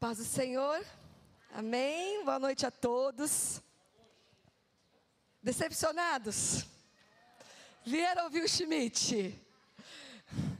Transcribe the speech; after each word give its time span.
Paz 0.00 0.18
do 0.18 0.24
Senhor. 0.24 0.86
Amém. 1.52 2.24
Boa 2.24 2.38
noite 2.38 2.64
a 2.64 2.70
todos. 2.70 3.60
Decepcionados? 5.42 6.64
Vieram 7.84 8.22
ouvir 8.22 8.44
o 8.44 8.48
Schmidt. 8.48 9.36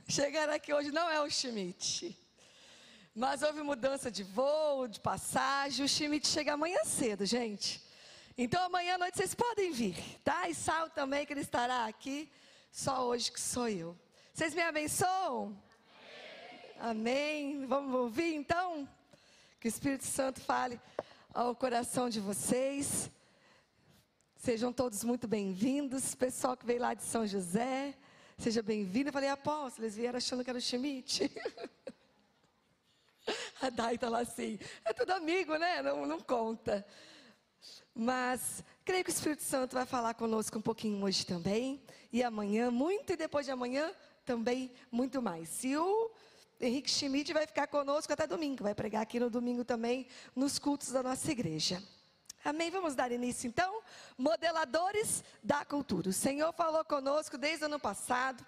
Chegaram 0.09 0.53
aqui 0.53 0.75
hoje 0.75 0.91
não 0.91 1.09
é 1.09 1.21
o 1.21 1.31
Schmidt. 1.31 2.19
Mas 3.15 3.43
houve 3.43 3.63
mudança 3.63 4.11
de 4.11 4.25
voo, 4.25 4.89
de 4.89 4.99
passagem. 4.99 5.85
O 5.85 5.89
Schmidt 5.89 6.27
chega 6.27 6.55
amanhã 6.55 6.83
cedo, 6.85 7.25
gente. 7.25 7.81
Então 8.37 8.65
amanhã 8.65 8.97
à 8.97 8.99
noite 8.99 9.19
vocês 9.19 9.37
podem 9.37 9.71
vir, 9.71 9.95
tá? 10.25 10.49
E 10.49 10.55
Sal 10.55 10.91
também, 10.91 11.25
que 11.25 11.33
ele 11.33 11.43
estará 11.43 11.87
aqui. 11.87 12.29
Só 12.73 13.07
hoje 13.07 13.31
que 13.31 13.39
sou 13.39 13.69
eu. 13.69 13.97
Vocês 14.35 14.53
me 14.53 14.63
abençoam? 14.63 15.57
Amém. 16.81 17.53
Amém. 17.53 17.67
Vamos 17.67 17.95
ouvir 17.95 18.35
então? 18.35 18.98
Que 19.61 19.67
o 19.67 19.69
Espírito 19.69 20.05
Santo 20.05 20.41
fale 20.41 20.81
ao 21.35 21.53
coração 21.53 22.09
de 22.09 22.21
vocês. 22.21 23.11
Sejam 24.37 24.73
todos 24.73 25.03
muito 25.03 25.27
bem-vindos. 25.27 26.15
Pessoal 26.15 26.57
que 26.57 26.65
veio 26.65 26.81
lá 26.81 26.95
de 26.95 27.03
São 27.03 27.27
José, 27.27 27.93
seja 28.39 28.63
bem-vindo. 28.63 29.09
Eu 29.09 29.13
falei, 29.13 29.29
apóstolo, 29.29 29.85
eles 29.85 29.97
vieram 29.97 30.17
achando 30.17 30.45
que 30.45 30.51
era 30.51 30.61
o 30.61 30.63
Schmidt. 30.63 31.29
A 33.61 33.69
Dai 33.69 33.97
está 33.97 34.09
lá 34.09 34.21
assim. 34.21 34.61
É 34.85 34.93
tudo 34.93 35.11
amigo, 35.11 35.57
né? 35.57 35.83
Não, 35.83 36.07
não 36.07 36.21
conta. 36.21 36.87
Mas 37.93 38.63
creio 38.85 39.03
que 39.03 39.11
o 39.11 39.13
Espírito 39.13 39.43
Santo 39.43 39.75
vai 39.75 39.85
falar 39.85 40.15
conosco 40.15 40.57
um 40.57 40.63
pouquinho 40.63 41.05
hoje 41.05 41.27
também. 41.27 41.83
E 42.13 42.23
amanhã, 42.23 42.71
muito, 42.71 43.13
e 43.13 43.17
depois 43.17 43.45
de 43.45 43.51
amanhã, 43.51 43.93
também 44.25 44.71
muito 44.89 45.21
mais. 45.21 45.65
E 45.65 45.77
o 45.77 46.13
Henrique 46.61 46.91
Schmidt 46.91 47.33
vai 47.33 47.47
ficar 47.47 47.69
conosco 47.69 48.13
até 48.13 48.27
domingo, 48.27 48.65
vai 48.65 48.75
pregar 48.75 49.03
aqui 49.03 49.21
no 49.21 49.31
domingo 49.31 49.65
também, 49.65 50.07
nos 50.35 50.59
cultos 50.59 50.91
da 50.91 51.03
nossa 51.03 51.31
igreja. 51.31 51.83
Amém? 52.45 52.71
Vamos 52.71 52.95
dar 52.95 53.13
início 53.13 53.47
então? 53.47 53.83
Modeladores 54.17 55.23
da 55.43 55.65
cultura. 55.65 56.09
O 56.09 56.13
Senhor 56.13 56.53
falou 56.53 56.85
conosco 56.85 57.39
desde 57.39 57.65
o 57.65 57.67
ano 57.67 57.79
passado 57.79 58.45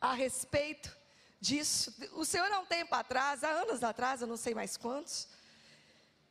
a 0.00 0.14
respeito 0.14 0.96
disso. 1.40 1.94
O 2.12 2.24
Senhor, 2.24 2.50
há 2.50 2.60
um 2.60 2.66
tempo 2.66 2.94
atrás, 2.94 3.44
há 3.44 3.50
anos 3.50 3.82
atrás, 3.82 4.20
eu 4.20 4.26
não 4.26 4.36
sei 4.36 4.54
mais 4.54 4.76
quantos, 4.76 5.28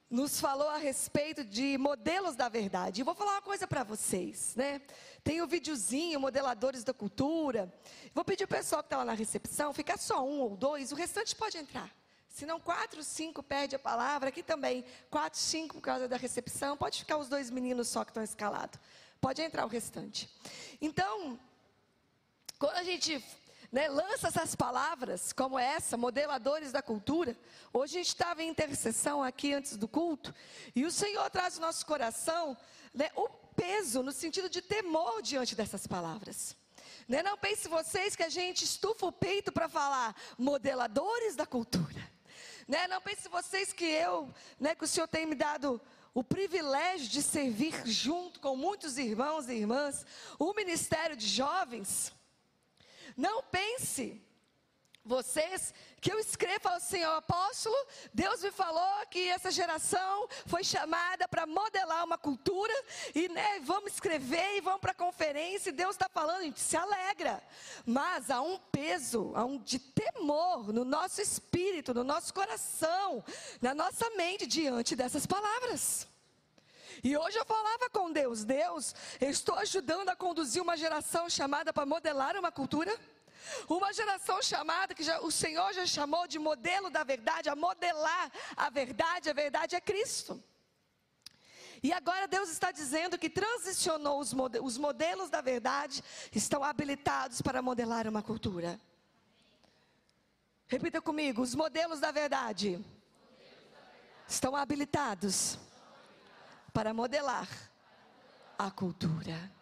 nos 0.09 0.39
falou 0.39 0.69
a 0.69 0.77
respeito 0.77 1.43
de 1.43 1.77
modelos 1.77 2.35
da 2.35 2.49
verdade. 2.49 3.01
E 3.01 3.03
vou 3.03 3.13
falar 3.13 3.33
uma 3.33 3.41
coisa 3.41 3.67
para 3.67 3.83
vocês, 3.83 4.55
né? 4.55 4.81
Tem 5.29 5.43
o 5.43 5.47
videozinho, 5.47 6.19
modeladores 6.19 6.83
da 6.83 6.91
cultura. 6.91 7.71
Vou 8.15 8.25
pedir 8.25 8.45
o 8.45 8.47
pessoal 8.47 8.81
que 8.81 8.87
está 8.87 8.97
lá 8.97 9.05
na 9.05 9.13
recepção, 9.13 9.71
ficar 9.71 9.95
só 9.99 10.25
um 10.25 10.39
ou 10.39 10.57
dois, 10.57 10.91
o 10.91 10.95
restante 10.95 11.35
pode 11.35 11.55
entrar. 11.55 11.87
Se 12.27 12.47
não, 12.47 12.59
quatro, 12.59 13.03
cinco 13.03 13.43
perde 13.43 13.75
a 13.75 13.79
palavra. 13.79 14.29
Aqui 14.29 14.41
também, 14.41 14.83
quatro, 15.07 15.39
cinco 15.39 15.75
por 15.75 15.81
causa 15.81 16.07
da 16.07 16.17
recepção. 16.17 16.75
Pode 16.75 16.97
ficar 16.97 17.17
os 17.17 17.29
dois 17.29 17.51
meninos 17.51 17.89
só 17.89 18.03
que 18.03 18.09
estão 18.09 18.23
escalados. 18.23 18.79
Pode 19.21 19.39
entrar 19.39 19.65
o 19.65 19.69
restante. 19.69 20.27
Então, 20.81 21.39
quando 22.57 22.77
a 22.77 22.83
gente 22.83 23.23
né, 23.71 23.87
lança 23.87 24.29
essas 24.29 24.55
palavras 24.55 25.31
como 25.31 25.59
essa, 25.59 25.95
modeladores 25.95 26.71
da 26.71 26.81
cultura. 26.81 27.37
Hoje 27.71 27.97
a 27.97 27.99
gente 27.99 28.07
estava 28.07 28.41
em 28.41 28.49
intercessão 28.49 29.21
aqui 29.21 29.53
antes 29.53 29.77
do 29.77 29.87
culto, 29.87 30.33
e 30.75 30.85
o 30.85 30.91
Senhor 30.91 31.29
traz 31.29 31.53
no 31.59 31.67
nosso 31.67 31.85
coração 31.85 32.57
né, 32.91 33.11
o 33.15 33.29
peso, 33.59 34.01
no 34.01 34.11
sentido 34.11 34.49
de 34.49 34.61
temor 34.61 35.21
diante 35.21 35.55
dessas 35.55 35.85
palavras. 35.85 36.55
Né, 37.07 37.21
não 37.23 37.37
pense 37.37 37.67
vocês 37.67 38.15
que 38.15 38.23
a 38.23 38.29
gente 38.29 38.63
estufa 38.63 39.05
o 39.05 39.11
peito 39.11 39.51
para 39.51 39.67
falar 39.67 40.15
modeladores 40.37 41.35
da 41.35 41.45
cultura. 41.45 42.01
Né, 42.67 42.87
não 42.87 43.01
pense 43.01 43.27
vocês 43.27 43.73
que 43.73 43.85
eu, 43.85 44.31
né, 44.59 44.75
que 44.75 44.83
o 44.83 44.87
Senhor 44.87 45.07
tem 45.07 45.25
me 45.25 45.35
dado 45.35 45.81
o 46.13 46.23
privilégio 46.23 47.07
de 47.09 47.21
servir 47.21 47.73
junto 47.85 48.39
com 48.39 48.55
muitos 48.55 48.97
irmãos 48.97 49.49
e 49.49 49.53
irmãs 49.53 50.05
o 50.37 50.53
ministério 50.53 51.15
de 51.15 51.27
jovens. 51.27 52.13
Não 53.17 53.43
pense 53.43 54.21
vocês 55.09 55.73
que 55.99 56.11
eu 56.13 56.19
escrevo 56.19 56.69
ao 56.69 56.79
Senhor 56.79 57.15
apóstolo, 57.15 57.75
Deus 58.13 58.43
me 58.43 58.51
falou 58.51 59.07
que 59.09 59.27
essa 59.27 59.49
geração 59.49 60.29
foi 60.45 60.63
chamada 60.63 61.27
para 61.27 61.47
modelar 61.47 62.05
uma 62.05 62.17
cultura 62.17 62.73
e 63.15 63.27
né, 63.27 63.59
vamos 63.63 63.93
escrever 63.93 64.57
e 64.57 64.61
vamos 64.61 64.79
para 64.79 64.91
a 64.91 65.03
conferência 65.05 65.71
e 65.71 65.73
Deus 65.73 65.95
está 65.95 66.07
falando, 66.07 66.41
a 66.41 66.43
gente 66.43 66.59
se 66.59 66.77
alegra, 66.77 67.41
mas 67.87 68.29
há 68.29 68.39
um 68.39 68.59
peso, 68.71 69.31
há 69.33 69.43
um 69.43 69.57
de 69.57 69.79
temor 69.79 70.71
no 70.71 70.85
nosso 70.85 71.19
espírito, 71.21 71.91
no 71.91 72.03
nosso 72.03 72.31
coração, 72.31 73.23
na 73.59 73.73
nossa 73.73 74.11
mente 74.11 74.45
diante 74.45 74.95
dessas 74.95 75.25
palavras. 75.25 76.07
E 77.03 77.17
hoje 77.17 77.37
eu 77.37 77.45
falava 77.45 77.89
com 77.89 78.11
Deus: 78.11 78.43
Deus, 78.43 78.93
eu 79.21 79.29
estou 79.29 79.55
ajudando 79.55 80.09
a 80.09 80.15
conduzir 80.15 80.61
uma 80.61 80.75
geração 80.75 81.29
chamada 81.29 81.71
para 81.71 81.85
modelar 81.85 82.35
uma 82.37 82.51
cultura. 82.51 82.95
Uma 83.67 83.93
geração 83.93 84.41
chamada 84.41 84.93
que 84.93 85.03
já, 85.03 85.19
o 85.21 85.31
Senhor 85.31 85.73
já 85.73 85.85
chamou 85.85 86.27
de 86.27 86.39
modelo 86.39 86.89
da 86.89 87.03
verdade, 87.03 87.49
a 87.49 87.55
modelar 87.55 88.31
a 88.55 88.69
verdade, 88.69 89.29
a 89.29 89.33
verdade 89.33 89.75
é 89.75 89.81
Cristo. 89.81 90.41
E 91.81 91.93
agora 91.93 92.27
Deus 92.27 92.49
está 92.49 92.71
dizendo 92.71 93.17
que 93.17 93.29
transicionou 93.29 94.19
os 94.19 94.33
modelos, 94.33 94.73
os 94.73 94.77
modelos 94.77 95.29
da 95.29 95.41
verdade, 95.41 96.03
estão 96.33 96.63
habilitados 96.63 97.41
para 97.41 97.61
modelar 97.61 98.07
uma 98.07 98.21
cultura. 98.21 98.79
Repita 100.67 101.01
comigo: 101.01 101.41
os 101.41 101.55
modelos 101.55 101.99
da 101.99 102.11
verdade, 102.11 102.83
estão 104.27 104.55
habilitados 104.55 105.57
para 106.73 106.93
modelar 106.93 107.47
a 108.57 108.69
cultura. 108.69 109.58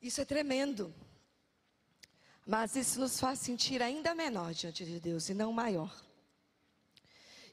Isso 0.00 0.20
é 0.20 0.24
tremendo. 0.24 0.94
Mas 2.46 2.74
isso 2.74 2.98
nos 2.98 3.20
faz 3.20 3.38
sentir 3.38 3.82
ainda 3.82 4.14
menor 4.14 4.52
diante 4.54 4.84
de 4.84 4.98
Deus 4.98 5.28
e 5.28 5.34
não 5.34 5.52
maior. 5.52 5.94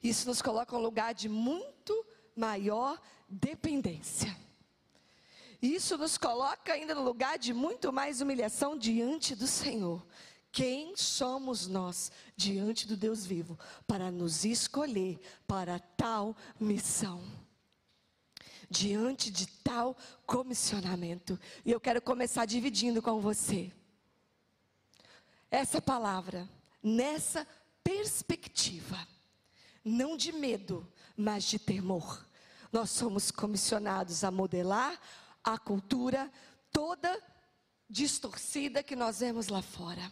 Isso 0.02 0.28
nos 0.28 0.42
coloca 0.42 0.74
em 0.76 0.80
um 0.80 0.82
lugar 0.82 1.14
de 1.14 1.28
muito 1.28 2.06
maior 2.36 3.00
dependência. 3.28 4.36
Isso 5.62 5.98
nos 5.98 6.18
coloca 6.18 6.72
ainda 6.72 6.94
no 6.94 7.04
lugar 7.04 7.38
de 7.38 7.54
muito 7.54 7.92
mais 7.92 8.22
humilhação 8.22 8.78
diante 8.78 9.36
do 9.36 9.48
Senhor. 9.48 10.06
Quem 10.52 10.96
somos 10.96 11.68
nós 11.68 12.12
diante 12.36 12.88
do 12.88 12.96
Deus 12.96 13.26
vivo 13.26 13.60
para 13.86 14.10
nos 14.10 14.46
escolher 14.46 15.20
para 15.46 15.80
tal 15.80 16.36
missão? 16.60 17.22
Diante 18.70 19.32
de 19.32 19.48
tal 19.48 19.96
comissionamento. 20.26 21.40
E 21.66 21.72
eu 21.72 21.80
quero 21.80 22.02
começar 22.02 22.46
dividindo 22.46 23.02
com 23.02 23.20
você 23.20 23.72
essa 25.50 25.82
palavra, 25.82 26.48
nessa 26.84 27.48
perspectiva, 27.84 29.08
não 29.84 30.18
de 30.18 30.32
medo, 30.32 30.86
mas 31.16 31.46
de 31.46 31.58
temor. 31.58 32.26
Nós 32.72 32.92
somos 32.92 33.32
comissionados 33.32 34.24
a 34.24 34.32
modelar 34.32 35.00
a 35.44 35.58
cultura 35.58 36.30
toda 36.72 37.22
distorcida 37.90 38.84
que 38.84 38.96
nós 38.96 39.22
vemos 39.22 39.48
lá 39.48 39.62
fora, 39.62 40.12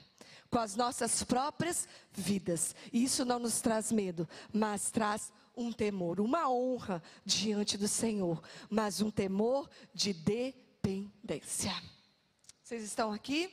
com 0.50 0.58
as 0.58 0.76
nossas 0.76 1.22
próprias 1.24 1.88
vidas. 2.14 2.74
E 2.94 3.04
isso 3.04 3.26
não 3.26 3.38
nos 3.38 3.60
traz 3.60 3.92
medo, 3.92 4.28
mas 4.54 4.90
traz 4.90 5.34
um 5.56 5.72
temor, 5.72 6.20
uma 6.20 6.50
honra 6.50 7.02
diante 7.26 7.78
do 7.78 7.88
Senhor, 7.88 8.42
mas 8.70 9.02
um 9.02 9.12
temor 9.12 9.70
de 9.94 10.14
dependência. 10.14 11.74
Vocês 12.64 12.84
estão 12.84 13.12
aqui? 13.12 13.52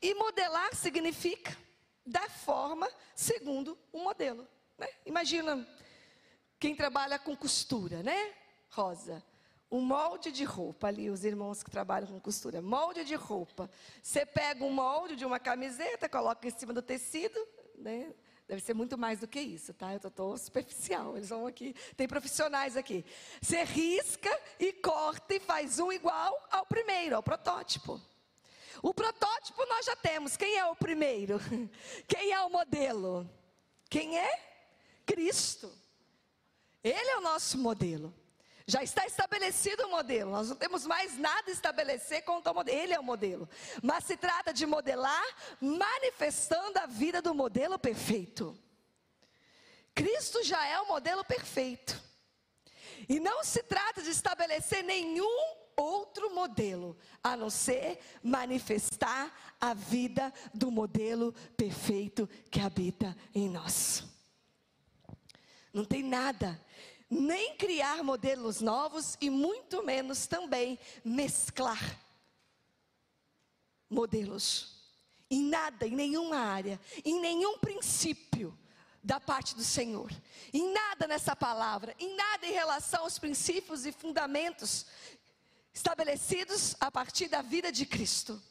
E 0.00 0.14
modelar 0.14 0.74
significa 0.74 1.56
dar 2.04 2.30
forma 2.30 2.88
segundo 3.14 3.78
um 3.92 4.04
modelo. 4.04 4.46
Né? 4.76 4.88
Imagina 5.04 5.66
quem 6.58 6.74
trabalha 6.74 7.18
com 7.18 7.36
costura, 7.36 8.02
né? 8.02 8.34
Rosa 8.70 9.22
um 9.70 9.80
molde 9.80 10.32
de 10.32 10.44
roupa 10.44 10.88
ali, 10.88 11.10
os 11.10 11.24
irmãos 11.24 11.62
que 11.62 11.70
trabalham 11.70 12.08
com 12.08 12.20
costura, 12.20 12.62
molde 12.62 13.04
de 13.04 13.14
roupa. 13.14 13.70
Você 14.02 14.24
pega 14.24 14.64
um 14.64 14.72
molde 14.72 15.14
de 15.14 15.26
uma 15.26 15.38
camiseta, 15.38 16.08
coloca 16.08 16.46
em 16.46 16.50
cima 16.50 16.72
do 16.72 16.80
tecido, 16.80 17.38
né? 17.76 18.14
Deve 18.48 18.62
ser 18.62 18.72
muito 18.72 18.96
mais 18.96 19.20
do 19.20 19.28
que 19.28 19.38
isso, 19.38 19.74
tá? 19.74 19.92
Eu 19.92 20.00
estou 20.08 20.38
superficial. 20.38 21.14
Eles 21.18 21.28
vão 21.28 21.46
aqui, 21.46 21.74
tem 21.94 22.08
profissionais 22.08 22.78
aqui. 22.78 23.04
Você 23.42 23.62
risca 23.62 24.30
e 24.58 24.72
corta 24.72 25.34
e 25.34 25.40
faz 25.40 25.78
um 25.78 25.92
igual 25.92 26.34
ao 26.50 26.64
primeiro, 26.64 27.14
ao 27.14 27.22
protótipo. 27.22 28.00
O 28.82 28.94
protótipo 28.94 29.66
nós 29.66 29.84
já 29.84 29.94
temos. 29.94 30.34
Quem 30.34 30.56
é 30.56 30.64
o 30.64 30.74
primeiro? 30.74 31.38
Quem 32.08 32.32
é 32.32 32.40
o 32.40 32.48
modelo? 32.48 33.28
Quem 33.90 34.18
é? 34.18 34.48
Cristo. 35.04 35.70
Ele 36.82 37.10
é 37.10 37.18
o 37.18 37.20
nosso 37.20 37.58
modelo. 37.58 38.14
Já 38.70 38.82
está 38.82 39.06
estabelecido 39.06 39.86
o 39.86 39.90
modelo. 39.90 40.30
Nós 40.30 40.50
não 40.50 40.56
temos 40.56 40.84
mais 40.84 41.16
nada 41.16 41.50
a 41.50 41.50
estabelecer 41.50 42.22
contra 42.22 42.52
o 42.52 42.54
modelo. 42.54 42.78
Ele 42.78 42.92
é 42.92 43.00
o 43.00 43.02
modelo. 43.02 43.48
Mas 43.82 44.04
se 44.04 44.14
trata 44.14 44.52
de 44.52 44.66
modelar, 44.66 45.24
manifestando 45.58 46.78
a 46.78 46.84
vida 46.84 47.22
do 47.22 47.34
modelo 47.34 47.78
perfeito. 47.78 48.54
Cristo 49.94 50.44
já 50.44 50.66
é 50.66 50.78
o 50.80 50.86
modelo 50.86 51.24
perfeito. 51.24 51.98
E 53.08 53.18
não 53.18 53.42
se 53.42 53.62
trata 53.62 54.02
de 54.02 54.10
estabelecer 54.10 54.84
nenhum 54.84 55.56
outro 55.74 56.34
modelo, 56.34 56.94
a 57.24 57.38
não 57.38 57.48
ser 57.48 57.98
manifestar 58.22 59.32
a 59.58 59.72
vida 59.72 60.30
do 60.52 60.70
modelo 60.70 61.32
perfeito 61.56 62.28
que 62.50 62.60
habita 62.60 63.16
em 63.34 63.48
nós. 63.48 64.04
Não 65.72 65.86
tem 65.86 66.02
nada 66.02 66.60
nem 67.10 67.56
criar 67.56 68.02
modelos 68.02 68.60
novos 68.60 69.16
e 69.20 69.30
muito 69.30 69.82
menos 69.82 70.26
também 70.26 70.78
mesclar 71.04 71.98
modelos. 73.88 74.76
Em 75.30 75.42
nada, 75.42 75.86
em 75.86 75.94
nenhuma 75.94 76.36
área, 76.36 76.80
em 77.04 77.20
nenhum 77.20 77.58
princípio 77.58 78.56
da 79.02 79.20
parte 79.20 79.54
do 79.54 79.64
Senhor. 79.64 80.10
Em 80.52 80.72
nada 80.72 81.06
nessa 81.06 81.34
palavra, 81.34 81.94
em 81.98 82.14
nada 82.14 82.46
em 82.46 82.52
relação 82.52 83.02
aos 83.02 83.18
princípios 83.18 83.86
e 83.86 83.92
fundamentos 83.92 84.86
estabelecidos 85.72 86.76
a 86.80 86.90
partir 86.90 87.28
da 87.28 87.40
vida 87.40 87.70
de 87.70 87.86
Cristo 87.86 88.42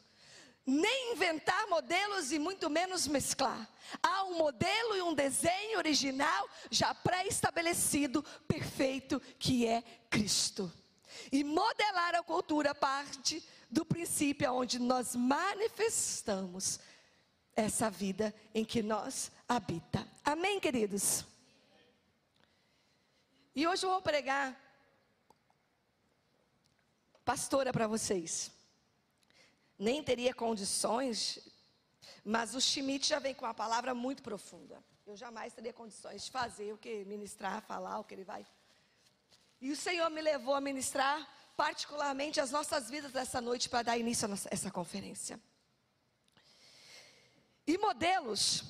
nem 0.68 1.14
inventar 1.14 1.66
modelos 1.68 2.34
e 2.34 2.38
muito 2.38 2.70
menos 2.70 3.08
mesclar. 3.08 3.70
Há 4.04 4.26
um 4.26 4.38
modelo 4.38 4.98
e 4.98 5.02
um 5.02 5.14
desenho 5.14 5.78
original 5.78 6.50
já 6.70 6.94
pré-estabelecido, 6.94 8.22
perfeito, 8.46 9.22
que 9.40 9.66
é 9.66 9.82
Cristo. 10.10 10.70
E 11.32 11.42
modelar 11.42 12.16
a 12.16 12.22
cultura 12.22 12.76
parte 12.76 13.42
do 13.72 13.86
princípio 13.86 14.52
onde 14.54 14.78
nós 14.78 15.16
manifestamos 15.16 16.82
essa 17.56 17.90
vida 17.90 18.36
em 18.54 18.66
que 18.66 18.84
nós 18.84 19.32
habita. 19.48 20.06
Amém, 20.24 20.60
queridos? 20.60 21.26
E 23.56 23.66
hoje 23.66 23.86
eu 23.86 23.92
vou 23.92 24.02
pregar 24.02 24.56
pastora 27.24 27.72
para 27.72 27.88
vocês 27.88 28.57
nem 29.78 30.04
teria 30.04 30.34
condições, 30.34 31.40
mas 32.24 32.56
o 32.56 32.62
Schmidt 32.62 33.08
já 33.08 33.20
vem 33.20 33.34
com 33.34 33.46
uma 33.46 33.54
palavra 33.54 33.94
muito 33.94 34.24
profunda. 34.24 34.84
Eu 35.06 35.16
jamais 35.16 35.54
teria 35.54 35.72
condições 35.72 36.26
de 36.26 36.32
fazer 36.32 36.74
o 36.74 36.78
que 36.78 37.06
ministrar, 37.06 37.62
falar 37.62 38.00
o 38.00 38.04
que 38.04 38.14
ele 38.14 38.24
vai. 38.24 38.46
E 39.62 39.72
o 39.72 39.76
Senhor 39.76 40.10
me 40.10 40.22
levou 40.22 40.56
a 40.56 40.62
ministrar 40.62 41.28
particularmente 41.56 42.40
as 42.40 42.52
nossas 42.52 42.90
vidas 42.90 43.16
essa 43.16 43.42
noite 43.42 43.68
para 43.68 43.84
dar 43.84 43.98
início 43.98 44.28
a 44.32 44.38
essa 44.52 44.70
conferência. 44.70 45.40
E 47.66 47.78
modelos 47.78 48.64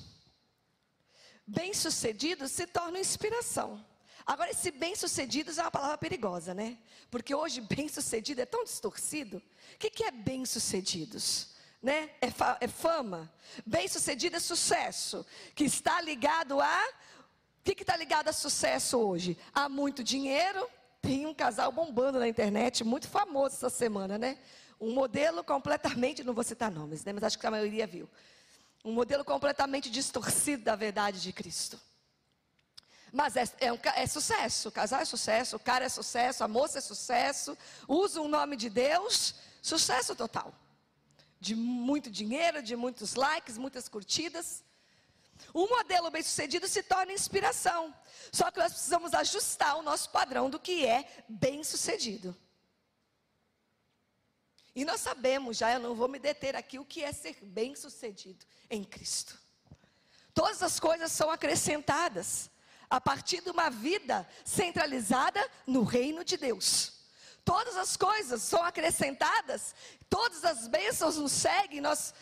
bem-sucedidos 1.46 2.50
se 2.52 2.66
tornam 2.66 3.00
inspiração. 3.00 3.84
Agora, 4.28 4.50
esse 4.50 4.70
bem-sucedidos 4.70 5.56
é 5.56 5.62
uma 5.62 5.70
palavra 5.70 5.96
perigosa, 5.96 6.52
né? 6.52 6.76
Porque 7.10 7.34
hoje 7.34 7.62
bem-sucedido 7.62 8.42
é 8.42 8.44
tão 8.44 8.62
distorcido. 8.62 9.38
O 9.38 9.78
que, 9.78 9.88
que 9.88 10.04
é 10.04 10.10
bem-sucedidos? 10.10 11.54
Né? 11.82 12.10
É, 12.20 12.30
fa 12.30 12.58
é 12.60 12.68
fama. 12.68 13.32
Bem-sucedido 13.64 14.36
é 14.36 14.38
sucesso, 14.38 15.24
que 15.54 15.64
está 15.64 16.02
ligado 16.02 16.60
a. 16.60 16.88
O 17.60 17.74
que 17.74 17.82
está 17.82 17.96
ligado 17.96 18.28
a 18.28 18.32
sucesso 18.34 18.98
hoje? 18.98 19.34
Há 19.54 19.66
muito 19.66 20.04
dinheiro. 20.04 20.68
Tem 21.00 21.24
um 21.24 21.32
casal 21.32 21.72
bombando 21.72 22.18
na 22.18 22.28
internet, 22.28 22.84
muito 22.84 23.08
famoso 23.08 23.54
essa 23.54 23.70
semana, 23.70 24.18
né? 24.18 24.36
Um 24.78 24.92
modelo 24.92 25.42
completamente, 25.42 26.22
não 26.22 26.34
vou 26.34 26.44
citar 26.44 26.70
nomes, 26.70 27.02
né? 27.02 27.14
Mas 27.14 27.22
acho 27.24 27.38
que 27.38 27.46
a 27.46 27.50
maioria 27.50 27.86
viu. 27.86 28.06
Um 28.84 28.92
modelo 28.92 29.24
completamente 29.24 29.88
distorcido 29.88 30.64
da 30.64 30.76
verdade 30.76 31.18
de 31.22 31.32
Cristo. 31.32 31.80
Mas 33.12 33.36
é, 33.36 33.44
é, 33.60 33.72
um, 33.72 33.78
é, 33.94 34.06
sucesso, 34.06 34.68
o 34.68 34.72
casal 34.72 35.00
é 35.00 35.04
sucesso, 35.04 35.56
o 35.56 35.60
cara 35.60 35.84
é 35.84 35.88
sucesso, 35.88 36.44
a 36.44 36.48
moça 36.48 36.78
é 36.78 36.80
sucesso, 36.80 37.56
usa 37.86 38.20
o 38.20 38.28
nome 38.28 38.56
de 38.56 38.68
Deus, 38.68 39.34
sucesso 39.62 40.14
total. 40.14 40.54
De 41.40 41.54
muito 41.54 42.10
dinheiro, 42.10 42.62
de 42.62 42.76
muitos 42.76 43.14
likes, 43.14 43.56
muitas 43.56 43.88
curtidas. 43.88 44.64
Um 45.54 45.68
modelo 45.68 46.10
bem 46.10 46.22
sucedido 46.22 46.66
se 46.66 46.82
torna 46.82 47.12
inspiração. 47.12 47.94
Só 48.32 48.50
que 48.50 48.58
nós 48.58 48.72
precisamos 48.72 49.14
ajustar 49.14 49.76
o 49.76 49.82
nosso 49.82 50.10
padrão 50.10 50.50
do 50.50 50.58
que 50.58 50.84
é 50.84 51.24
bem 51.28 51.62
sucedido. 51.64 52.36
E 54.74 54.84
nós 54.84 55.00
sabemos 55.00 55.56
já, 55.56 55.72
eu 55.72 55.80
não 55.80 55.94
vou 55.94 56.08
me 56.08 56.18
deter 56.18 56.54
aqui, 56.54 56.78
o 56.78 56.84
que 56.84 57.02
é 57.02 57.12
ser 57.12 57.36
bem 57.42 57.74
sucedido 57.74 58.44
em 58.70 58.84
Cristo. 58.84 59.38
Todas 60.34 60.62
as 60.62 60.78
coisas 60.78 61.10
são 61.10 61.30
acrescentadas 61.30 62.50
a 62.90 63.00
partir 63.00 63.40
de 63.42 63.50
uma 63.50 63.70
vida 63.70 64.28
centralizada 64.44 65.44
no 65.66 65.82
reino 65.82 66.24
de 66.24 66.36
Deus. 66.36 66.94
Todas 67.44 67.76
as 67.76 67.96
coisas 67.96 68.42
são 68.42 68.62
acrescentadas, 68.62 69.74
todas 70.10 70.44
as 70.44 70.68
bênçãos 70.68 71.16
nos 71.16 71.32
seguem, 71.32 71.80
nós 71.80 72.12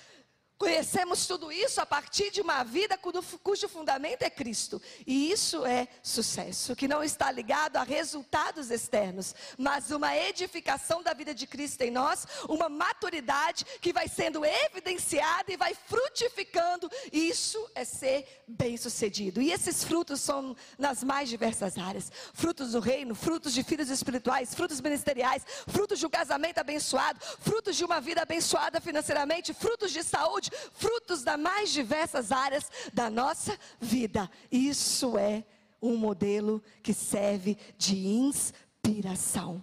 Conhecemos 0.59 1.27
tudo 1.27 1.53
isso 1.53 1.83
a 1.83 1.87
partir 1.87 2.31
de 2.31 2.41
uma 2.41 2.65
vida 2.65 2.99
cujo 2.99 3.69
fundamento 3.69 4.23
é 4.23 4.31
Cristo. 4.31 4.81
E 5.07 5.31
isso 5.31 5.67
é 5.67 5.87
sucesso, 6.03 6.75
que 6.75 6.89
não 6.89 7.05
está 7.05 7.31
ligado 7.31 7.77
a 7.77 7.83
resultados 7.83 8.71
externos, 8.71 9.35
mas 9.59 9.91
uma 9.91 10.17
edificação 10.17 11.03
da 11.03 11.13
vida 11.13 11.35
de 11.35 11.47
Cristo 11.47 11.83
em 11.83 11.91
nós, 11.91 12.27
uma 12.49 12.71
maturidade 12.71 13.67
que 13.83 13.93
vai 13.93 14.09
sendo 14.09 14.45
evidenciada 14.47 15.53
e 15.53 15.59
vai 15.59 15.75
frutificando. 15.75 16.91
Isso 17.13 17.71
é 17.75 17.85
ser 17.85 18.43
bem-sucedido. 18.49 19.43
E 19.43 19.53
esses 19.53 19.85
frutos 19.85 20.23
são 20.23 20.57
nas 20.79 21.05
mais 21.05 21.29
diversas 21.29 21.77
áreas: 21.77 22.11
frutos 22.33 22.73
do 22.73 22.81
reino, 22.81 23.15
frutos 23.15 23.53
de 23.53 23.63
filhos 23.63 23.91
espirituais, 23.91 24.55
frutos 24.55 24.81
ministeriais, 24.81 25.45
frutos 25.67 25.99
de 25.99 26.07
um 26.07 26.11
casamento 26.11 26.59
abençoado, 26.59 27.21
frutos 27.41 27.77
de 27.77 27.85
uma 27.85 28.01
vida 28.01 28.23
abençoada 28.23 28.81
financeiramente, 28.81 29.53
frutos 29.53 29.93
de 29.93 30.03
saúde 30.03 30.46
frutos 30.73 31.23
das 31.23 31.39
mais 31.39 31.71
diversas 31.71 32.33
áreas 32.33 32.71
da 32.93 33.11
nossa 33.11 33.59
vida. 33.81 34.31
Isso 34.51 35.17
é 35.19 35.45
um 35.81 35.97
modelo 35.97 36.63
que 36.83 36.93
serve 36.93 37.57
de 37.77 38.07
inspiração. 38.07 39.63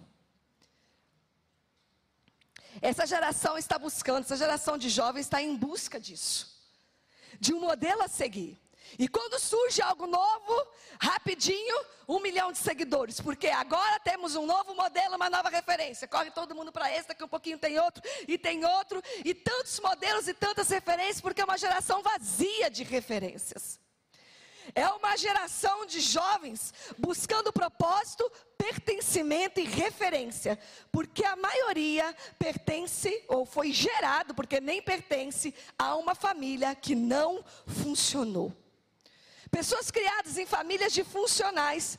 Essa 2.80 3.06
geração 3.06 3.56
está 3.56 3.78
buscando, 3.78 4.24
essa 4.24 4.36
geração 4.36 4.76
de 4.76 4.88
jovens 4.88 5.26
está 5.26 5.40
em 5.40 5.56
busca 5.56 6.00
disso, 6.00 6.60
de 7.38 7.54
um 7.54 7.60
modelo 7.60 8.02
a 8.02 8.08
seguir. 8.08 8.63
E 8.98 9.08
quando 9.08 9.38
surge 9.38 9.82
algo 9.82 10.06
novo, 10.06 10.66
rapidinho, 11.00 11.76
um 12.08 12.20
milhão 12.20 12.52
de 12.52 12.58
seguidores, 12.58 13.20
porque 13.20 13.48
agora 13.48 13.98
temos 14.00 14.36
um 14.36 14.46
novo 14.46 14.74
modelo, 14.74 15.16
uma 15.16 15.30
nova 15.30 15.48
referência. 15.48 16.06
Corre 16.06 16.30
todo 16.30 16.54
mundo 16.54 16.70
para 16.70 16.94
esse, 16.94 17.08
daqui 17.08 17.24
um 17.24 17.28
pouquinho 17.28 17.58
tem 17.58 17.78
outro, 17.78 18.02
e 18.28 18.38
tem 18.38 18.64
outro, 18.64 19.02
e 19.24 19.34
tantos 19.34 19.80
modelos 19.80 20.28
e 20.28 20.34
tantas 20.34 20.68
referências, 20.68 21.20
porque 21.20 21.40
é 21.40 21.44
uma 21.44 21.58
geração 21.58 22.02
vazia 22.02 22.70
de 22.70 22.84
referências. 22.84 23.80
É 24.74 24.88
uma 24.88 25.16
geração 25.16 25.84
de 25.84 26.00
jovens 26.00 26.72
buscando 26.96 27.52
propósito, 27.52 28.30
pertencimento 28.56 29.60
e 29.60 29.64
referência, 29.64 30.58
porque 30.90 31.24
a 31.24 31.36
maioria 31.36 32.14
pertence 32.38 33.24
ou 33.28 33.44
foi 33.44 33.72
gerado, 33.72 34.34
porque 34.34 34.60
nem 34.60 34.80
pertence 34.80 35.54
a 35.78 35.96
uma 35.96 36.14
família 36.14 36.74
que 36.74 36.94
não 36.94 37.44
funcionou. 37.66 38.63
Pessoas 39.54 39.88
criadas 39.88 40.36
em 40.36 40.44
famílias 40.44 40.92
disfuncionais. 40.92 41.96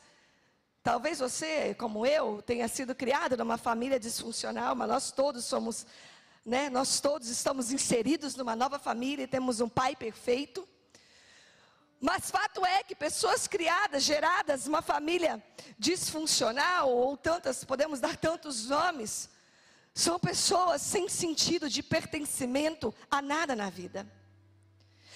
Talvez 0.82 1.20
você, 1.20 1.74
como 1.76 2.04
eu, 2.04 2.42
tenha 2.42 2.68
sido 2.68 2.94
criado 2.94 3.34
numa 3.34 3.56
família 3.56 3.98
disfuncional, 3.98 4.74
mas 4.74 4.86
nós 4.86 5.10
todos 5.10 5.46
somos, 5.46 5.86
né, 6.44 6.68
nós 6.68 7.00
todos 7.00 7.30
estamos 7.30 7.72
inseridos 7.72 8.36
numa 8.36 8.54
nova 8.54 8.78
família 8.78 9.22
e 9.22 9.26
temos 9.26 9.58
um 9.62 9.70
pai 9.70 9.96
perfeito. 9.96 10.68
Mas 11.98 12.30
fato 12.30 12.62
é 12.66 12.82
que 12.82 12.94
pessoas 12.94 13.46
criadas, 13.46 14.02
geradas 14.02 14.66
numa 14.66 14.82
família 14.82 15.42
disfuncional, 15.78 16.90
ou 16.90 17.16
tantas, 17.16 17.64
podemos 17.64 18.00
dar 18.00 18.18
tantos 18.18 18.66
nomes, 18.66 19.30
são 19.94 20.18
pessoas 20.18 20.82
sem 20.82 21.08
sentido 21.08 21.70
de 21.70 21.82
pertencimento 21.82 22.94
a 23.10 23.22
nada 23.22 23.56
na 23.56 23.70
vida. 23.70 24.06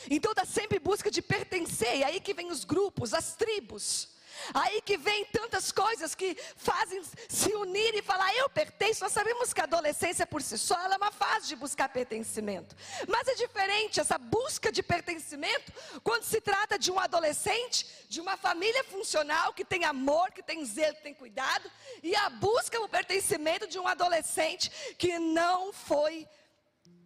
Então 0.09 0.33
está 0.33 0.45
sempre 0.45 0.79
em 0.79 0.81
busca 0.81 1.11
de 1.11 1.21
pertencer, 1.21 1.97
e 1.99 2.05
aí 2.05 2.21
que 2.21 2.35
vem 2.35 2.51
os 2.51 2.65
grupos, 2.65 3.13
as 3.13 3.35
tribos. 3.35 4.09
Aí 4.55 4.81
que 4.83 4.97
vem 4.97 5.25
tantas 5.27 5.71
coisas 5.71 6.15
que 6.15 6.37
fazem 6.57 7.03
se 7.29 7.53
unir 7.55 7.95
e 7.95 8.03
falar: 8.03 8.35
eu 8.37 8.49
pertenço, 8.49 9.03
nós 9.03 9.13
sabemos 9.13 9.53
que 9.53 9.61
a 9.61 9.65
adolescência 9.65 10.27
por 10.27 10.43
si 10.43 10.59
só 10.59 10.79
ela 10.81 10.95
é 10.95 10.97
uma 10.97 11.13
fase 11.13 11.49
de 11.49 11.57
buscar 11.57 11.89
pertencimento. 11.89 12.75
Mas 13.07 13.29
é 13.29 13.35
diferente 13.35 14.01
essa 14.01 14.19
busca 14.19 14.73
de 14.73 14.83
pertencimento 14.83 15.73
quando 16.03 16.25
se 16.25 16.41
trata 16.41 16.79
de 16.79 16.91
um 16.91 16.99
adolescente, 16.99 17.87
de 18.09 18.21
uma 18.21 18.37
família 18.37 18.83
funcional 18.85 19.53
que 19.53 19.65
tem 19.65 19.85
amor, 19.85 20.31
que 20.33 20.43
tem 20.43 20.65
zelo, 20.65 20.97
que 20.97 21.03
tem 21.03 21.15
cuidado, 21.15 21.71
e 22.03 22.15
a 22.17 22.31
busca 22.31 22.79
por 22.79 22.89
pertencimento 22.89 23.67
de 23.67 23.79
um 23.79 23.87
adolescente 23.87 24.71
que 24.97 25.19
não 25.19 25.73
foi 25.73 26.27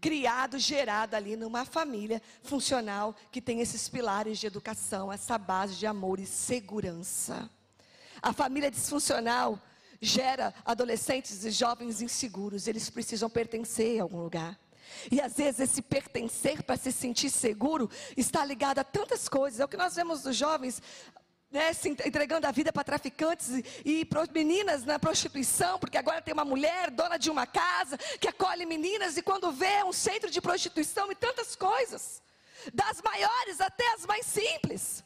criado, 0.04 0.58
gerado 0.58 1.16
ali 1.16 1.34
numa 1.34 1.64
família 1.64 2.20
funcional 2.42 3.16
que 3.32 3.40
tem 3.40 3.62
esses 3.62 3.88
pilares 3.88 4.38
de 4.38 4.46
educação, 4.46 5.11
essa 5.11 5.38
base 5.38 5.76
de 5.76 5.87
amor 5.87 6.20
e 6.20 6.26
segurança. 6.26 7.49
A 8.20 8.30
família 8.30 8.70
disfuncional 8.70 9.58
gera 10.02 10.52
adolescentes 10.62 11.42
e 11.42 11.50
jovens 11.50 12.02
inseguros, 12.02 12.66
eles 12.66 12.90
precisam 12.90 13.30
pertencer 13.30 13.99
a 13.99 14.02
algum 14.02 14.20
lugar. 14.20 14.61
E 15.11 15.23
às 15.23 15.38
vezes 15.38 15.61
esse 15.61 15.80
pertencer 15.80 16.62
para 16.62 16.76
se 16.76 16.92
sentir 16.92 17.30
seguro 17.30 17.90
está 18.14 18.44
ligado 18.44 18.80
a 18.80 18.84
tantas 18.84 19.26
coisas. 19.26 19.58
É 19.58 19.64
o 19.64 19.68
que 19.68 19.78
nós 19.78 19.94
vemos 19.94 20.20
dos 20.20 20.37
jovens 20.37 20.82
né, 21.51 21.73
se 21.73 21.89
entregando 21.89 22.47
a 22.47 22.51
vida 22.51 22.73
para 22.73 22.83
traficantes 22.83 23.49
e, 23.51 23.65
e 23.85 24.09
meninas 24.33 24.85
na 24.85 24.99
prostituição, 24.99 25.79
porque 25.79 25.97
agora 25.97 26.21
tem 26.21 26.35
uma 26.35 26.45
mulher, 26.45 26.91
dona 26.91 27.17
de 27.17 27.31
uma 27.31 27.47
casa, 27.47 27.97
que 28.21 28.29
acolhe 28.29 28.67
meninas 28.67 29.17
e 29.17 29.23
quando 29.23 29.53
vê 29.53 29.83
um 29.85 29.93
centro 29.93 30.31
de 30.31 30.41
prostituição 30.41 31.11
e 31.13 31.15
tantas 31.15 31.55
coisas, 31.55 32.23
das 32.73 33.01
maiores 33.03 33.61
até 33.61 33.87
as 33.95 34.05
mais 34.07 34.27
simples. 34.27 35.05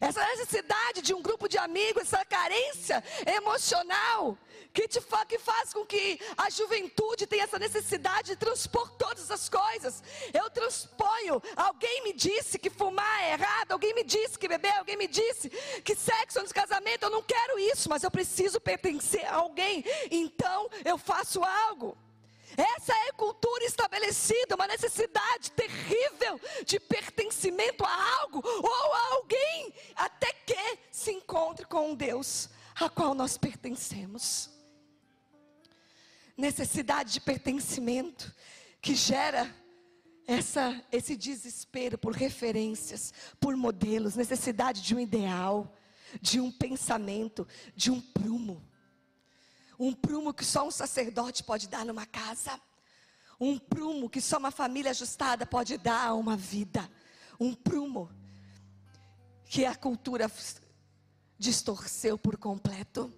Essa 0.00 0.24
necessidade 0.28 1.02
de 1.02 1.12
um 1.12 1.20
grupo 1.20 1.48
de 1.48 1.58
amigos, 1.58 2.02
essa 2.04 2.24
carência 2.24 3.02
emocional 3.26 4.38
que, 4.78 4.86
te 4.86 5.00
fa 5.00 5.26
que 5.26 5.40
faz 5.40 5.72
com 5.72 5.84
que 5.84 6.20
a 6.36 6.48
juventude 6.48 7.26
tenha 7.26 7.42
essa 7.42 7.58
necessidade 7.58 8.28
de 8.28 8.36
transpor 8.36 8.88
todas 8.92 9.28
as 9.28 9.48
coisas. 9.48 10.04
Eu 10.32 10.48
transponho. 10.50 11.42
Alguém 11.56 12.04
me 12.04 12.12
disse 12.12 12.60
que 12.60 12.70
fumar 12.70 13.24
é 13.24 13.32
errado, 13.32 13.72
alguém 13.72 13.92
me 13.92 14.04
disse 14.04 14.38
que 14.38 14.46
beber, 14.46 14.72
alguém 14.78 14.96
me 14.96 15.08
disse 15.08 15.50
que 15.82 15.96
sexo 15.96 16.38
antes 16.38 16.52
casamento. 16.52 17.02
Eu 17.02 17.10
não 17.10 17.24
quero 17.24 17.58
isso, 17.58 17.88
mas 17.88 18.04
eu 18.04 18.10
preciso 18.10 18.60
pertencer 18.60 19.26
a 19.26 19.38
alguém. 19.38 19.84
Então 20.12 20.70
eu 20.84 20.96
faço 20.96 21.42
algo. 21.42 21.98
Essa 22.56 22.94
é 23.08 23.12
cultura 23.12 23.64
estabelecida, 23.64 24.54
uma 24.54 24.68
necessidade 24.68 25.50
terrível 25.50 26.40
de 26.64 26.78
pertencimento 26.78 27.84
a 27.84 28.20
algo 28.20 28.40
ou 28.44 28.94
a 28.94 29.14
alguém, 29.16 29.74
até 29.96 30.32
que 30.46 30.78
se 30.92 31.10
encontre 31.10 31.66
com 31.66 31.90
um 31.90 31.94
Deus 31.96 32.48
a 32.76 32.88
qual 32.88 33.12
nós 33.12 33.36
pertencemos. 33.36 34.56
Necessidade 36.38 37.12
de 37.12 37.20
pertencimento 37.20 38.32
que 38.80 38.94
gera 38.94 39.52
essa, 40.26 40.80
esse 40.92 41.16
desespero 41.16 41.98
por 41.98 42.12
referências, 42.12 43.12
por 43.40 43.56
modelos, 43.56 44.14
necessidade 44.14 44.80
de 44.82 44.94
um 44.94 45.00
ideal, 45.00 45.74
de 46.20 46.38
um 46.38 46.52
pensamento, 46.52 47.46
de 47.74 47.90
um 47.90 48.00
prumo. 48.00 48.62
Um 49.78 49.92
prumo 49.92 50.32
que 50.32 50.44
só 50.44 50.66
um 50.66 50.70
sacerdote 50.70 51.42
pode 51.42 51.66
dar 51.66 51.84
numa 51.84 52.06
casa. 52.06 52.60
Um 53.40 53.58
prumo 53.58 54.08
que 54.10 54.20
só 54.20 54.38
uma 54.38 54.50
família 54.50 54.90
ajustada 54.90 55.46
pode 55.46 55.78
dar 55.78 56.08
a 56.08 56.14
uma 56.14 56.36
vida. 56.36 56.88
Um 57.40 57.54
prumo 57.54 58.10
que 59.44 59.64
a 59.64 59.74
cultura 59.74 60.30
distorceu 61.38 62.18
por 62.18 62.36
completo. 62.36 63.12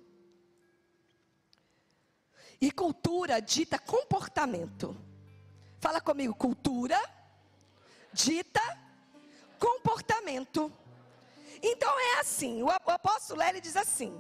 E 2.61 2.71
cultura 2.71 3.41
dita 3.41 3.79
comportamento. 3.79 4.97
Fala 5.79 6.01
comigo, 6.01 6.35
cultura 6.35 6.99
dita 8.13 8.61
comportamento. 9.59 10.71
Então 11.63 11.91
é 11.99 12.21
assim, 12.21 12.63
o 12.63 12.71
apóstolo 12.71 13.43
ele 13.43 13.61
diz 13.61 13.77
assim, 13.77 14.13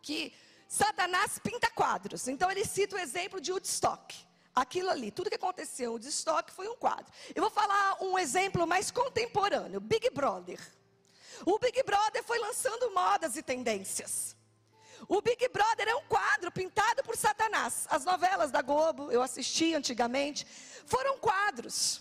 que 0.00 0.32
Satanás 0.68 1.38
pinta 1.38 1.70
quadros. 1.70 2.28
Então 2.28 2.50
ele 2.50 2.64
cita 2.64 2.96
o 2.96 2.98
exemplo 2.98 3.40
de 3.40 3.52
Woodstock. 3.52 4.16
Aquilo 4.54 4.90
ali, 4.90 5.10
tudo 5.10 5.30
que 5.30 5.36
aconteceu 5.36 5.90
em 5.90 5.92
Woodstock 5.94 6.52
foi 6.52 6.68
um 6.68 6.76
quadro. 6.76 7.12
Eu 7.34 7.42
vou 7.42 7.50
falar 7.50 8.02
um 8.02 8.18
exemplo 8.18 8.66
mais 8.66 8.90
contemporâneo, 8.90 9.80
Big 9.80 10.10
Brother. 10.10 10.60
O 11.46 11.58
Big 11.58 11.82
Brother 11.82 12.22
foi 12.24 12.38
lançando 12.38 12.92
modas 12.92 13.36
e 13.36 13.42
tendências. 13.42 14.36
O 15.08 15.20
Big 15.20 15.48
Brother 15.48 15.88
é 15.88 15.94
um 15.94 16.04
quadro 16.04 16.50
pintado 16.50 17.02
por 17.02 17.16
Satanás. 17.16 17.86
As 17.90 18.04
novelas 18.04 18.50
da 18.50 18.62
Globo, 18.62 19.10
eu 19.10 19.22
assisti 19.22 19.74
antigamente, 19.74 20.46
foram 20.86 21.18
quadros. 21.18 22.00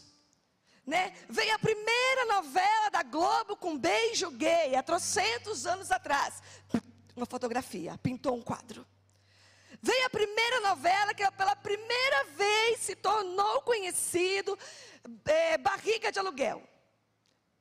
Né? 0.86 1.14
Veio 1.30 1.54
a 1.56 1.60
primeira 1.60 2.26
novela 2.26 2.90
da 2.90 3.04
Globo 3.04 3.56
com 3.56 3.78
beijo 3.78 4.32
gay, 4.32 4.76
há 4.76 4.84
trocentos 4.84 5.66
anos 5.66 5.92
atrás 5.92 6.42
uma 7.16 7.26
fotografia, 7.26 7.98
pintou 7.98 8.36
um 8.36 8.42
quadro. 8.42 8.86
Veio 9.82 10.06
a 10.06 10.10
primeira 10.10 10.60
novela 10.62 11.14
que 11.14 11.30
pela 11.32 11.56
primeira 11.56 12.24
vez 12.36 12.80
se 12.80 12.96
tornou 12.96 13.62
conhecido, 13.62 14.58
é, 15.26 15.58
Barriga 15.58 16.12
de 16.12 16.20
Aluguel. 16.20 16.62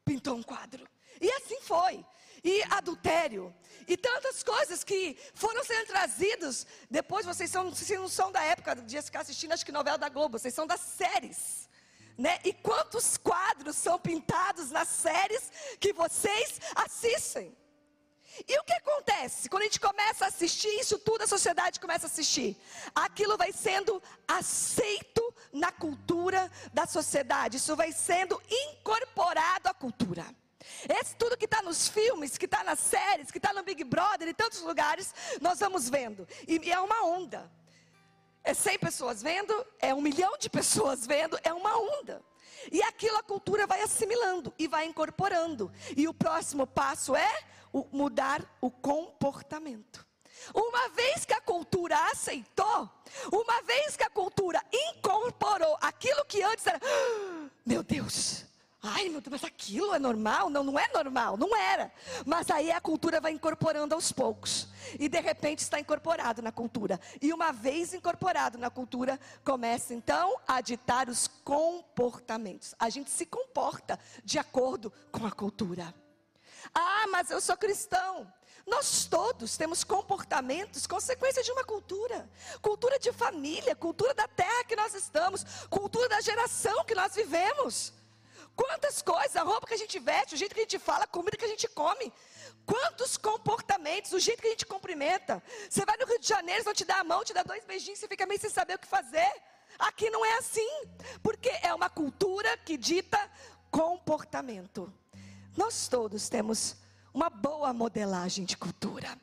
Pintou 0.04 0.36
um 0.36 0.42
quadro. 0.42 0.86
E 1.20 1.30
assim 1.32 1.60
foi. 1.62 2.04
E 2.42 2.62
adultério. 2.70 3.54
E 3.86 3.96
tantas 3.96 4.42
coisas 4.42 4.84
que 4.84 5.16
foram 5.34 5.64
sendo 5.64 5.86
trazidas. 5.86 6.66
Depois 6.90 7.26
vocês 7.26 7.50
são, 7.50 7.70
vocês 7.70 7.98
não 7.98 8.08
são 8.08 8.30
da 8.32 8.42
época 8.42 8.76
de 8.76 9.02
ficar 9.02 9.20
assistindo, 9.20 9.52
acho 9.52 9.64
que 9.64 9.72
novela 9.72 9.98
da 9.98 10.08
Globo, 10.08 10.38
vocês 10.38 10.54
são 10.54 10.66
das 10.66 10.80
séries. 10.80 11.68
Né? 12.16 12.38
E 12.44 12.52
quantos 12.52 13.16
quadros 13.16 13.76
são 13.76 13.98
pintados 13.98 14.70
nas 14.70 14.88
séries 14.88 15.50
que 15.78 15.92
vocês 15.92 16.60
assistem? 16.76 17.56
E 18.46 18.58
o 18.58 18.64
que 18.64 18.72
acontece? 18.72 19.48
Quando 19.48 19.62
a 19.62 19.66
gente 19.66 19.80
começa 19.80 20.24
a 20.24 20.28
assistir 20.28 20.68
isso 20.78 20.98
tudo, 20.98 21.22
a 21.22 21.26
sociedade 21.26 21.80
começa 21.80 22.06
a 22.06 22.10
assistir. 22.10 22.56
Aquilo 22.94 23.36
vai 23.36 23.52
sendo 23.52 24.02
aceito 24.26 25.34
na 25.52 25.72
cultura 25.72 26.50
da 26.72 26.86
sociedade. 26.86 27.56
Isso 27.56 27.74
vai 27.74 27.92
sendo 27.92 28.40
incorporado 28.48 29.68
à 29.68 29.74
cultura. 29.74 30.24
Esse 30.88 31.14
tudo 31.16 31.36
que 31.36 31.44
está 31.44 31.62
nos 31.62 31.88
filmes, 31.88 32.38
que 32.38 32.44
está 32.44 32.64
nas 32.64 32.78
séries, 32.78 33.30
que 33.30 33.38
está 33.38 33.52
no 33.52 33.62
Big 33.62 33.84
Brother 33.84 34.28
e 34.28 34.34
tantos 34.34 34.60
lugares, 34.62 35.14
nós 35.40 35.58
vamos 35.58 35.88
vendo. 35.88 36.26
E, 36.46 36.70
é 36.70 36.80
uma 36.80 37.04
onda. 37.04 37.50
É 38.42 38.54
100 38.54 38.78
pessoas 38.78 39.22
vendo, 39.22 39.66
é 39.78 39.94
um 39.94 40.00
milhão 40.00 40.36
de 40.38 40.48
pessoas 40.48 41.06
vendo, 41.06 41.38
é 41.42 41.52
uma 41.52 41.76
onda. 41.76 42.22
E 42.72 42.82
aquilo 42.82 43.16
a 43.16 43.22
cultura 43.22 43.66
vai 43.66 43.82
assimilando 43.82 44.52
e 44.58 44.66
vai 44.66 44.86
incorporando. 44.86 45.70
E 45.96 46.08
o 46.08 46.14
próximo 46.14 46.66
passo 46.66 47.14
é 47.14 47.42
o, 47.72 47.86
mudar 47.92 48.42
o 48.60 48.70
comportamento. 48.70 50.06
Uma 50.54 50.88
vez 50.88 51.24
que 51.24 51.34
a 51.34 51.40
cultura 51.40 51.96
aceitou, 52.10 52.90
uma 53.30 53.62
vez 53.62 53.96
que 53.96 54.02
a 54.02 54.10
cultura 54.10 54.62
incorporou 54.72 55.76
aquilo 55.80 56.24
que 56.24 56.42
antes 56.42 56.66
era, 56.66 56.80
meu 57.64 57.82
Deus, 57.82 58.46
ai 58.82 59.08
meu 59.08 59.20
Deus, 59.20 59.30
mas 59.30 59.44
aquilo 59.44 59.94
é 59.94 59.98
normal? 59.98 60.48
Não, 60.48 60.64
não 60.64 60.78
é 60.78 60.88
normal, 60.92 61.36
não 61.36 61.54
era. 61.56 61.92
Mas 62.24 62.50
aí 62.50 62.70
a 62.70 62.80
cultura 62.80 63.20
vai 63.20 63.32
incorporando 63.32 63.94
aos 63.94 64.10
poucos. 64.10 64.68
E 64.98 65.08
de 65.08 65.20
repente 65.20 65.60
está 65.60 65.78
incorporado 65.78 66.40
na 66.40 66.50
cultura. 66.50 66.98
E 67.20 67.32
uma 67.32 67.52
vez 67.52 67.92
incorporado 67.92 68.58
na 68.58 68.70
cultura, 68.70 69.20
começa 69.44 69.92
então 69.92 70.36
a 70.46 70.60
ditar 70.60 71.08
os 71.08 71.26
comportamentos. 71.44 72.74
A 72.78 72.88
gente 72.88 73.10
se 73.10 73.26
comporta 73.26 73.98
de 74.24 74.38
acordo 74.38 74.92
com 75.12 75.26
a 75.26 75.30
cultura. 75.30 75.94
Ah, 76.74 77.06
mas 77.10 77.30
eu 77.30 77.40
sou 77.40 77.56
cristão. 77.56 78.32
Nós 78.66 79.04
todos 79.04 79.56
temos 79.56 79.82
comportamentos, 79.82 80.86
consequência 80.86 81.42
de 81.42 81.50
uma 81.50 81.64
cultura. 81.64 82.28
Cultura 82.62 82.98
de 82.98 83.12
família, 83.12 83.74
cultura 83.74 84.14
da 84.14 84.28
terra 84.28 84.64
que 84.64 84.76
nós 84.76 84.94
estamos, 84.94 85.44
cultura 85.68 86.08
da 86.08 86.20
geração 86.20 86.84
que 86.84 86.94
nós 86.94 87.14
vivemos. 87.14 87.99
Quantas 88.60 89.00
coisas, 89.00 89.36
a 89.36 89.42
roupa 89.42 89.66
que 89.66 89.72
a 89.72 89.82
gente 89.84 89.98
veste, 89.98 90.34
o 90.34 90.36
jeito 90.36 90.54
que 90.54 90.60
a 90.60 90.64
gente 90.64 90.78
fala, 90.78 91.04
a 91.04 91.06
comida 91.06 91.34
que 91.34 91.46
a 91.46 91.48
gente 91.48 91.66
come. 91.68 92.12
Quantos 92.66 93.16
comportamentos, 93.16 94.12
o 94.12 94.20
jeito 94.20 94.42
que 94.42 94.48
a 94.48 94.50
gente 94.50 94.66
cumprimenta. 94.66 95.42
Você 95.68 95.82
vai 95.86 95.96
no 95.96 96.04
Rio 96.04 96.18
de 96.18 96.28
Janeiro, 96.28 96.62
vão 96.62 96.74
te 96.74 96.84
dar 96.84 97.00
a 97.00 97.04
mão, 97.04 97.24
te 97.24 97.32
dá 97.32 97.42
dois 97.42 97.64
beijinhos, 97.64 97.98
você 97.98 98.06
fica 98.06 98.26
meio 98.26 98.38
sem 98.38 98.50
saber 98.50 98.74
o 98.74 98.78
que 98.78 98.86
fazer. 98.86 99.32
Aqui 99.78 100.10
não 100.10 100.22
é 100.26 100.36
assim, 100.36 100.68
porque 101.22 101.48
é 101.62 101.72
uma 101.74 101.88
cultura 101.88 102.54
que 102.58 102.76
dita 102.76 103.18
comportamento. 103.70 104.92
Nós 105.56 105.88
todos 105.88 106.28
temos 106.28 106.76
uma 107.14 107.30
boa 107.30 107.72
modelagem 107.72 108.44
de 108.44 108.58
cultura. 108.58 109.18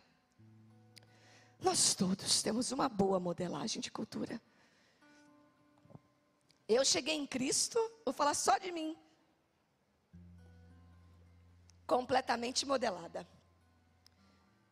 Nós 1.62 1.94
todos 1.94 2.42
temos 2.42 2.72
uma 2.72 2.90
boa 2.90 3.20
modelagem 3.20 3.84
de 3.84 3.92
cultura. 3.92 4.42
Eu 6.68 6.84
cheguei 6.84 7.16
em 7.16 7.28
Cristo, 7.28 7.80
vou 8.04 8.14
falar 8.14 8.34
só 8.34 8.58
de 8.58 8.72
mim. 8.72 8.98
Completamente 11.88 12.66
modelada. 12.66 13.28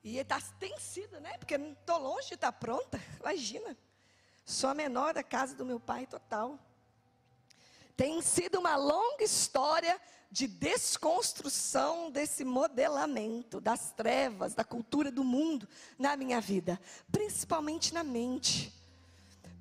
E 0.03 0.24
tá, 0.24 0.39
tem 0.60 0.77
sido, 0.77 1.19
né? 1.19 1.36
Porque 1.39 1.57
não 1.57 1.72
estou 1.72 1.98
longe 1.98 2.27
de 2.27 2.34
estar 2.36 2.51
tá 2.51 2.60
pronta. 2.60 3.01
Imagina. 3.19 3.75
Sou 4.45 4.69
a 4.69 4.75
menor 4.75 5.15
da 5.15 5.24
casa 5.24 5.55
do 5.55 5.65
meu 5.65 5.79
pai 5.79 6.05
total. 6.05 6.60
Tem 7.98 8.22
sido 8.22 8.60
uma 8.60 8.75
longa 8.75 9.24
história 9.24 10.00
de 10.29 10.48
desconstrução 10.48 12.12
desse 12.12 12.43
modelamento 12.43 13.62
das 13.62 13.91
trevas, 13.93 14.53
da 14.53 14.63
cultura 14.63 15.10
do 15.10 15.24
mundo 15.24 15.67
na 15.98 16.17
minha 16.17 16.41
vida, 16.41 16.79
principalmente 17.12 17.93
na 17.93 18.03
mente. 18.03 18.74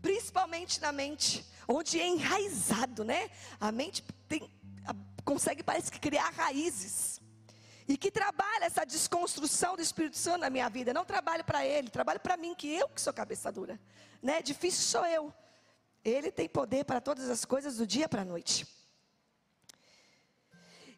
Principalmente 0.03 0.81
na 0.81 0.93
mente, 0.93 1.47
onde 1.67 1.99
é 1.99 2.07
enraizado, 2.07 3.05
né? 3.05 3.31
A 3.59 3.73
mente 3.73 4.03
tem, 4.29 4.51
consegue, 5.25 5.63
parece 5.63 5.91
que, 5.91 5.99
criar 5.99 6.29
raízes. 6.31 7.14
E 7.87 7.97
que 7.97 8.11
trabalha 8.11 8.65
essa 8.65 8.85
desconstrução 8.85 9.77
do 9.77 9.83
Espírito 9.83 10.17
Santo 10.17 10.41
na 10.41 10.51
minha 10.51 10.69
vida. 10.69 10.95
Não 10.95 11.05
trabalho 11.05 11.45
para 11.45 11.67
ele, 11.67 11.91
trabalho 11.91 12.21
para 12.21 12.37
mim, 12.37 12.55
que 12.55 12.75
eu 12.75 12.89
que 12.89 13.01
sou 13.01 13.13
cabeça 13.13 13.53
dura. 13.53 13.79
Né? 14.23 14.41
Difícil 14.41 14.83
sou 14.83 15.07
eu. 15.07 15.33
Ele 16.05 16.31
tem 16.31 16.49
poder 16.49 16.85
para 16.85 17.01
todas 17.01 17.29
as 17.29 17.45
coisas 17.45 17.77
do 17.77 17.87
dia 17.87 18.09
para 18.09 18.23
a 18.23 18.25
noite. 18.25 18.67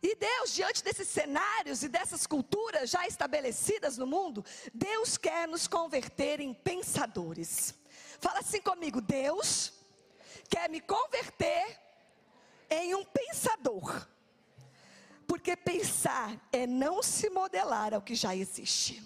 E 0.02 0.14
Deus, 0.14 0.52
diante 0.52 0.84
desses 0.84 1.08
cenários 1.08 1.82
e 1.82 1.88
dessas 1.88 2.26
culturas 2.26 2.90
já 2.90 3.06
estabelecidas 3.06 3.96
no 3.98 4.06
mundo, 4.06 4.44
Deus 4.72 5.16
quer 5.16 5.48
nos 5.48 5.66
converter 5.66 6.38
em 6.40 6.54
pensadores. 6.54 7.74
Fala 8.20 8.40
assim 8.40 8.60
comigo: 8.60 9.00
Deus 9.00 9.72
quer 10.48 10.68
me 10.68 10.80
converter 10.80 11.78
em 12.70 12.94
um 12.94 13.04
pensador. 13.04 14.06
Porque 15.26 15.56
pensar 15.56 16.40
é 16.52 16.66
não 16.66 17.02
se 17.02 17.28
modelar 17.30 17.92
ao 17.94 18.02
que 18.02 18.14
já 18.14 18.34
existe. 18.34 19.02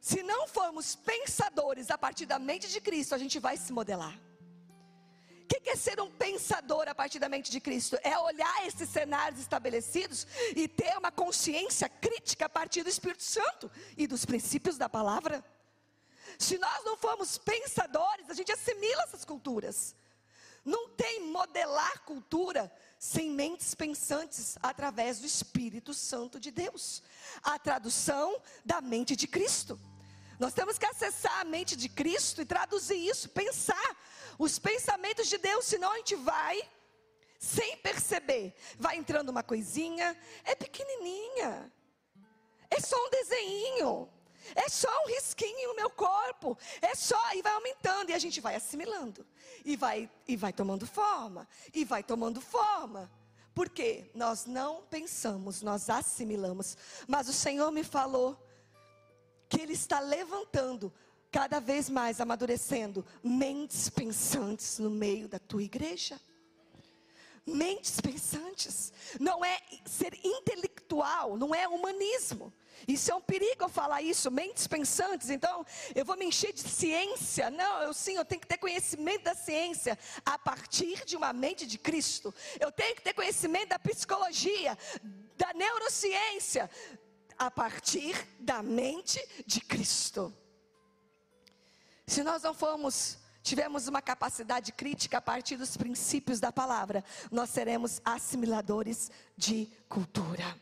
Se 0.00 0.22
não 0.22 0.48
formos 0.48 0.96
pensadores 0.96 1.90
a 1.90 1.96
partir 1.96 2.26
da 2.26 2.38
mente 2.38 2.68
de 2.68 2.80
Cristo, 2.80 3.14
a 3.14 3.18
gente 3.18 3.38
vai 3.38 3.56
se 3.56 3.72
modelar. 3.72 4.18
O 5.42 5.46
que 5.62 5.70
é 5.70 5.76
ser 5.76 6.00
um 6.00 6.10
pensador 6.10 6.88
a 6.88 6.94
partir 6.94 7.18
da 7.18 7.28
mente 7.28 7.50
de 7.50 7.60
Cristo? 7.60 7.96
É 8.02 8.18
olhar 8.18 8.66
esses 8.66 8.88
cenários 8.88 9.40
estabelecidos 9.40 10.26
e 10.56 10.66
ter 10.66 10.96
uma 10.98 11.12
consciência 11.12 11.88
crítica 11.88 12.46
a 12.46 12.48
partir 12.48 12.82
do 12.82 12.88
Espírito 12.88 13.22
Santo 13.22 13.70
e 13.96 14.06
dos 14.06 14.24
princípios 14.24 14.76
da 14.76 14.88
palavra. 14.88 15.44
Se 16.38 16.58
nós 16.58 16.84
não 16.84 16.96
formos 16.96 17.38
pensadores, 17.38 18.28
a 18.28 18.34
gente 18.34 18.50
assimila 18.50 19.02
essas 19.02 19.24
culturas. 19.24 19.94
Não 20.64 20.88
tem 20.88 21.20
modelar 21.26 22.00
cultura 22.04 22.72
sem 23.02 23.32
mentes 23.32 23.74
pensantes 23.74 24.56
através 24.62 25.18
do 25.18 25.26
Espírito 25.26 25.92
Santo 25.92 26.38
de 26.38 26.52
Deus. 26.52 27.02
A 27.42 27.58
tradução 27.58 28.40
da 28.64 28.80
mente 28.80 29.16
de 29.16 29.26
Cristo. 29.26 29.76
Nós 30.38 30.54
temos 30.54 30.78
que 30.78 30.86
acessar 30.86 31.40
a 31.40 31.44
mente 31.44 31.74
de 31.74 31.88
Cristo 31.88 32.40
e 32.40 32.44
traduzir 32.44 32.94
isso, 32.94 33.28
pensar 33.30 33.96
os 34.38 34.56
pensamentos 34.60 35.26
de 35.28 35.36
Deus, 35.36 35.64
senão 35.64 35.90
a 35.90 35.96
gente 35.96 36.14
vai, 36.14 36.62
sem 37.40 37.76
perceber, 37.78 38.54
vai 38.78 38.96
entrando 38.96 39.30
uma 39.30 39.42
coisinha, 39.42 40.16
é 40.44 40.54
pequenininha, 40.54 41.72
é 42.70 42.78
só 42.78 42.96
um 43.04 43.10
desenho, 43.10 44.08
é 44.54 44.68
só 44.68 44.88
um 45.04 45.08
risquinho 45.08 45.68
no 45.68 45.76
meu 45.76 45.90
corpo, 45.90 46.56
é 46.80 46.94
só, 46.94 47.20
e 47.34 47.42
vai 47.42 47.52
aumentando, 47.52 48.10
e 48.10 48.14
a 48.14 48.18
gente 48.18 48.40
vai 48.40 48.54
assimilando, 48.54 49.26
e 49.64 49.76
vai, 49.76 50.10
e 50.26 50.36
vai 50.36 50.52
tomando 50.52 50.86
forma, 50.86 51.48
e 51.72 51.84
vai 51.84 52.02
tomando 52.02 52.40
forma. 52.40 53.10
Porque 53.54 54.10
nós 54.14 54.46
não 54.46 54.82
pensamos, 54.82 55.62
nós 55.62 55.90
assimilamos. 55.90 56.76
Mas 57.06 57.28
o 57.28 57.32
Senhor 57.32 57.70
me 57.70 57.84
falou 57.84 58.38
que 59.48 59.60
Ele 59.60 59.74
está 59.74 60.00
levantando 60.00 60.92
cada 61.30 61.60
vez 61.60 61.88
mais 61.88 62.20
amadurecendo 62.20 63.04
mentes 63.22 63.88
pensantes 63.88 64.78
no 64.78 64.90
meio 64.90 65.28
da 65.28 65.38
tua 65.38 65.62
igreja. 65.62 66.18
Mentes 67.44 68.00
pensantes. 68.00 68.92
Não 69.18 69.44
é 69.44 69.60
ser 69.84 70.18
intelectual, 70.24 71.36
não 71.36 71.54
é 71.54 71.68
humanismo. 71.68 72.52
Isso 72.86 73.10
é 73.10 73.14
um 73.14 73.20
perigo 73.20 73.64
eu 73.64 73.68
falar 73.68 74.02
isso, 74.02 74.30
mentes 74.30 74.66
pensantes. 74.66 75.30
Então, 75.30 75.64
eu 75.94 76.04
vou 76.04 76.16
me 76.16 76.26
encher 76.26 76.52
de 76.52 76.60
ciência. 76.60 77.50
Não, 77.50 77.82
eu 77.82 77.94
sim, 77.94 78.16
eu 78.16 78.24
tenho 78.24 78.40
que 78.40 78.46
ter 78.46 78.58
conhecimento 78.58 79.24
da 79.24 79.34
ciência 79.34 79.98
a 80.24 80.38
partir 80.38 81.04
de 81.04 81.16
uma 81.16 81.32
mente 81.32 81.66
de 81.66 81.78
Cristo. 81.78 82.34
Eu 82.60 82.72
tenho 82.72 82.94
que 82.96 83.02
ter 83.02 83.14
conhecimento 83.14 83.68
da 83.68 83.78
psicologia, 83.78 84.76
da 85.36 85.52
neurociência, 85.54 86.70
a 87.38 87.50
partir 87.50 88.14
da 88.38 88.62
mente 88.62 89.20
de 89.46 89.60
Cristo. 89.60 90.34
Se 92.06 92.22
nós 92.22 92.42
não 92.42 92.52
formos, 92.52 93.18
tivermos 93.42 93.88
uma 93.88 94.02
capacidade 94.02 94.72
crítica 94.72 95.18
a 95.18 95.22
partir 95.22 95.56
dos 95.56 95.76
princípios 95.76 96.40
da 96.40 96.52
palavra, 96.52 97.04
nós 97.30 97.50
seremos 97.50 98.00
assimiladores 98.04 99.10
de 99.36 99.68
cultura. 99.88 100.56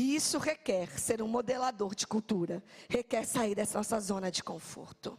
E 0.00 0.14
isso 0.16 0.38
requer 0.38 0.98
ser 0.98 1.20
um 1.20 1.28
modelador 1.28 1.94
de 1.94 2.06
cultura, 2.06 2.64
requer 2.88 3.26
sair 3.26 3.54
dessa 3.54 3.76
nossa 3.76 4.00
zona 4.00 4.30
de 4.30 4.42
conforto. 4.42 5.18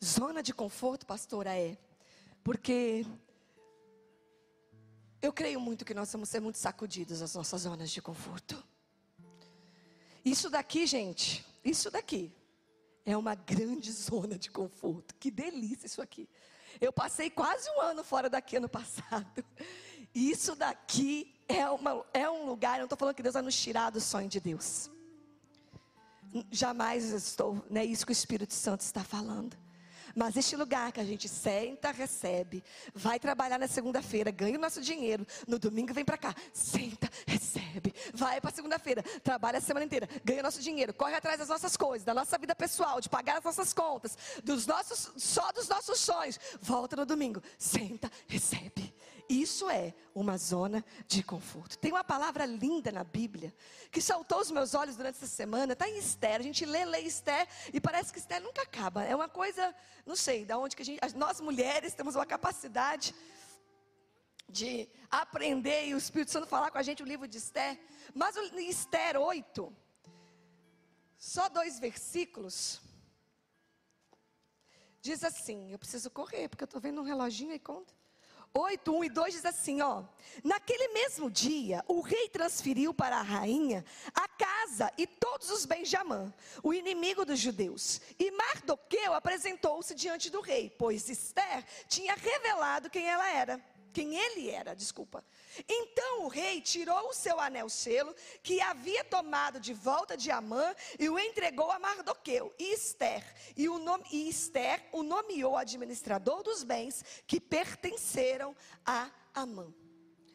Zona 0.00 0.44
de 0.44 0.54
conforto, 0.54 1.04
pastora, 1.04 1.58
é 1.58 1.76
porque 2.44 3.04
eu 5.20 5.32
creio 5.32 5.58
muito 5.58 5.84
que 5.84 5.92
nós 5.92 6.12
vamos 6.12 6.28
ser 6.28 6.38
muito 6.38 6.56
sacudidos 6.56 7.18
das 7.18 7.34
nossas 7.34 7.62
zonas 7.62 7.90
de 7.90 8.00
conforto. 8.00 8.64
Isso 10.24 10.48
daqui, 10.48 10.86
gente, 10.86 11.44
isso 11.64 11.90
daqui 11.90 12.32
é 13.04 13.16
uma 13.16 13.34
grande 13.34 13.90
zona 13.90 14.38
de 14.38 14.52
conforto. 14.52 15.16
Que 15.16 15.32
delícia 15.32 15.86
isso 15.86 16.00
aqui. 16.00 16.28
Eu 16.80 16.92
passei 16.92 17.28
quase 17.28 17.68
um 17.70 17.80
ano 17.80 18.04
fora 18.04 18.30
daqui 18.30 18.54
ano 18.54 18.68
passado. 18.68 19.44
Isso 20.14 20.54
daqui 20.54 21.35
é, 21.48 21.68
uma, 21.70 22.04
é 22.12 22.28
um 22.28 22.46
lugar, 22.46 22.74
eu 22.74 22.78
não 22.78 22.84
estou 22.84 22.98
falando 22.98 23.14
que 23.14 23.22
Deus 23.22 23.34
vai 23.34 23.42
nos 23.42 23.56
tirar 23.56 23.90
do 23.90 24.00
sonho 24.00 24.28
de 24.28 24.40
Deus. 24.40 24.90
Jamais 26.50 27.04
estou, 27.12 27.64
não 27.70 27.80
é 27.80 27.84
isso 27.84 28.04
que 28.04 28.12
o 28.12 28.14
Espírito 28.14 28.52
Santo 28.52 28.80
está 28.80 29.02
falando. 29.02 29.56
Mas 30.14 30.34
este 30.34 30.56
lugar 30.56 30.92
que 30.92 31.00
a 31.00 31.04
gente 31.04 31.28
senta, 31.28 31.90
recebe, 31.90 32.64
vai 32.94 33.20
trabalhar 33.20 33.58
na 33.58 33.68
segunda-feira, 33.68 34.30
ganha 34.30 34.56
o 34.56 34.60
nosso 34.60 34.80
dinheiro, 34.80 35.26
no 35.46 35.58
domingo 35.58 35.92
vem 35.92 36.06
para 36.06 36.16
cá, 36.16 36.34
senta, 36.54 37.10
recebe, 37.26 37.94
vai 38.14 38.40
para 38.40 38.50
segunda-feira, 38.50 39.02
trabalha 39.22 39.58
a 39.58 39.60
semana 39.60 39.84
inteira, 39.84 40.08
ganha 40.24 40.40
o 40.40 40.42
nosso 40.42 40.62
dinheiro, 40.62 40.94
corre 40.94 41.14
atrás 41.14 41.38
das 41.38 41.50
nossas 41.50 41.76
coisas, 41.76 42.02
da 42.02 42.14
nossa 42.14 42.38
vida 42.38 42.54
pessoal, 42.54 42.98
de 42.98 43.10
pagar 43.10 43.36
as 43.36 43.44
nossas 43.44 43.74
contas, 43.74 44.16
dos 44.42 44.66
nossos, 44.66 45.12
só 45.18 45.52
dos 45.52 45.68
nossos 45.68 46.00
sonhos, 46.00 46.40
volta 46.62 46.96
no 46.96 47.04
domingo, 47.04 47.42
senta, 47.58 48.10
recebe. 48.26 48.95
Isso 49.28 49.68
é 49.68 49.92
uma 50.14 50.38
zona 50.38 50.84
de 51.08 51.22
conforto. 51.22 51.76
Tem 51.78 51.90
uma 51.90 52.04
palavra 52.04 52.46
linda 52.46 52.92
na 52.92 53.02
Bíblia 53.02 53.52
que 53.90 54.00
saltou 54.00 54.40
os 54.40 54.50
meus 54.50 54.74
olhos 54.74 54.96
durante 54.96 55.16
essa 55.16 55.26
semana. 55.26 55.72
Está 55.72 55.88
em 55.88 55.98
Esther. 55.98 56.38
A 56.38 56.42
gente 56.42 56.64
lê, 56.64 56.84
lê 56.84 57.00
Esther 57.00 57.46
e 57.72 57.80
parece 57.80 58.12
que 58.12 58.18
Esther 58.18 58.40
nunca 58.40 58.62
acaba. 58.62 59.02
É 59.04 59.14
uma 59.14 59.28
coisa, 59.28 59.74
não 60.04 60.14
sei, 60.14 60.44
da 60.44 60.56
onde 60.58 60.76
que 60.76 60.82
a 60.82 60.84
gente, 60.84 61.00
nós 61.16 61.40
mulheres 61.40 61.94
temos 61.94 62.14
uma 62.14 62.26
capacidade 62.26 63.14
de 64.48 64.88
aprender 65.10 65.88
e 65.88 65.94
o 65.94 65.98
Espírito 65.98 66.30
Santo 66.30 66.46
falar 66.46 66.70
com 66.70 66.78
a 66.78 66.82
gente 66.82 67.02
o 67.02 67.06
livro 67.06 67.26
de 67.26 67.38
Esther. 67.38 67.78
Mas 68.14 68.36
o 68.36 68.42
Esther 68.60 69.20
8, 69.20 69.76
só 71.18 71.48
dois 71.48 71.80
versículos. 71.80 72.80
Diz 75.00 75.24
assim, 75.24 75.72
eu 75.72 75.78
preciso 75.78 76.10
correr, 76.10 76.48
porque 76.48 76.62
eu 76.62 76.66
estou 76.66 76.80
vendo 76.80 77.00
um 77.00 77.04
reloginho 77.04 77.52
e 77.52 77.58
conta. 77.58 77.95
8, 78.56 78.90
1 78.90 79.04
e 79.04 79.08
2 79.10 79.34
diz 79.34 79.44
assim: 79.44 79.82
ó. 79.82 80.02
Naquele 80.42 80.88
mesmo 80.88 81.30
dia, 81.30 81.84
o 81.86 82.00
rei 82.00 82.28
transferiu 82.28 82.92
para 82.92 83.18
a 83.18 83.22
rainha 83.22 83.84
a 84.14 84.26
casa 84.28 84.92
e 84.96 85.06
todos 85.06 85.50
os 85.50 85.64
bens 85.64 85.88
de 85.88 85.96
Amã, 85.96 86.32
o 86.62 86.72
inimigo 86.72 87.24
dos 87.24 87.38
judeus. 87.38 88.00
E 88.18 88.30
Mardoqueu 88.30 89.14
apresentou-se 89.14 89.94
diante 89.94 90.30
do 90.30 90.40
rei, 90.40 90.70
pois 90.70 91.08
Esther 91.08 91.64
tinha 91.88 92.14
revelado 92.14 92.90
quem 92.90 93.06
ela 93.06 93.28
era 93.30 93.75
quem 93.96 94.14
ele 94.14 94.50
era, 94.50 94.76
desculpa. 94.76 95.24
Então 95.66 96.24
o 96.24 96.28
rei 96.28 96.60
tirou 96.60 97.08
o 97.08 97.14
seu 97.14 97.40
anel 97.40 97.70
selo, 97.70 98.14
que 98.42 98.60
havia 98.60 99.02
tomado 99.02 99.58
de 99.58 99.72
volta 99.72 100.18
de 100.18 100.30
Amã, 100.30 100.74
e 100.98 101.08
o 101.08 101.18
entregou 101.18 101.70
a 101.70 101.78
Mardoqueu 101.78 102.54
e 102.58 102.74
Esther. 102.74 103.24
E, 103.56 103.70
o 103.70 103.78
nome, 103.78 104.04
e 104.12 104.28
Esther 104.28 104.86
o 104.92 105.02
nomeou 105.02 105.56
administrador 105.56 106.42
dos 106.42 106.62
bens 106.62 107.02
que 107.26 107.40
pertenceram 107.40 108.54
a 108.84 109.10
Amã. 109.32 109.72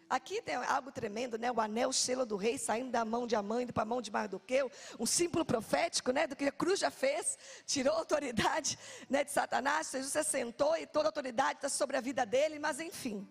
Aqui 0.09 0.41
tem 0.41 0.55
algo 0.55 0.91
tremendo, 0.91 1.37
né? 1.37 1.51
O 1.51 1.61
anel 1.61 1.93
selo 1.93 2.25
do 2.25 2.37
rei 2.37 2.57
saindo 2.57 2.89
da 2.89 3.05
mão 3.05 3.27
de 3.27 3.35
Amã, 3.35 3.61
indo 3.61 3.71
para 3.71 3.83
a 3.83 3.85
mão 3.85 4.01
de 4.01 4.09
Mardoqueu. 4.09 4.71
Um 4.99 5.05
símbolo 5.05 5.45
profético, 5.45 6.11
né? 6.11 6.25
Do 6.25 6.35
que 6.35 6.45
a 6.45 6.51
cruz 6.51 6.79
já 6.79 6.89
fez. 6.89 7.37
Tirou 7.67 7.93
a 7.93 7.99
autoridade 7.99 8.77
né, 9.07 9.23
de 9.23 9.29
Satanás. 9.29 9.91
Jesus 9.91 10.13
se 10.13 10.17
assentou 10.17 10.75
e 10.77 10.87
toda 10.87 11.07
a 11.07 11.09
autoridade 11.09 11.59
está 11.59 11.69
sobre 11.69 11.95
a 11.95 12.01
vida 12.01 12.25
dele. 12.25 12.57
Mas 12.57 12.79
enfim. 12.79 13.29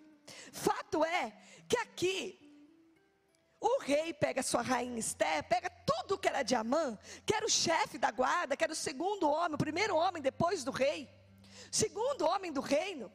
Fato 0.53 1.05
é 1.05 1.33
que 1.69 1.77
aqui 1.79 2.41
o 3.61 3.81
rei 3.81 4.13
pega 4.15 4.43
sua 4.43 4.63
rainha 4.63 4.99
Esther, 4.99 5.45
pega 5.45 5.69
tudo 5.69 6.19
que 6.19 6.27
era 6.27 6.43
de 6.43 6.55
Amã, 6.55 6.99
que 7.27 7.35
era 7.35 7.45
o 7.45 7.51
chefe 7.51 7.99
da 7.99 8.11
guarda, 8.11 8.57
que 8.57 8.65
era 8.65 8.73
o 8.73 8.77
segundo 8.77 9.29
homem, 9.29 9.55
o 9.55 9.59
primeiro 9.59 9.95
homem 9.95 10.23
depois 10.23 10.65
do 10.65 10.71
rei, 10.71 11.09
segundo 11.71 12.27
homem 12.27 12.53
do 12.53 12.61
reino, 12.61 13.13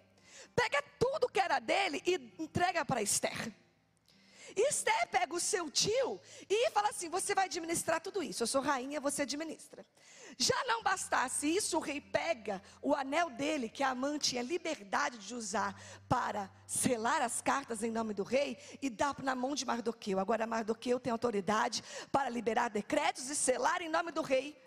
pega 0.56 0.82
tudo 1.00 1.30
que 1.30 1.40
era 1.40 1.60
dele 1.60 2.02
e 2.06 2.14
entrega 2.40 2.86
para 2.86 3.02
Esther. 3.02 3.52
E 4.56 4.70
Esther 4.70 5.08
pega 5.10 5.34
o 5.36 5.40
seu 5.40 5.70
tio 5.70 6.20
e 6.50 6.70
fala 6.72 6.90
assim: 6.90 7.10
Você 7.10 7.36
vai 7.36 7.46
administrar 7.46 8.00
tudo 8.00 8.24
isso. 8.24 8.44
Eu 8.44 8.48
sou 8.48 8.62
rainha, 8.62 9.02
você 9.02 9.24
administra. 9.24 9.86
Já 10.38 10.56
não 10.66 10.84
bastasse 10.84 11.48
isso, 11.48 11.78
o 11.78 11.80
rei 11.80 12.02
pega 12.02 12.62
o 12.82 12.94
anel 12.94 13.30
dele, 13.30 13.70
que 13.70 13.84
a 13.84 13.90
Amã 13.90 14.18
tinha 14.18 14.42
liberdade 14.42 15.18
de 15.18 15.34
usar 15.34 15.80
para 16.10 16.50
selar 16.68 17.22
as 17.22 17.42
cartas 17.42 17.84
em 17.84 17.92
nome 17.92 18.14
do 18.14 18.24
rei, 18.24 18.58
e 18.82 18.90
dá 18.90 19.16
na 19.24 19.36
mão 19.36 19.56
de 19.56 19.66
Mardoqueu. 19.66 20.20
Agora, 20.20 20.46
Mardoqueu 20.46 21.00
tem 21.00 21.12
autoridade 21.12 21.84
para 22.12 22.30
liberar 22.30 22.70
decretos 22.70 23.30
e 23.30 23.36
selar 23.36 23.82
em 23.82 23.90
nome 23.90 24.12
do 24.12 24.22
rei 24.22 24.62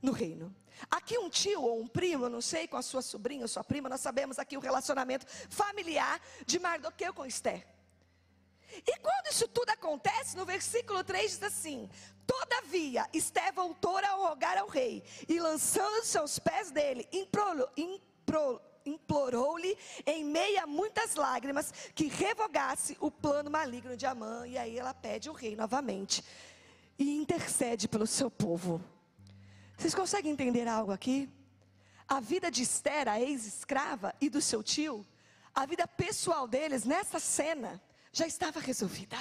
no 0.00 0.12
reino. 0.12 0.54
Aqui 0.90 1.18
um 1.18 1.28
tio 1.28 1.62
ou 1.62 1.80
um 1.80 1.86
primo, 1.86 2.26
eu 2.26 2.30
não 2.30 2.40
sei, 2.40 2.68
com 2.68 2.76
a 2.76 2.82
sua 2.82 3.02
sobrinha 3.02 3.42
ou 3.42 3.48
sua 3.48 3.64
prima, 3.64 3.88
nós 3.88 4.00
sabemos 4.00 4.38
aqui 4.38 4.56
o 4.56 4.60
relacionamento 4.60 5.26
familiar 5.50 6.20
de 6.46 6.58
Mardoqueu 6.58 7.12
com 7.12 7.26
Esther. 7.26 7.77
E 8.86 8.98
quando 8.98 9.28
isso 9.30 9.48
tudo 9.48 9.70
acontece, 9.70 10.36
no 10.36 10.44
versículo 10.44 11.02
3 11.02 11.30
diz 11.30 11.42
assim: 11.42 11.88
Todavia, 12.26 13.08
Esté 13.12 13.50
voltou 13.50 13.96
a 13.98 14.10
rogar 14.10 14.58
ao 14.58 14.68
rei, 14.68 15.02
e 15.28 15.40
lançando 15.40 16.04
seus 16.04 16.38
pés 16.38 16.70
dele, 16.70 17.08
implorou-lhe 18.84 19.78
em 20.06 20.24
meio 20.24 20.62
a 20.62 20.66
muitas 20.66 21.14
lágrimas 21.14 21.72
que 21.94 22.08
revogasse 22.08 22.96
o 23.00 23.10
plano 23.10 23.50
maligno 23.50 23.96
de 23.96 24.06
Amã. 24.06 24.46
E 24.46 24.58
aí 24.58 24.78
ela 24.78 24.92
pede 24.92 25.30
o 25.30 25.32
rei 25.32 25.56
novamente 25.56 26.22
e 26.98 27.16
intercede 27.16 27.88
pelo 27.88 28.06
seu 28.06 28.30
povo. 28.30 28.82
Vocês 29.76 29.94
conseguem 29.94 30.32
entender 30.32 30.66
algo 30.66 30.92
aqui? 30.92 31.28
A 32.06 32.20
vida 32.20 32.50
de 32.50 32.62
Esther, 32.62 33.08
a 33.08 33.20
ex-escrava, 33.20 34.14
e 34.20 34.28
do 34.28 34.40
seu 34.40 34.62
tio, 34.62 35.06
a 35.54 35.64
vida 35.66 35.86
pessoal 35.86 36.48
deles 36.48 36.84
nessa 36.84 37.18
cena 37.18 37.80
já 38.18 38.26
estava 38.26 38.58
resolvida. 38.58 39.16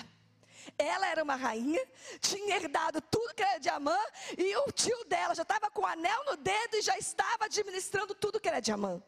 Ela 0.78 1.08
era 1.08 1.24
uma 1.24 1.36
rainha, 1.36 1.82
tinha 2.20 2.56
herdado 2.56 3.00
tudo 3.00 3.34
que 3.34 3.44
era 3.44 3.60
de 3.60 3.70
Amã, 3.70 3.98
e 4.38 4.56
o 4.58 4.72
tio 4.72 5.06
dela 5.06 5.34
já 5.34 5.44
estava 5.44 5.70
com 5.70 5.82
o 5.82 5.86
anel 5.86 6.26
no 6.26 6.36
dedo 6.36 6.76
e 6.76 6.82
já 6.82 6.98
estava 6.98 7.46
administrando 7.46 8.14
tudo 8.16 8.40
que 8.40 8.50
era 8.50 8.60
de 8.60 8.72
Amã. 8.72 9.02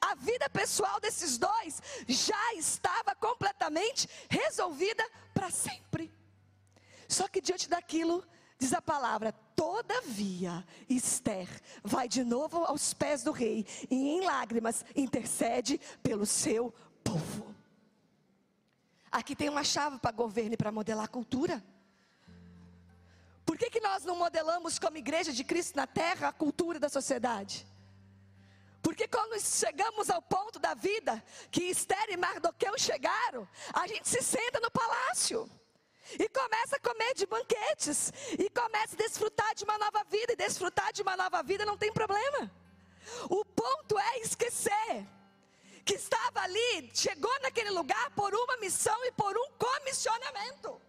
A 0.00 0.14
vida 0.14 0.48
pessoal 0.48 1.00
desses 1.00 1.38
dois 1.38 1.82
já 2.06 2.54
estava 2.54 3.14
completamente 3.16 4.08
resolvida 4.28 5.04
para 5.34 5.50
sempre. 5.50 6.12
Só 7.08 7.26
que 7.26 7.40
diante 7.40 7.68
daquilo, 7.68 8.24
diz 8.58 8.72
a 8.72 8.80
palavra, 8.80 9.32
todavia, 9.56 10.64
Esther 10.88 11.48
vai 11.82 12.06
de 12.06 12.22
novo 12.22 12.64
aos 12.64 12.94
pés 12.94 13.22
do 13.22 13.32
rei 13.32 13.66
e 13.90 14.10
em 14.10 14.20
lágrimas 14.24 14.84
intercede 14.94 15.80
pelo 16.02 16.24
seu 16.24 16.72
povo. 17.02 17.61
Aqui 19.12 19.36
tem 19.36 19.50
uma 19.50 19.62
chave 19.62 19.98
para 19.98 20.10
governo 20.10 20.54
e 20.54 20.56
para 20.56 20.72
modelar 20.72 21.06
cultura. 21.06 21.62
Por 23.44 23.58
que, 23.58 23.68
que 23.68 23.80
nós 23.80 24.04
não 24.04 24.16
modelamos 24.16 24.78
como 24.78 24.96
igreja 24.96 25.34
de 25.34 25.44
Cristo 25.44 25.76
na 25.76 25.86
terra 25.86 26.28
a 26.28 26.32
cultura 26.32 26.80
da 26.80 26.88
sociedade? 26.88 27.66
Porque 28.82 29.06
quando 29.06 29.38
chegamos 29.38 30.08
ao 30.08 30.22
ponto 30.22 30.58
da 30.58 30.72
vida 30.72 31.22
que 31.50 31.64
Esther 31.64 32.06
e 32.08 32.16
Mardoqueu 32.16 32.78
chegaram, 32.78 33.46
a 33.74 33.86
gente 33.86 34.08
se 34.08 34.22
senta 34.22 34.58
no 34.60 34.70
palácio 34.70 35.48
e 36.18 36.28
começa 36.30 36.76
a 36.76 36.80
comer 36.80 37.14
de 37.14 37.26
banquetes 37.26 38.12
e 38.38 38.48
começa 38.48 38.94
a 38.94 38.98
desfrutar 38.98 39.54
de 39.54 39.64
uma 39.64 39.76
nova 39.76 40.02
vida 40.04 40.32
e 40.32 40.36
desfrutar 40.36 40.90
de 40.92 41.02
uma 41.02 41.16
nova 41.16 41.42
vida 41.42 41.66
não 41.66 41.76
tem 41.76 41.92
problema. 41.92 42.50
O 43.28 43.44
ponto 43.44 43.98
é 43.98 44.20
esquecer 44.20 45.06
que 45.84 45.94
estava 45.94 46.40
ali, 46.40 46.90
chegou 46.94 47.34
naquele 47.40 47.70
lugar 47.70 48.10
por 48.10 48.34
uma 48.34 48.56
missão 48.58 49.04
e 49.04 49.12
por 49.12 49.36
um 49.36 49.50
comissionamento. 49.58 50.80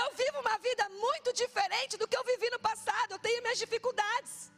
Eu 0.00 0.12
vivo 0.14 0.40
uma 0.40 0.58
vida 0.58 0.88
muito 0.88 1.32
diferente 1.32 1.96
do 1.96 2.08
que 2.08 2.16
eu 2.16 2.24
vivi 2.24 2.50
no 2.50 2.58
passado. 2.58 3.12
Eu 3.12 3.18
tenho 3.18 3.42
minhas 3.42 3.58
dificuldades. 3.58 4.50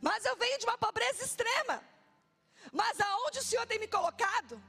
Mas 0.00 0.24
eu 0.24 0.34
venho 0.36 0.58
de 0.58 0.64
uma 0.64 0.78
pobreza 0.78 1.22
extrema. 1.22 1.82
Mas 2.72 2.98
aonde 2.98 3.40
o 3.40 3.42
Senhor 3.42 3.66
tem 3.66 3.78
me 3.78 3.86
colocado? 3.86 4.62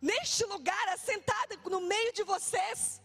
Neste 0.00 0.44
lugar, 0.46 0.88
assentada 0.88 1.58
no 1.66 1.80
meio 1.82 2.12
de 2.14 2.22
vocês. 2.22 3.02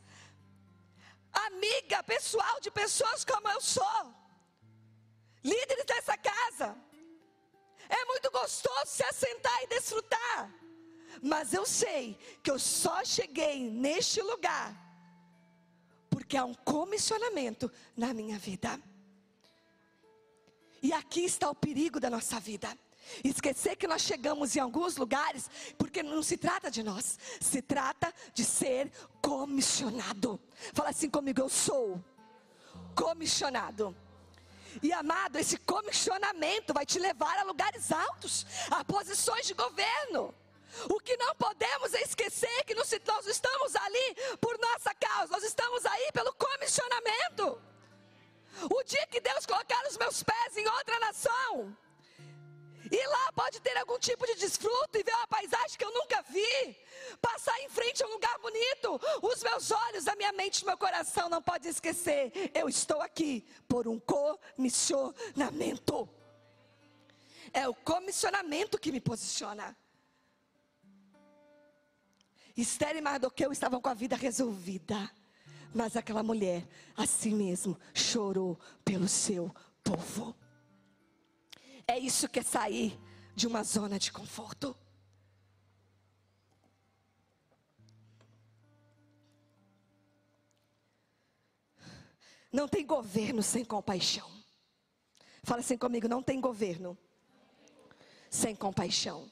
Amiga 1.47 2.01
pessoal 2.03 2.61
de 2.61 2.71
pessoas 2.71 3.25
como 3.25 3.49
eu 3.49 3.59
sou. 3.59 4.13
Líderes 5.43 5.85
dessa 5.85 6.17
casa 6.17 6.87
é 7.89 8.06
muito 8.06 8.30
gostoso 8.32 8.86
se 8.86 9.04
assentar 9.04 9.63
e 9.63 9.67
desfrutar. 9.67 10.52
Mas 11.21 11.54
eu 11.54 11.65
sei 11.65 12.17
que 12.43 12.52
eu 12.52 12.60
só 12.60 13.04
cheguei 13.04 13.69
neste 13.69 14.21
lugar 14.21 14.88
porque 16.10 16.36
há 16.36 16.43
um 16.43 16.54
comissionamento 16.54 17.71
na 17.95 18.13
minha 18.13 18.38
vida. 18.38 18.80
E 20.82 20.91
aqui 20.91 21.21
está 21.21 21.50
o 21.50 21.56
perigo 21.56 22.00
da 22.00 22.10
nossa 22.10 22.39
vida. 22.39 22.78
Esquecer 23.23 23.76
que 23.76 23.88
nós 23.88 24.02
chegamos 24.02 24.56
em 24.56 24.60
alguns 24.60 24.97
lugares, 24.97 25.50
porque 25.78 26.04
não 26.04 26.21
se 26.21 26.36
trata 26.36 26.69
de 26.69 26.84
nós, 26.84 27.17
se 27.39 27.62
trata 27.62 28.13
de 28.34 28.43
ser 28.43 28.91
comissionado. 29.21 30.39
Fala 30.73 30.89
assim 30.89 31.10
comigo, 31.10 31.39
eu 31.39 31.50
sou 31.50 32.04
comissionado. 32.95 33.95
E 34.81 34.91
amado, 34.93 35.37
esse 35.37 35.57
comissionamento 35.57 36.73
vai 36.73 36.85
te 36.85 36.99
levar 36.99 37.37
a 37.39 37.43
lugares 37.43 37.91
altos, 37.91 38.45
a 38.71 38.83
posições 38.83 39.47
de 39.47 39.53
governo. 39.53 40.33
O 40.89 40.99
que 40.99 41.17
não 41.17 41.35
podemos 41.35 41.93
é 41.93 42.01
esquecer 42.01 42.63
que 42.65 42.75
nós 42.75 42.91
estamos 42.91 43.75
ali 43.75 44.15
por 44.39 44.57
nossa 44.59 44.93
causa, 44.93 45.31
nós 45.31 45.43
estamos 45.43 45.85
aí 45.85 46.11
pelo 46.11 46.33
comissionamento. 46.33 47.61
O 48.69 48.83
dia 48.83 49.05
que 49.07 49.19
Deus 49.19 49.45
colocar 49.45 49.85
os 49.87 49.97
meus 49.97 50.23
pés 50.23 50.57
em 50.57 50.67
outra 50.67 50.99
nação, 50.99 51.75
e 52.91 53.08
lá 53.08 53.32
pode 53.34 53.60
ter 53.62 53.78
algum 53.78 54.00
tipo 54.00 54.26
de 54.26 54.36
desfruto 54.36 54.97
e 54.97 55.04
ver 55.04 55.13
uma 55.15 55.28
paisagem 55.28 55.78
que 55.78 55.84
eu 55.84 55.93
nunca 55.93 56.21
vi. 56.23 56.76
Passar 57.21 57.60
em 57.62 57.69
frente 57.69 58.04
a 58.04 58.08
um 58.08 58.12
lugar 58.12 58.38
bonito. 58.39 59.00
Os 59.21 59.43
meus 59.43 59.71
olhos, 59.71 60.08
a 60.08 60.15
minha 60.15 60.32
mente, 60.34 60.65
meu 60.65 60.78
coração 60.78 61.30
não 61.30 61.41
pode 61.41 61.67
esquecer. 61.67 62.32
Eu 62.54 62.69
estou 62.69 63.02
aqui 63.02 63.45
por 63.67 63.88
um 63.88 64.00
comissionamento. 64.00 66.08
É 67.54 67.67
o 67.67 67.73
comissionamento 67.73 68.80
que 68.80 68.91
me 68.91 69.00
posiciona. 69.00 69.76
Esther 72.56 72.95
e 72.95 73.02
Mardoqueu 73.02 73.52
estavam 73.52 73.80
com 73.80 73.89
a 73.89 73.93
vida 73.93 74.15
resolvida. 74.15 75.12
Mas 75.73 75.95
aquela 75.95 76.23
mulher, 76.23 76.67
assim 76.95 77.36
mesmo, 77.36 77.78
chorou 77.93 78.60
pelo 78.84 79.08
seu 79.08 79.54
povo. 79.84 80.36
É 81.88 81.97
isso 81.97 82.28
que 82.28 82.39
é 82.39 82.43
sair 82.43 83.00
de 83.34 83.47
uma 83.47 83.63
zona 83.63 83.97
de 83.97 84.12
conforto. 84.12 84.76
Não 92.52 92.67
tem 92.67 92.86
governo 92.86 93.41
sem 93.41 93.63
compaixão. 93.63 94.30
Fala 95.43 95.62
assim 95.62 95.78
comigo: 95.78 96.10
não 96.10 96.21
tem 96.21 96.41
governo 96.41 96.97
sem 98.30 98.54
compaixão. 98.54 99.32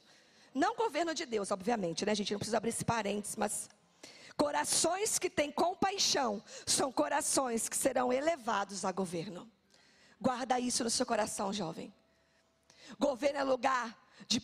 Não 0.54 0.76
governo 0.76 1.14
de 1.14 1.26
Deus, 1.26 1.52
obviamente, 1.52 2.06
né? 2.06 2.14
A 2.14 2.16
gente 2.16 2.32
não 2.32 2.40
precisa 2.40 2.58
abrir 2.58 2.70
esse 2.70 2.86
parênteses, 2.86 3.36
mas 3.36 3.70
corações 4.38 5.20
que 5.20 5.30
têm 5.30 5.52
compaixão 5.52 6.42
são 6.66 6.90
corações 6.90 7.68
que 7.68 7.76
serão 7.76 8.14
elevados 8.14 8.86
a 8.86 8.92
governo. 8.94 9.52
Guarda 10.22 10.58
isso 10.58 10.86
no 10.86 10.90
seu 10.90 11.06
coração, 11.06 11.52
jovem. 11.52 11.94
Governo 13.00 13.40
é 13.40 13.44
lugar 13.44 13.98
de 14.28 14.42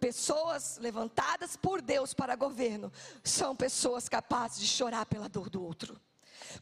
pessoas 0.00 0.78
levantadas 0.78 1.56
por 1.56 1.80
Deus 1.80 2.14
para 2.14 2.36
governo. 2.36 2.92
São 3.24 3.54
pessoas 3.54 4.08
capazes 4.08 4.60
de 4.60 4.66
chorar 4.66 5.06
pela 5.06 5.28
dor 5.28 5.48
do 5.48 5.62
outro. 5.62 6.00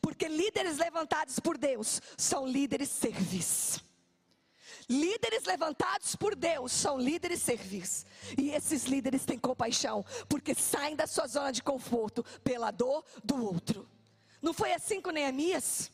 Porque 0.01 0.29
líderes 0.29 0.79
levantados 0.79 1.39
por 1.39 1.59
Deus 1.59 2.01
são 2.17 2.47
líderes 2.47 2.89
servis. 2.89 3.83
Líderes 4.89 5.45
levantados 5.45 6.15
por 6.15 6.35
Deus 6.35 6.73
são 6.73 6.99
líderes 6.99 7.41
servis. 7.41 8.05
E 8.37 8.51
esses 8.51 8.85
líderes 8.85 9.25
têm 9.25 9.39
compaixão, 9.39 10.05
porque 10.29 10.55
saem 10.55 10.95
da 10.95 11.07
sua 11.07 11.27
zona 11.27 11.51
de 11.51 11.63
conforto 11.63 12.23
pela 12.43 12.71
dor 12.71 13.05
do 13.23 13.43
outro. 13.43 13.89
Não 14.43 14.53
foi 14.53 14.73
assim 14.73 15.01
com 15.01 15.11
Neemias? 15.11 15.91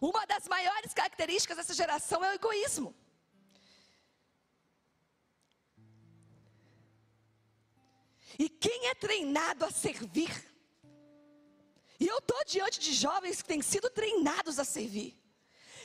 Uma 0.00 0.24
das 0.24 0.46
maiores 0.46 0.94
características 0.94 1.56
dessa 1.56 1.74
geração 1.74 2.24
é 2.24 2.30
o 2.30 2.34
egoísmo. 2.34 2.94
E 8.40 8.48
quem 8.48 8.86
é 8.86 8.94
treinado 8.94 9.66
a 9.66 9.70
servir, 9.70 10.32
E 12.02 12.08
eu 12.08 12.16
estou 12.16 12.42
diante 12.46 12.80
de 12.80 12.94
jovens 12.94 13.42
que 13.42 13.48
têm 13.48 13.60
sido 13.60 13.90
treinados 13.90 14.58
a 14.58 14.64
servir. 14.64 15.14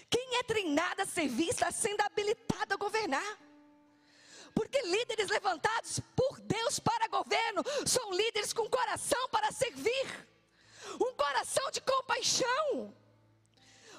Quem 0.09 0.37
é 0.37 0.43
treinado 0.43 1.01
a 1.01 1.05
servir 1.05 1.49
está 1.49 1.69
sendo 1.69 1.99
habilitado 1.99 2.73
a 2.73 2.77
governar. 2.77 3.37
Porque 4.53 4.81
líderes 4.83 5.27
levantados 5.27 5.99
por 6.15 6.39
Deus 6.39 6.79
para 6.79 7.09
governo 7.09 7.61
são 7.85 8.13
líderes 8.13 8.53
com 8.53 8.69
coração 8.69 9.27
para 9.27 9.51
servir, 9.51 10.07
um 10.93 11.13
coração 11.13 11.69
de 11.71 11.81
compaixão, 11.81 12.95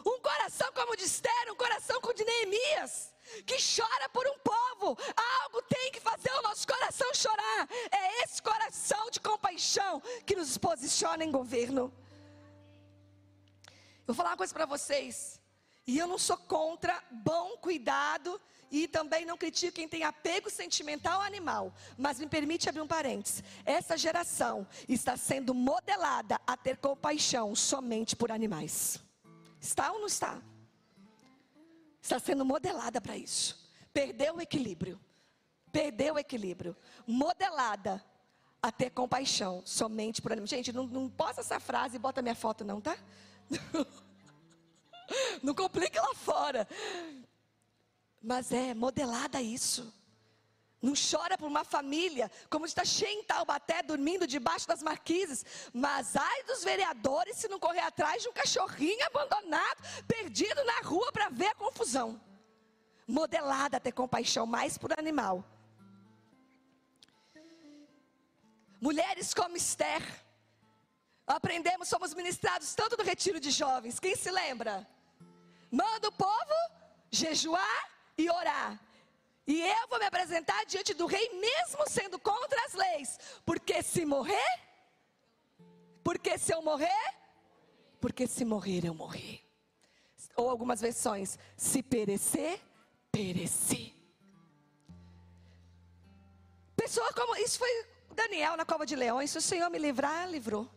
um 0.06 0.18
coração 0.18 0.72
como 0.72 0.96
de 0.96 1.04
Esther, 1.04 1.52
um 1.52 1.56
coração 1.56 2.00
como 2.00 2.14
de 2.14 2.24
Neemias, 2.24 3.12
que 3.44 3.56
chora 3.56 4.08
por 4.08 4.26
um 4.26 4.38
povo. 4.38 4.98
Algo 5.42 5.62
tem 5.62 5.90
que 5.92 6.00
fazer 6.00 6.30
o 6.32 6.42
nosso 6.42 6.66
coração 6.66 7.12
chorar. 7.14 7.68
É 7.90 8.24
esse 8.24 8.42
coração 8.42 9.10
de 9.10 9.20
compaixão 9.20 10.02
que 10.24 10.36
nos 10.36 10.56
posiciona 10.58 11.24
em 11.24 11.30
governo. 11.30 11.92
Vou 14.06 14.14
falar 14.14 14.30
uma 14.30 14.36
coisa 14.36 14.54
para 14.54 14.66
vocês. 14.66 15.40
E 15.86 15.98
eu 15.98 16.06
não 16.06 16.18
sou 16.18 16.36
contra 16.36 17.02
bom 17.10 17.56
cuidado 17.58 18.40
e 18.70 18.88
também 18.88 19.24
não 19.24 19.36
critico 19.36 19.74
quem 19.74 19.88
tem 19.88 20.02
apego 20.02 20.50
sentimental 20.50 21.20
ao 21.20 21.26
animal. 21.26 21.72
Mas 21.96 22.18
me 22.18 22.26
permite 22.26 22.68
abrir 22.68 22.80
um 22.80 22.86
parênteses. 22.86 23.42
Essa 23.64 23.96
geração 23.96 24.66
está 24.88 25.16
sendo 25.16 25.54
modelada 25.54 26.40
a 26.46 26.56
ter 26.56 26.76
compaixão 26.76 27.54
somente 27.54 28.16
por 28.16 28.32
animais. 28.32 29.00
Está 29.60 29.92
ou 29.92 30.00
não 30.00 30.06
está? 30.06 30.40
Está 32.06 32.20
sendo 32.20 32.44
modelada 32.44 33.00
para 33.00 33.16
isso. 33.16 33.58
Perdeu 33.92 34.36
o 34.36 34.40
equilíbrio. 34.40 35.00
Perdeu 35.72 36.14
o 36.14 36.18
equilíbrio. 36.20 36.76
Modelada 37.04 38.00
a 38.62 38.70
ter 38.70 38.90
compaixão 38.90 39.60
somente 39.64 40.22
por 40.22 40.30
animais. 40.30 40.50
Gente, 40.50 40.72
não, 40.72 40.86
não 40.86 41.10
posta 41.10 41.40
essa 41.40 41.58
frase 41.58 41.96
e 41.96 41.98
bota 41.98 42.22
minha 42.22 42.36
foto, 42.36 42.64
não, 42.64 42.80
tá? 42.80 42.96
Não 45.40 45.54
complica 45.54 46.00
lá 46.02 46.14
fora. 46.14 46.66
Mas 48.20 48.50
é 48.50 48.74
modelada 48.74 49.40
isso. 49.40 49.92
Não 50.86 50.94
chora 50.94 51.36
por 51.36 51.48
uma 51.48 51.64
família, 51.64 52.30
como 52.48 52.64
está 52.64 52.84
cheio 52.84 53.18
em 53.18 53.24
Taubaté, 53.24 53.82
dormindo 53.82 54.24
debaixo 54.24 54.68
das 54.68 54.84
marquises. 54.84 55.44
Mas 55.72 56.14
ai 56.14 56.44
dos 56.44 56.62
vereadores 56.62 57.38
se 57.38 57.48
não 57.48 57.58
correr 57.58 57.80
atrás 57.80 58.22
de 58.22 58.28
um 58.28 58.32
cachorrinho 58.32 59.04
abandonado, 59.06 59.82
perdido 60.06 60.62
na 60.64 60.78
rua 60.88 61.10
para 61.10 61.28
ver 61.28 61.48
a 61.48 61.54
confusão. 61.56 62.20
Modelada 63.04 63.78
a 63.78 63.80
ter 63.80 63.90
compaixão 63.90 64.46
mais 64.46 64.78
por 64.78 64.96
animal. 64.96 65.44
Mulheres 68.80 69.34
como 69.34 69.56
Esther, 69.56 70.04
aprendemos, 71.26 71.88
somos 71.88 72.14
ministrados 72.14 72.72
tanto 72.76 72.96
no 72.96 73.02
retiro 73.02 73.40
de 73.40 73.50
jovens. 73.50 73.98
Quem 73.98 74.14
se 74.14 74.30
lembra? 74.30 74.86
Manda 75.68 76.06
o 76.06 76.12
povo 76.12 76.54
jejuar 77.10 77.90
e 78.16 78.30
orar. 78.30 78.85
E 79.46 79.62
eu 79.62 79.88
vou 79.88 79.98
me 79.98 80.06
apresentar 80.06 80.64
diante 80.66 80.92
do 80.92 81.06
rei, 81.06 81.28
mesmo 81.38 81.88
sendo 81.88 82.18
contra 82.18 82.64
as 82.66 82.74
leis. 82.74 83.18
Porque 83.44 83.82
se 83.82 84.04
morrer, 84.04 84.60
porque 86.02 86.36
se 86.36 86.52
eu 86.52 86.60
morrer, 86.62 87.14
porque 88.00 88.26
se 88.26 88.44
morrer 88.44 88.84
eu 88.84 88.94
morrer. 88.94 89.40
Ou 90.34 90.50
algumas 90.50 90.80
versões, 90.80 91.38
se 91.56 91.82
perecer, 91.82 92.60
pereci. 93.12 93.94
Pessoa 96.74 97.12
como, 97.12 97.36
isso 97.36 97.58
foi 97.58 97.86
Daniel 98.12 98.56
na 98.56 98.64
cova 98.64 98.84
de 98.84 98.96
leões, 98.96 99.30
se 99.30 99.38
o 99.38 99.42
Senhor 99.42 99.70
me 99.70 99.78
livrar, 99.78 100.28
livrou. 100.28 100.68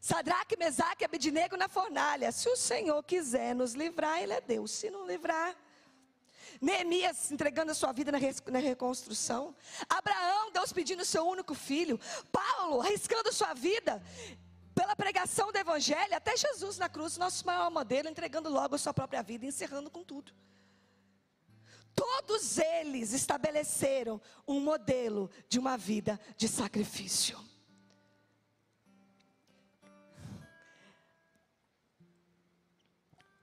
Sadraque, 0.00 0.56
Mesaque 0.56 1.04
e 1.04 1.06
Abednego 1.06 1.56
na 1.56 1.68
fornalha. 1.68 2.32
Se 2.32 2.48
o 2.48 2.56
Senhor 2.56 3.02
quiser 3.02 3.54
nos 3.54 3.74
livrar, 3.74 4.22
Ele 4.22 4.32
é 4.32 4.40
Deus. 4.40 4.70
Se 4.70 4.90
não 4.90 5.06
livrar, 5.06 5.54
Neemias 6.60 7.32
entregando 7.32 7.72
a 7.72 7.74
sua 7.74 7.90
vida 7.90 8.12
na, 8.12 8.58
reconstrução. 8.58 9.54
Abraão, 9.88 10.52
Deus 10.52 10.72
pedindo 10.72 11.00
o 11.00 11.06
seu 11.06 11.26
único 11.26 11.54
filho. 11.54 11.98
Paulo 12.30 12.82
arriscando 12.82 13.32
sua 13.32 13.54
vida 13.54 14.02
pela 14.74 14.94
pregação 14.94 15.50
do 15.50 15.56
Evangelho. 15.56 16.14
Até 16.14 16.36
Jesus 16.36 16.76
na 16.76 16.88
cruz, 16.88 17.16
nosso 17.16 17.46
maior 17.46 17.70
modelo, 17.70 18.10
entregando 18.10 18.50
logo 18.50 18.74
a 18.74 18.78
sua 18.78 18.92
própria 18.92 19.22
vida, 19.22 19.46
encerrando 19.46 19.90
com 19.90 20.04
tudo. 20.04 20.32
Todos 21.94 22.58
eles 22.58 23.12
estabeleceram 23.12 24.20
um 24.46 24.60
modelo 24.60 25.30
de 25.48 25.58
uma 25.58 25.78
vida 25.78 26.20
de 26.36 26.46
sacrifício. 26.46 27.38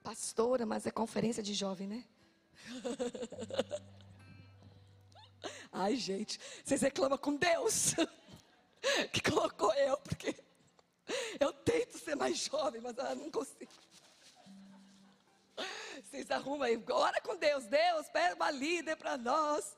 Pastora, 0.03 0.65
mas 0.65 0.85
é 0.85 0.91
conferência 0.91 1.43
de 1.43 1.53
jovem, 1.53 1.87
né? 1.87 2.05
Ai, 5.71 5.95
gente, 5.95 6.39
vocês 6.63 6.81
reclamam 6.81 7.17
com 7.17 7.35
Deus 7.35 7.93
que 9.11 9.21
colocou 9.21 9.73
eu, 9.73 9.97
porque 9.97 10.35
eu 11.39 11.53
tento 11.53 11.97
ser 11.97 12.15
mais 12.15 12.37
jovem, 12.37 12.81
mas 12.81 12.97
eu 12.97 13.15
não 13.15 13.31
consigo. 13.31 13.71
Vocês 16.03 16.29
arrumam 16.31 16.63
aí, 16.63 16.81
ora 16.89 17.19
com 17.21 17.35
Deus, 17.35 17.65
Deus, 17.65 18.07
pede 18.09 18.35
uma 18.35 18.51
líder 18.51 18.95
para 18.95 19.17
nós. 19.17 19.75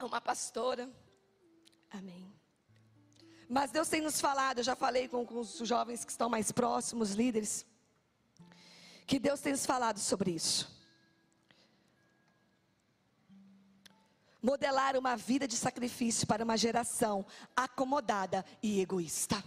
Uma 0.00 0.20
pastora. 0.20 0.90
Amém. 1.90 2.32
Mas 3.48 3.70
Deus 3.70 3.88
tem 3.88 4.00
nos 4.00 4.20
falado, 4.20 4.58
eu 4.58 4.64
já 4.64 4.76
falei 4.76 5.08
com, 5.08 5.26
com 5.26 5.40
os 5.40 5.58
jovens 5.58 6.04
que 6.04 6.12
estão 6.12 6.28
mais 6.28 6.52
próximos, 6.52 7.12
líderes 7.12 7.66
que 9.10 9.18
Deus 9.18 9.40
tem 9.40 9.50
nos 9.50 9.66
falado 9.66 9.98
sobre 9.98 10.30
isso. 10.30 10.70
Modelar 14.40 14.96
uma 14.96 15.16
vida 15.16 15.48
de 15.48 15.56
sacrifício 15.56 16.28
para 16.28 16.44
uma 16.44 16.56
geração 16.56 17.26
acomodada 17.56 18.44
e 18.62 18.80
egoísta. 18.80 19.42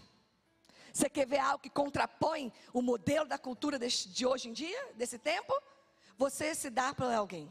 Você 0.91 1.09
quer 1.09 1.25
ver 1.25 1.39
algo 1.39 1.63
que 1.63 1.69
contrapõe 1.69 2.51
o 2.73 2.81
modelo 2.81 3.25
da 3.25 3.37
cultura 3.37 3.79
de, 3.79 4.25
hoje 4.25 4.49
em 4.49 4.53
dia, 4.53 4.91
desse 4.95 5.17
tempo? 5.17 5.53
Você 6.17 6.53
se 6.53 6.69
dar 6.69 6.93
para 6.93 7.17
alguém. 7.17 7.49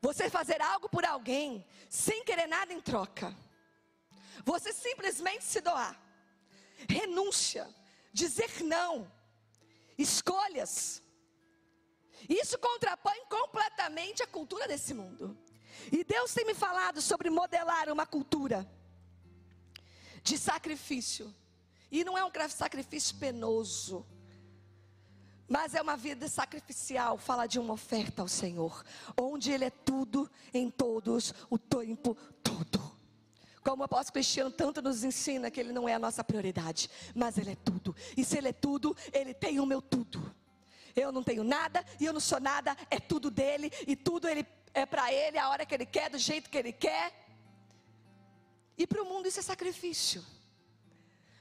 Você 0.00 0.30
fazer 0.30 0.62
algo 0.62 0.88
por 0.88 1.04
alguém 1.04 1.62
sem 1.90 2.24
querer 2.24 2.46
nada 2.46 2.72
em 2.72 2.80
troca. 2.80 3.36
Você 4.46 4.72
simplesmente 4.72 5.44
se 5.44 5.60
doar. 5.60 5.94
Renúncia. 6.88 7.68
Dizer 8.14 8.62
não 8.64 9.06
escolhas. 9.98 11.02
Isso 12.28 12.58
contrapõe 12.58 13.24
completamente 13.28 14.22
a 14.22 14.26
cultura 14.26 14.66
desse 14.68 14.94
mundo. 14.94 15.36
E 15.90 16.04
Deus 16.04 16.32
tem 16.32 16.44
me 16.44 16.54
falado 16.54 17.00
sobre 17.00 17.30
modelar 17.30 17.90
uma 17.90 18.06
cultura 18.06 18.68
de 20.22 20.38
sacrifício. 20.38 21.34
E 21.90 22.04
não 22.04 22.16
é 22.16 22.24
um 22.24 22.30
sacrifício 22.48 23.16
penoso, 23.16 24.06
mas 25.48 25.74
é 25.74 25.82
uma 25.82 25.96
vida 25.96 26.28
sacrificial. 26.28 27.18
Fala 27.18 27.46
de 27.46 27.58
uma 27.58 27.74
oferta 27.74 28.22
ao 28.22 28.28
Senhor, 28.28 28.84
onde 29.20 29.50
Ele 29.50 29.64
é 29.64 29.70
tudo 29.70 30.30
em 30.54 30.70
todos, 30.70 31.34
o 31.50 31.58
tempo 31.58 32.14
todo. 32.42 32.91
Como 33.62 33.82
o 33.82 33.84
apóstolo 33.84 34.14
Cristiano 34.14 34.50
tanto 34.50 34.82
nos 34.82 35.04
ensina 35.04 35.50
que 35.50 35.60
ele 35.60 35.72
não 35.72 35.88
é 35.88 35.94
a 35.94 35.98
nossa 35.98 36.24
prioridade, 36.24 36.90
mas 37.14 37.38
ele 37.38 37.52
é 37.52 37.56
tudo. 37.56 37.94
E 38.16 38.24
se 38.24 38.36
ele 38.38 38.48
é 38.48 38.52
tudo, 38.52 38.96
ele 39.12 39.32
tem 39.32 39.60
o 39.60 39.66
meu 39.66 39.80
tudo. 39.80 40.34
Eu 40.94 41.12
não 41.12 41.22
tenho 41.22 41.44
nada 41.44 41.84
e 41.98 42.04
eu 42.04 42.12
não 42.12 42.20
sou 42.20 42.40
nada, 42.40 42.76
é 42.90 42.98
tudo 42.98 43.30
dele 43.30 43.70
e 43.86 43.94
tudo 43.94 44.28
ele 44.28 44.44
é 44.74 44.84
para 44.84 45.12
ele, 45.12 45.38
a 45.38 45.48
hora 45.48 45.64
que 45.64 45.74
ele 45.74 45.86
quer, 45.86 46.10
do 46.10 46.18
jeito 46.18 46.50
que 46.50 46.58
ele 46.58 46.72
quer. 46.72 47.12
E 48.76 48.86
para 48.86 49.02
o 49.02 49.06
mundo 49.06 49.28
isso 49.28 49.38
é 49.38 49.42
sacrifício. 49.42 50.24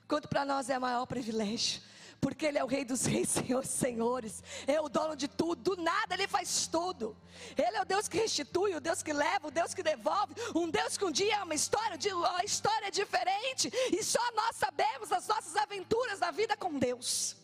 Quanto 0.08 0.28
para 0.28 0.46
nós 0.46 0.70
é 0.70 0.78
maior 0.78 1.06
privilégio 1.06 1.82
porque 2.22 2.46
Ele 2.46 2.60
é 2.60 2.64
o 2.64 2.68
Rei 2.68 2.86
dos 2.86 3.04
Reis, 3.06 3.28
Senhor 3.34 3.66
Senhores, 3.66 4.44
é 4.68 4.80
o 4.80 4.88
dono 4.88 5.16
de 5.16 5.28
tudo, 5.28 5.76
do 5.76 5.82
nada 5.82 6.14
Ele 6.14 6.28
faz 6.28 6.68
tudo. 6.68 7.18
Ele 7.58 7.76
é 7.76 7.82
o 7.82 7.86
Deus 7.86 8.08
que 8.08 8.18
restitui, 8.18 8.76
o 8.76 8.80
Deus 8.80 9.02
que 9.02 9.12
leva, 9.12 9.48
o 9.48 9.52
Deus 9.52 9.74
que 9.74 9.82
devolve, 9.82 10.36
um 10.56 10.70
Deus 10.70 10.96
que 10.96 11.04
um 11.04 11.12
dia 11.12 11.38
é 11.38 11.44
uma 11.44 11.56
história, 11.56 11.98
uma 12.14 12.46
história 12.46 12.92
diferente, 12.92 13.72
e 13.92 14.04
só 14.04 14.22
nós 14.34 14.56
sabemos 14.56 15.12
as 15.12 15.28
nossas 15.28 15.56
aventuras 15.56 16.20
da 16.20 16.30
vida 16.30 16.56
com 16.56 16.78
Deus. 16.78 17.36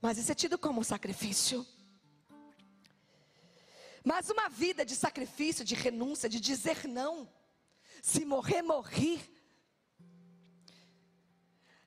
Mas 0.00 0.18
isso 0.18 0.30
é 0.30 0.34
tido 0.34 0.58
como 0.58 0.80
um 0.80 0.84
sacrifício. 0.84 1.66
Mas 4.04 4.30
uma 4.30 4.48
vida 4.48 4.84
de 4.84 4.94
sacrifício, 4.94 5.64
de 5.64 5.74
renúncia, 5.74 6.28
de 6.28 6.38
dizer 6.38 6.86
não, 6.86 7.28
se 8.02 8.24
morrer, 8.24 8.62
morrer 8.62 9.37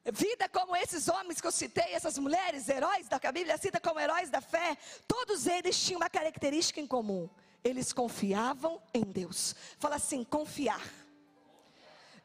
Vida 0.06 0.50
como 0.50 0.76
esses 0.76 1.08
homens 1.08 1.40
que 1.40 1.46
eu 1.46 1.52
citei, 1.52 1.94
essas 1.94 2.18
mulheres, 2.18 2.68
heróis 2.68 3.08
da 3.08 3.20
Bíblia 3.32 3.58
cita 3.58 3.80
como 3.80 4.00
heróis 4.00 4.32
da 4.32 4.42
fé, 4.42 4.76
todos 5.08 5.46
eles 5.46 5.80
tinham 5.80 6.00
uma 6.00 6.10
característica 6.10 6.80
em 6.80 6.88
comum. 6.88 7.30
Eles 7.64 7.94
confiavam 7.94 8.82
em 8.94 9.04
Deus. 9.04 9.56
Fala 9.78 9.98
assim: 9.98 10.24
confiar. 10.24 10.82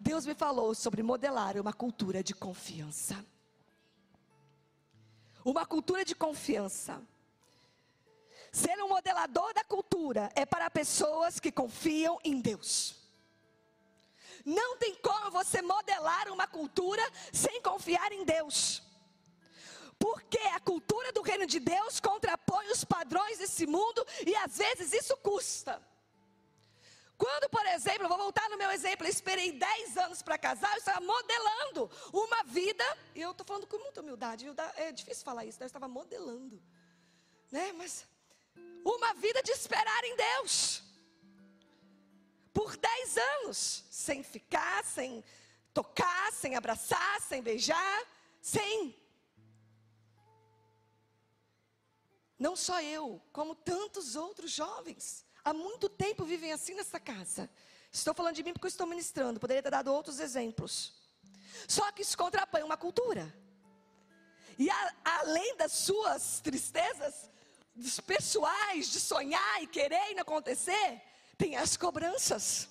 Deus 0.01 0.25
me 0.25 0.35
falou 0.35 0.75
sobre 0.75 1.03
modelar 1.03 1.59
uma 1.59 1.73
cultura 1.73 2.23
de 2.23 2.35
confiança. 2.35 3.23
Uma 5.45 5.67
cultura 5.67 6.03
de 6.03 6.15
confiança. 6.15 7.03
Ser 8.51 8.83
um 8.83 8.89
modelador 8.89 9.53
da 9.53 9.63
cultura 9.63 10.31
é 10.35 10.47
para 10.47 10.71
pessoas 10.71 11.39
que 11.39 11.53
confiam 11.53 12.19
em 12.25 12.41
Deus. 12.41 12.96
Não 14.47 14.77
tem 14.77 14.95
como 14.95 15.29
você 15.33 15.61
modelar 15.61 16.31
uma 16.31 16.47
cultura 16.47 17.03
sem 17.33 17.61
confiar 17.61 18.13
em 18.13 18.25
Deus. 18.25 18.81
Porque 19.99 20.39
a 20.39 20.61
cultura 20.61 21.11
do 21.11 21.21
reino 21.21 21.47
de 21.47 21.59
Deus 21.59 21.99
contrapõe 21.99 22.69
os 22.71 22.85
padrões 22.85 23.39
desse 23.39 23.67
mundo 23.67 24.07
e 24.25 24.37
às 24.37 24.57
vezes 24.57 24.93
isso 24.93 25.17
custa. 25.17 25.83
Quando, 27.19 27.49
por 27.49 27.65
exemplo, 27.67 28.09
vou 28.09 28.19
voltar 28.19 28.49
no 28.51 28.59
meu 28.59 28.71
exemplo, 28.71 29.07
eu 29.07 29.11
esperei 29.11 29.51
10 29.51 29.97
anos 29.97 30.23
para 30.23 30.37
casar, 30.37 30.71
eu 30.73 30.79
estava 30.79 31.01
modelando 31.01 31.91
uma 32.13 32.45
vida, 32.45 32.85
e 33.15 33.23
eu 33.23 33.31
estou 33.31 33.47
falando 33.47 33.67
com 33.67 33.79
muita 33.79 34.03
humildade, 34.03 34.47
é 34.77 34.93
difícil 34.93 35.25
falar 35.25 35.47
isso, 35.47 35.59
né? 35.59 35.65
eu 35.65 35.69
estava 35.69 35.89
modelando, 35.89 36.63
né? 37.51 37.73
Mas 37.73 38.07
uma 38.85 39.15
vida 39.15 39.43
de 39.43 39.51
esperar 39.51 40.05
em 40.05 40.15
Deus, 40.15 40.83
por 42.57 42.75
10 42.75 43.19
anos, 43.19 43.85
sem 43.91 44.23
ficar, 44.23 44.83
sem 44.83 45.23
tocar, 45.75 46.33
sem 46.33 46.57
abraçar, 46.57 47.21
sem 47.21 47.43
beijar, 47.43 48.03
sem 48.41 48.97
Não 52.39 52.55
só 52.55 52.83
eu, 52.83 53.21
como 53.33 53.55
tantos 53.55 54.15
outros 54.15 54.51
jovens. 54.51 55.25
Há 55.45 55.53
muito 55.55 55.89
tempo 55.89 56.25
vivem 56.25 56.53
assim 56.53 56.75
nessa 56.75 57.01
casa. 57.01 57.49
Estou 57.91 58.15
falando 58.15 58.35
de 58.35 58.43
mim 58.43 58.53
porque 58.53 58.67
eu 58.67 58.77
estou 58.77 58.87
ministrando, 58.87 59.41
poderia 59.41 59.63
ter 59.63 59.71
dado 59.71 59.93
outros 59.93 60.21
exemplos. 60.21 60.93
Só 61.67 61.91
que 61.93 62.03
isso 62.03 62.17
contrapõe 62.17 62.63
uma 62.63 62.77
cultura. 62.77 63.25
E 64.59 64.69
a, 64.71 64.95
além 65.05 65.57
das 65.57 65.73
suas 65.73 66.41
tristezas 66.41 67.31
pessoais 68.07 68.91
de 68.91 69.01
sonhar 69.01 69.63
e 69.63 69.67
querer 69.67 70.11
e 70.11 70.15
não 70.15 70.23
acontecer, 70.23 71.03
tem 71.37 71.57
as 71.57 71.77
cobranças. 71.77 72.69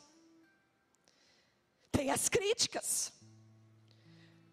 Tem 1.91 2.12
as 2.12 2.28
críticas. 2.30 3.13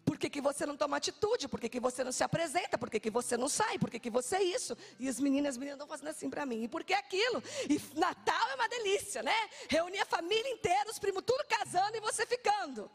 Por 0.05 0.17
que, 0.17 0.29
que 0.29 0.41
você 0.41 0.65
não 0.65 0.77
toma 0.77 0.97
atitude? 0.97 1.47
Por 1.47 1.59
que, 1.59 1.69
que 1.69 1.79
você 1.79 2.03
não 2.03 2.11
se 2.11 2.23
apresenta? 2.23 2.77
Por 2.77 2.89
que, 2.89 2.99
que 2.99 3.09
você 3.09 3.37
não 3.37 3.49
sai? 3.49 3.79
Por 3.79 3.89
que, 3.89 3.99
que 3.99 4.09
você 4.09 4.35
é 4.35 4.43
isso? 4.43 4.77
E 4.99 5.07
as 5.07 5.19
meninas, 5.19 5.51
as 5.51 5.57
meninas 5.57 5.77
estão 5.77 5.87
fazendo 5.87 6.09
assim 6.09 6.29
para 6.29 6.45
mim. 6.45 6.63
E 6.63 6.67
por 6.67 6.83
que 6.83 6.93
aquilo? 6.93 7.41
E 7.69 7.81
Natal 7.97 8.49
é 8.49 8.55
uma 8.55 8.67
delícia, 8.67 9.23
né? 9.23 9.35
Reunir 9.69 9.99
a 9.99 10.05
família 10.05 10.51
inteira, 10.51 10.89
os 10.89 10.99
primos 10.99 11.23
tudo 11.25 11.43
casando 11.45 11.97
e 11.97 12.01
você 12.01 12.25
ficando. 12.25 12.91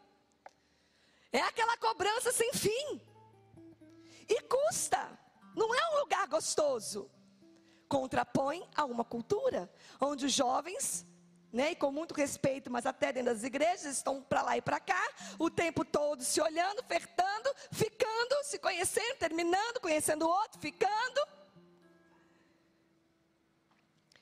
É 1.33 1.41
aquela 1.41 1.77
cobrança 1.79 2.31
sem 2.31 2.53
fim. 2.53 3.01
E 4.29 4.41
custa. 4.43 5.19
Não 5.57 5.75
é 5.75 5.95
um 5.95 6.01
lugar 6.01 6.29
gostoso. 6.29 7.11
Contrapõe 7.89 8.69
a 8.77 8.85
uma 8.85 9.05
cultura 9.05 9.73
onde 9.99 10.27
os 10.27 10.33
jovens 10.33 11.07
né? 11.53 11.73
E 11.73 11.77
com 11.77 11.91
muito 11.91 12.15
respeito, 12.15 12.71
mas 12.71 12.87
até 12.87 13.13
dentro 13.13 13.33
das 13.33 13.43
igrejas 13.43 13.97
estão 13.97 14.23
para 14.23 14.43
lá 14.43 14.57
e 14.57 14.63
para 14.63 14.79
cá, 14.79 15.03
o 15.39 15.51
tempo 15.51 15.85
todo 15.85 16.23
se 16.23 16.41
olhando, 16.41 16.81
ofertando, 16.81 17.55
ficando, 17.73 18.45
se 18.45 18.59
conhecendo, 18.59 19.17
terminando, 19.19 19.81
conhecendo 19.81 20.27
o 20.27 20.29
outro, 20.29 20.61
ficando. 20.61 21.21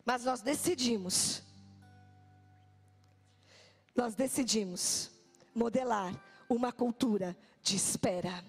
Mas 0.04 0.24
nós 0.24 0.40
decidimos, 0.40 1.42
nós 3.94 4.14
decidimos 4.14 5.10
modelar 5.54 6.14
uma 6.48 6.70
cultura 6.70 7.36
de 7.60 7.74
espera. 7.74 8.44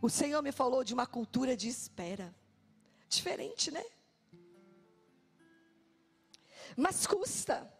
O 0.00 0.08
Senhor 0.08 0.40
me 0.42 0.52
falou 0.52 0.84
de 0.84 0.94
uma 0.94 1.06
cultura 1.06 1.56
de 1.56 1.68
espera. 1.68 2.34
Diferente, 3.08 3.72
né? 3.72 3.84
Mas 6.80 7.06
custa. 7.06 7.72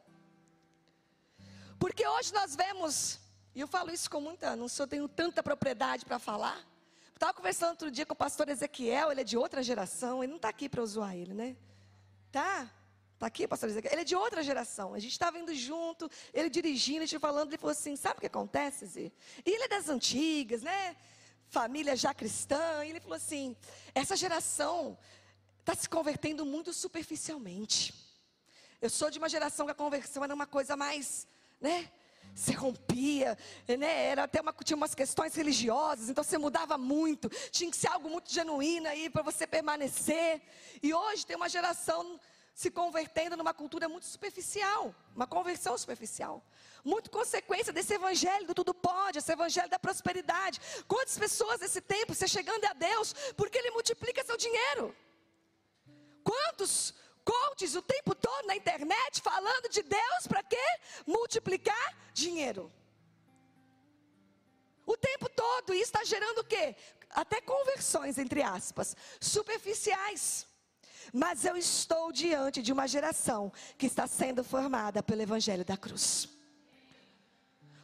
Porque 1.78 2.06
hoje 2.06 2.32
nós 2.32 2.54
vemos, 2.54 3.18
e 3.54 3.60
eu 3.60 3.66
falo 3.66 3.90
isso 3.90 4.10
com 4.10 4.20
muita, 4.20 4.54
não 4.54 4.68
sou, 4.68 4.86
tenho 4.86 5.08
tanta 5.08 5.42
propriedade 5.42 6.04
para 6.04 6.18
falar. 6.18 6.66
Estava 7.14 7.32
conversando 7.32 7.70
outro 7.70 7.90
dia 7.90 8.04
com 8.04 8.12
o 8.12 8.16
pastor 8.16 8.48
Ezequiel, 8.48 9.10
ele 9.10 9.22
é 9.22 9.24
de 9.24 9.36
outra 9.36 9.62
geração, 9.62 10.22
ele 10.22 10.30
não 10.30 10.36
está 10.36 10.48
aqui 10.48 10.68
para 10.68 10.84
zoar 10.84 11.16
ele, 11.16 11.34
né? 11.34 11.56
Tá? 12.30 12.70
Está 13.14 13.26
aqui, 13.26 13.46
pastor 13.48 13.68
Ezequiel. 13.68 13.92
Ele 13.92 14.02
é 14.02 14.04
de 14.04 14.16
outra 14.16 14.42
geração. 14.42 14.94
A 14.94 14.98
gente 14.98 15.12
estava 15.12 15.38
indo 15.38 15.54
junto, 15.54 16.10
ele 16.32 16.48
dirigindo, 16.48 17.02
a 17.02 17.06
gente 17.06 17.18
falando, 17.18 17.48
ele 17.48 17.58
falou 17.58 17.72
assim: 17.72 17.94
sabe 17.96 18.18
o 18.18 18.20
que 18.20 18.26
acontece, 18.26 18.86
Zê? 18.86 19.12
E 19.44 19.50
ele 19.50 19.64
é 19.64 19.68
das 19.68 19.88
antigas, 19.90 20.62
né? 20.62 20.96
Família 21.48 21.94
já 21.96 22.14
cristã. 22.14 22.82
E 22.84 22.90
ele 22.90 23.00
falou 23.00 23.16
assim: 23.16 23.54
essa 23.94 24.16
geração 24.16 24.96
está 25.58 25.74
se 25.74 25.88
convertendo 25.88 26.46
muito 26.46 26.72
superficialmente. 26.72 28.09
Eu 28.80 28.88
sou 28.88 29.10
de 29.10 29.18
uma 29.18 29.28
geração 29.28 29.66
que 29.66 29.72
a 29.72 29.74
conversão 29.74 30.24
era 30.24 30.34
uma 30.34 30.46
coisa 30.46 30.74
mais, 30.74 31.26
né? 31.60 31.90
Se 32.34 32.52
rompia, 32.52 33.36
né? 33.68 34.06
Era 34.06 34.24
até 34.24 34.40
uma, 34.40 34.54
tinha 34.64 34.76
umas 34.76 34.94
questões 34.94 35.34
religiosas, 35.34 36.08
então 36.08 36.24
você 36.24 36.38
mudava 36.38 36.78
muito. 36.78 37.28
Tinha 37.50 37.70
que 37.70 37.76
ser 37.76 37.88
algo 37.88 38.08
muito 38.08 38.32
genuíno 38.32 38.88
aí 38.88 39.10
para 39.10 39.22
você 39.22 39.46
permanecer. 39.46 40.40
E 40.82 40.94
hoje 40.94 41.26
tem 41.26 41.36
uma 41.36 41.48
geração 41.48 42.18
se 42.54 42.70
convertendo 42.70 43.36
numa 43.36 43.52
cultura 43.52 43.88
muito 43.88 44.06
superficial, 44.06 44.94
uma 45.14 45.26
conversão 45.26 45.76
superficial. 45.76 46.42
Muito 46.82 47.10
consequência 47.10 47.72
desse 47.72 47.92
evangelho 47.92 48.46
do 48.46 48.54
tudo 48.54 48.72
pode, 48.72 49.18
esse 49.18 49.30
evangelho 49.30 49.68
da 49.68 49.78
prosperidade. 49.78 50.58
Quantas 50.88 51.18
pessoas 51.18 51.60
nesse 51.60 51.82
tempo 51.82 52.14
você 52.14 52.26
chegando 52.26 52.64
a 52.64 52.72
Deus 52.72 53.14
porque 53.36 53.58
Ele 53.58 53.72
multiplica 53.72 54.24
seu 54.24 54.38
dinheiro? 54.38 54.96
Quantos 56.24 56.94
coaches 57.30 57.74
o 57.76 57.82
tempo 57.82 58.14
todo 58.14 58.46
na 58.46 58.56
internet 58.56 59.20
falando 59.22 59.68
de 59.68 59.82
Deus 59.82 60.26
para 60.26 60.42
quê? 60.42 60.66
Multiplicar 61.06 61.86
dinheiro. 62.12 62.72
O 64.84 64.96
tempo 64.96 65.28
todo, 65.28 65.72
isso 65.72 65.84
está 65.92 66.02
gerando 66.04 66.40
o 66.40 66.44
quê? 66.44 66.74
Até 67.10 67.40
conversões, 67.40 68.18
entre 68.18 68.42
aspas, 68.42 68.96
superficiais. 69.20 70.46
Mas 71.12 71.44
eu 71.44 71.56
estou 71.56 72.10
diante 72.10 72.62
de 72.62 72.72
uma 72.72 72.86
geração 72.88 73.52
que 73.78 73.86
está 73.86 74.06
sendo 74.06 74.42
formada 74.42 75.02
pelo 75.02 75.22
Evangelho 75.22 75.64
da 75.64 75.76
Cruz. 75.76 76.28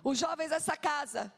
Os 0.02 0.18
jovens 0.18 0.50
dessa 0.50 0.76
casa, 0.76 1.32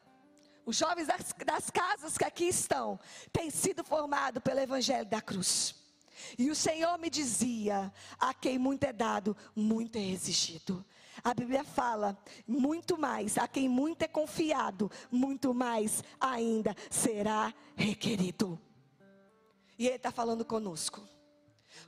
os 0.65 0.77
jovens 0.77 1.07
das, 1.07 1.35
das 1.45 1.71
casas 1.71 2.17
que 2.17 2.25
aqui 2.25 2.49
estão, 2.49 2.99
têm 3.33 3.51
sido 3.51 3.83
formados 3.85 4.43
pelo 4.43 4.61
Evangelho 4.61 5.07
da 5.07 5.21
Cruz. 5.21 5.75
E 6.39 6.51
o 6.51 6.55
Senhor 6.55 6.99
me 6.99 7.11
dizia: 7.11 7.93
a 8.19 8.33
quem 8.35 8.59
muito 8.59 8.85
é 8.85 8.93
dado, 8.93 9.37
muito 9.55 9.97
é 9.97 10.03
exigido. 10.03 10.85
A 11.23 11.35
Bíblia 11.35 11.65
fala: 11.65 12.17
muito 12.47 12.99
mais, 12.99 13.39
a 13.39 13.49
quem 13.49 13.69
muito 13.69 14.03
é 14.03 14.09
confiado, 14.09 14.91
muito 15.11 15.53
mais 15.53 16.03
ainda 16.21 16.75
será 16.91 17.53
requerido. 17.77 18.61
E 19.79 19.87
Ele 19.87 19.97
está 19.97 20.11
falando 20.11 20.45
conosco, 20.45 21.07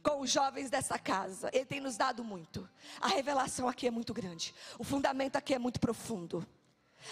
com 0.02 0.20
os 0.20 0.30
jovens 0.30 0.70
dessa 0.70 0.98
casa. 0.98 1.50
Ele 1.52 1.64
tem 1.64 1.80
nos 1.80 1.96
dado 1.96 2.22
muito. 2.22 2.68
A 3.00 3.08
revelação 3.08 3.68
aqui 3.68 3.86
é 3.86 3.90
muito 3.90 4.14
grande. 4.14 4.54
O 4.78 4.84
fundamento 4.84 5.36
aqui 5.36 5.54
é 5.54 5.58
muito 5.58 5.80
profundo. 5.80 6.46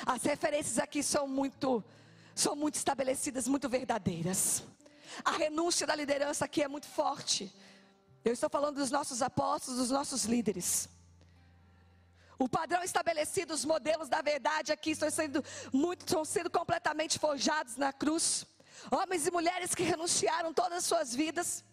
As 0.07 0.23
referências 0.23 0.79
aqui 0.79 1.03
são 1.03 1.27
muito, 1.27 1.83
são 2.35 2.55
muito 2.55 2.77
estabelecidas, 2.77 3.49
muito 3.49 3.69
verdadeiras. 3.69 4.63
A 5.25 5.33
renúncia 5.33 5.87
da 5.87 5.94
liderança 5.94 6.44
aqui 6.44 6.62
é 6.62 6.68
muito 6.68 6.87
forte. 6.87 7.53
Eu 8.25 8.33
estou 8.33 8.51
falando 8.51 8.77
dos 8.77 8.90
nossos 8.90 9.23
apóstolos, 9.23 9.81
dos 9.81 9.90
nossos 9.90 10.25
líderes. 10.25 10.88
O 12.38 12.49
padrão 12.49 12.83
estabelecido, 12.83 13.53
os 13.53 13.64
modelos 13.64 14.09
da 14.09 14.23
verdade 14.23 14.71
aqui 14.71 14.90
estão 14.90 15.11
sendo 15.11 15.44
muito, 15.73 16.03
estão 16.07 16.25
sendo 16.25 16.49
completamente 16.51 17.18
forjados 17.18 17.77
na 17.77 17.92
cruz. 17.92 18.47
Homens 18.90 19.27
e 19.27 19.31
mulheres 19.31 19.75
que 19.75 19.83
renunciaram 19.83 20.53
todas 20.53 20.79
as 20.79 20.85
suas 20.85 21.14
vidas. 21.14 21.64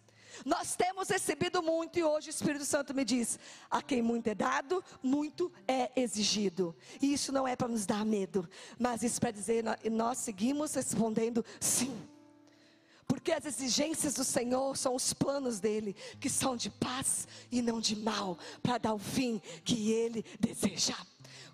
Nós 0.44 0.76
temos 0.76 1.08
recebido 1.08 1.62
muito 1.62 2.00
e 2.00 2.04
hoje 2.04 2.30
o 2.30 2.32
Espírito 2.32 2.66
Santo 2.66 2.94
me 2.94 3.06
diz: 3.06 3.40
a 3.70 3.82
quem 3.82 4.02
muito 4.02 4.28
é 4.28 4.36
dado, 4.36 4.84
muito 5.04 5.52
é 5.68 5.92
exigido. 5.96 6.76
E 7.02 7.14
isso 7.14 7.32
não 7.32 7.48
é 7.48 7.56
para 7.56 7.68
nos 7.68 7.86
dar 7.86 8.04
medo, 8.04 8.50
mas 8.78 9.04
isso 9.04 9.22
para 9.22 9.32
dizer 9.32 9.64
nós 9.92 10.18
seguimos 10.18 10.74
respondendo 10.74 11.46
sim. 11.60 11.96
Porque 13.08 13.32
as 13.32 13.46
exigências 13.46 14.16
do 14.16 14.24
Senhor 14.24 14.76
são 14.76 14.96
os 14.96 15.14
planos 15.14 15.60
dele, 15.60 15.96
que 16.20 16.30
são 16.30 16.56
de 16.56 16.70
paz 16.70 17.28
e 17.52 17.62
não 17.62 17.80
de 17.80 17.96
mal, 17.96 18.38
para 18.62 18.78
dar 18.78 18.94
o 18.94 19.00
fim 19.00 19.42
que 19.64 19.92
ele 19.92 20.26
deseja. 20.40 20.96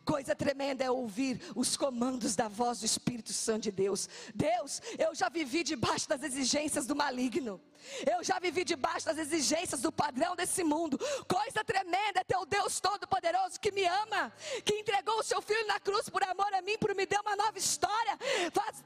Coisa 0.03 0.35
tremenda 0.35 0.83
é 0.83 0.89
ouvir 0.89 1.39
os 1.55 1.77
comandos 1.77 2.35
da 2.35 2.47
voz 2.47 2.79
do 2.79 2.85
Espírito 2.85 3.31
Santo 3.31 3.63
de 3.63 3.71
Deus. 3.71 4.09
Deus, 4.33 4.81
eu 4.97 5.13
já 5.13 5.29
vivi 5.29 5.63
debaixo 5.63 6.09
das 6.09 6.23
exigências 6.23 6.87
do 6.87 6.95
maligno. 6.95 7.61
Eu 8.11 8.23
já 8.23 8.39
vivi 8.39 8.63
debaixo 8.63 9.05
das 9.05 9.17
exigências 9.17 9.81
do 9.81 9.91
padrão 9.91 10.35
desse 10.35 10.63
mundo. 10.63 10.97
Coisa 11.27 11.63
tremenda 11.63 12.21
é 12.21 12.23
teu 12.23 12.45
Deus 12.45 12.79
Todo-Poderoso 12.79 13.59
que 13.59 13.71
me 13.71 13.85
ama, 13.85 14.33
que 14.65 14.73
entregou 14.73 15.19
o 15.19 15.23
seu 15.23 15.41
filho 15.41 15.67
na 15.67 15.79
cruz 15.79 16.09
por 16.09 16.23
amor 16.23 16.51
a 16.53 16.61
mim, 16.61 16.77
por 16.79 16.95
me 16.95 17.05
dar 17.05 17.21
uma 17.21 17.35
nova 17.35 17.57
história, 17.57 18.17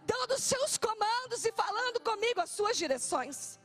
dando 0.05 0.34
os 0.34 0.43
seus 0.43 0.78
comandos 0.78 1.45
e 1.45 1.51
falando 1.53 2.01
comigo 2.01 2.41
as 2.41 2.49
suas 2.49 2.76
direções. 2.76 3.57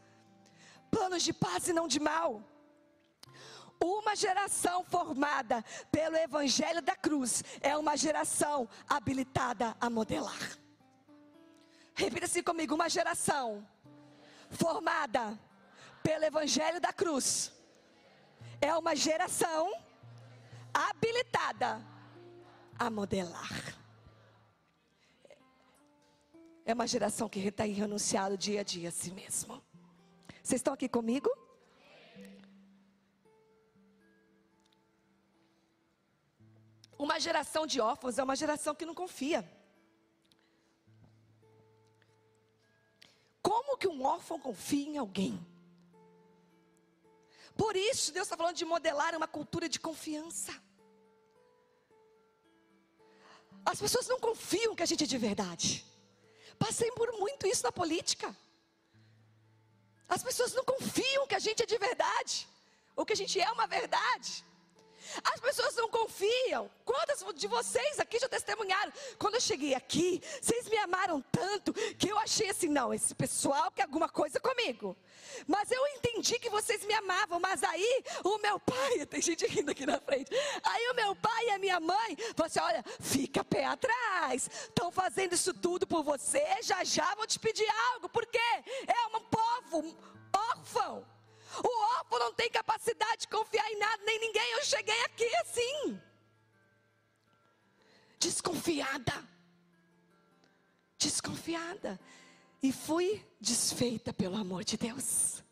Planos 0.90 1.22
de 1.22 1.32
paz 1.32 1.66
e 1.68 1.72
não 1.72 1.88
de 1.88 1.98
mal. 1.98 2.42
Uma 3.82 4.14
geração 4.14 4.84
formada 4.84 5.64
pelo 5.90 6.16
Evangelho 6.16 6.82
da 6.82 6.94
Cruz 6.94 7.42
é 7.62 7.76
uma 7.76 7.96
geração 7.96 8.68
habilitada 8.86 9.74
a 9.80 9.88
modelar. 9.88 10.58
Repita 11.94 12.26
assim 12.26 12.42
comigo: 12.42 12.74
uma 12.74 12.90
geração 12.90 13.66
formada 14.50 15.38
pelo 16.02 16.24
Evangelho 16.24 16.80
da 16.80 16.92
Cruz 16.92 17.52
é 18.60 18.74
uma 18.76 18.94
geração 18.94 19.72
habilitada 20.74 21.80
a 22.78 22.90
modelar. 22.90 23.76
É 26.66 26.74
uma 26.74 26.86
geração 26.86 27.28
que 27.28 27.40
está 27.40 27.64
renunciado 27.64 28.36
dia 28.36 28.60
a 28.60 28.62
dia 28.62 28.90
a 28.90 28.92
si 28.92 29.10
mesmo. 29.10 29.62
Vocês 30.42 30.58
estão 30.60 30.74
aqui 30.74 30.88
comigo? 30.88 31.30
Geração 37.20 37.66
de 37.66 37.80
órfãos 37.80 38.18
é 38.18 38.22
uma 38.22 38.36
geração 38.36 38.74
que 38.74 38.84
não 38.84 38.94
confia. 38.94 39.40
Como 43.42 43.76
que 43.76 43.88
um 43.88 44.04
órfão 44.04 44.38
confia 44.38 44.88
em 44.88 44.98
alguém? 44.98 45.34
Por 47.56 47.76
isso, 47.76 48.12
Deus 48.12 48.26
está 48.26 48.36
falando 48.36 48.56
de 48.56 48.64
modelar 48.64 49.14
uma 49.14 49.28
cultura 49.28 49.68
de 49.68 49.78
confiança. 49.78 50.52
As 53.64 53.78
pessoas 53.78 54.06
não 54.08 54.18
confiam 54.18 54.74
que 54.74 54.82
a 54.82 54.86
gente 54.86 55.04
é 55.04 55.06
de 55.06 55.18
verdade. 55.18 55.84
Passei 56.58 56.90
por 56.92 57.12
muito 57.12 57.46
isso 57.46 57.62
na 57.62 57.72
política. 57.72 58.34
As 60.08 60.22
pessoas 60.22 60.52
não 60.52 60.64
confiam 60.64 61.26
que 61.26 61.34
a 61.34 61.38
gente 61.38 61.62
é 61.62 61.66
de 61.66 61.78
verdade, 61.78 62.48
ou 62.96 63.06
que 63.06 63.12
a 63.12 63.16
gente 63.16 63.40
é 63.40 63.50
uma 63.52 63.66
verdade. 63.66 64.44
As 65.24 65.40
pessoas 65.40 65.74
não 65.76 65.88
confiam. 65.88 66.70
Quantas 66.84 67.24
de 67.34 67.46
vocês 67.46 67.98
aqui 67.98 68.18
já 68.18 68.28
testemunharam? 68.28 68.92
Quando 69.18 69.34
eu 69.34 69.40
cheguei 69.40 69.74
aqui, 69.74 70.22
vocês 70.40 70.68
me 70.68 70.76
amaram 70.78 71.20
tanto 71.32 71.72
que 71.72 72.08
eu 72.08 72.18
achei 72.18 72.50
assim: 72.50 72.68
não, 72.68 72.92
esse 72.92 73.14
pessoal 73.14 73.70
quer 73.70 73.82
alguma 73.84 74.08
coisa 74.08 74.40
comigo. 74.40 74.96
Mas 75.46 75.70
eu 75.70 75.86
entendi 75.88 76.38
que 76.38 76.50
vocês 76.50 76.84
me 76.84 76.94
amavam. 76.94 77.40
Mas 77.40 77.62
aí 77.62 78.04
o 78.24 78.38
meu 78.38 78.58
pai, 78.60 79.04
tem 79.06 79.20
gente 79.20 79.46
rindo 79.46 79.70
aqui 79.70 79.86
na 79.86 80.00
frente. 80.00 80.30
Aí 80.62 80.88
o 80.90 80.94
meu 80.94 81.14
pai 81.16 81.46
e 81.46 81.50
a 81.50 81.58
minha 81.58 81.80
mãe 81.80 82.16
falaram 82.36 82.46
assim: 82.46 82.60
olha, 82.60 82.84
fica 83.00 83.44
pé 83.44 83.64
atrás. 83.64 84.48
Estão 84.68 84.90
fazendo 84.90 85.34
isso 85.34 85.52
tudo 85.54 85.86
por 85.86 86.02
você. 86.02 86.44
Já 86.62 86.82
já 86.84 87.14
vou 87.14 87.26
te 87.26 87.38
pedir 87.38 87.68
algo. 87.92 88.08
Porque 88.08 88.38
é 88.38 89.16
um 89.16 89.20
povo 89.20 89.96
órfão. 90.34 91.19
O 91.58 91.98
órfão 91.98 92.18
não 92.18 92.32
tem 92.32 92.50
capacidade 92.50 93.22
de 93.22 93.28
confiar 93.28 93.68
em 93.70 93.78
nada, 93.78 94.02
nem 94.04 94.20
ninguém. 94.20 94.52
Eu 94.52 94.64
cheguei 94.64 95.04
aqui 95.04 95.34
assim, 95.36 96.00
desconfiada, 98.18 99.28
desconfiada, 100.96 101.98
e 102.62 102.72
fui 102.72 103.24
desfeita 103.40 104.12
pelo 104.12 104.36
amor 104.36 104.64
de 104.64 104.76
Deus. 104.76 105.42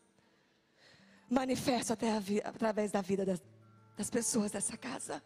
Manifesto 1.29 1.93
até 1.93 2.11
através 2.43 2.91
da 2.91 3.01
vida 3.01 3.25
das, 3.25 3.41
das 3.97 4.09
pessoas 4.09 4.51
dessa 4.51 4.77
casa, 4.77 5.23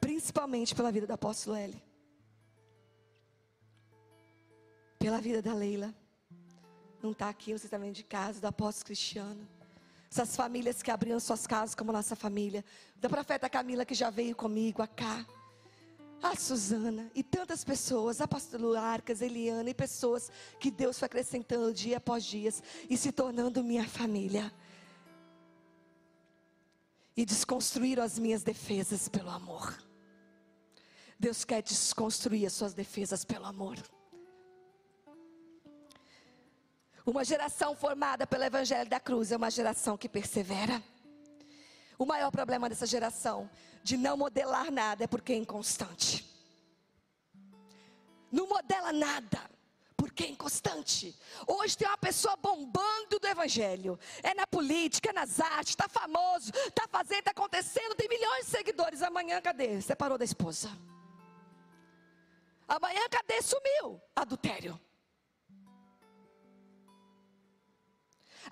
principalmente 0.00 0.74
pela 0.74 0.90
vida 0.90 1.06
do 1.06 1.12
apóstolo 1.12 1.56
L, 1.56 1.82
pela 4.98 5.20
vida 5.20 5.42
da 5.42 5.52
Leila 5.52 5.94
não 7.04 7.12
está 7.12 7.28
aqui, 7.28 7.52
você 7.52 7.66
está 7.66 7.76
vendo 7.76 7.94
de 7.94 8.02
casa, 8.02 8.40
do 8.40 8.46
apóstolo 8.46 8.86
Cristiano. 8.86 9.46
Essas 10.10 10.34
famílias 10.34 10.82
que 10.82 10.90
abriram 10.90 11.20
suas 11.20 11.46
casas 11.46 11.74
como 11.74 11.92
nossa 11.92 12.16
família. 12.16 12.64
Da 12.96 13.08
profeta 13.08 13.48
Camila 13.48 13.84
que 13.84 13.94
já 13.94 14.10
veio 14.10 14.34
comigo, 14.34 14.80
a 14.80 14.86
cá. 14.86 15.26
A 16.22 16.34
Suzana 16.34 17.10
e 17.14 17.22
tantas 17.22 17.62
pessoas, 17.62 18.20
a 18.20 18.26
pastora 18.26 18.80
Arcas, 18.80 19.20
Eliana 19.20 19.68
e 19.68 19.74
pessoas 19.74 20.30
que 20.58 20.70
Deus 20.70 20.98
foi 20.98 21.06
acrescentando 21.06 21.74
dia 21.74 21.98
após 21.98 22.24
dia 22.24 22.50
e 22.88 22.96
se 22.96 23.12
tornando 23.12 23.62
minha 23.62 23.86
família. 23.86 24.50
E 27.14 27.26
desconstruíram 27.26 28.02
as 28.02 28.18
minhas 28.18 28.42
defesas 28.42 29.08
pelo 29.08 29.28
amor. 29.28 29.78
Deus 31.18 31.44
quer 31.44 31.62
desconstruir 31.62 32.46
as 32.46 32.54
suas 32.54 32.72
defesas 32.72 33.24
pelo 33.24 33.44
amor. 33.44 33.76
Uma 37.06 37.22
geração 37.22 37.76
formada 37.76 38.26
pelo 38.26 38.44
Evangelho 38.44 38.88
da 38.88 38.98
Cruz 38.98 39.30
é 39.30 39.36
uma 39.36 39.50
geração 39.50 39.96
que 39.96 40.08
persevera. 40.08 40.82
O 41.98 42.06
maior 42.06 42.30
problema 42.30 42.68
dessa 42.68 42.86
geração 42.86 43.50
de 43.82 43.96
não 43.96 44.16
modelar 44.16 44.70
nada 44.70 45.04
é 45.04 45.06
porque 45.06 45.34
é 45.34 45.36
inconstante. 45.36 46.24
Não 48.32 48.48
modela 48.48 48.92
nada 48.92 49.50
porque 49.96 50.24
é 50.24 50.28
inconstante. 50.28 51.16
Hoje 51.46 51.76
tem 51.76 51.86
uma 51.86 51.98
pessoa 51.98 52.36
bombando 52.36 53.18
do 53.20 53.26
Evangelho. 53.26 53.98
É 54.22 54.34
na 54.34 54.46
política, 54.46 55.10
é 55.10 55.12
nas 55.12 55.40
artes, 55.40 55.70
está 55.70 55.88
famoso, 55.88 56.50
está 56.66 56.88
fazendo, 56.88 57.18
está 57.20 57.30
acontecendo, 57.30 57.94
tem 57.94 58.08
milhões 58.08 58.46
de 58.46 58.50
seguidores. 58.50 59.02
Amanhã, 59.02 59.40
cadê? 59.42 59.80
Separou 59.80 60.16
da 60.16 60.24
esposa. 60.24 60.70
Amanhã, 62.66 63.02
cadê? 63.10 63.40
Sumiu. 63.42 64.00
Adultério. 64.16 64.80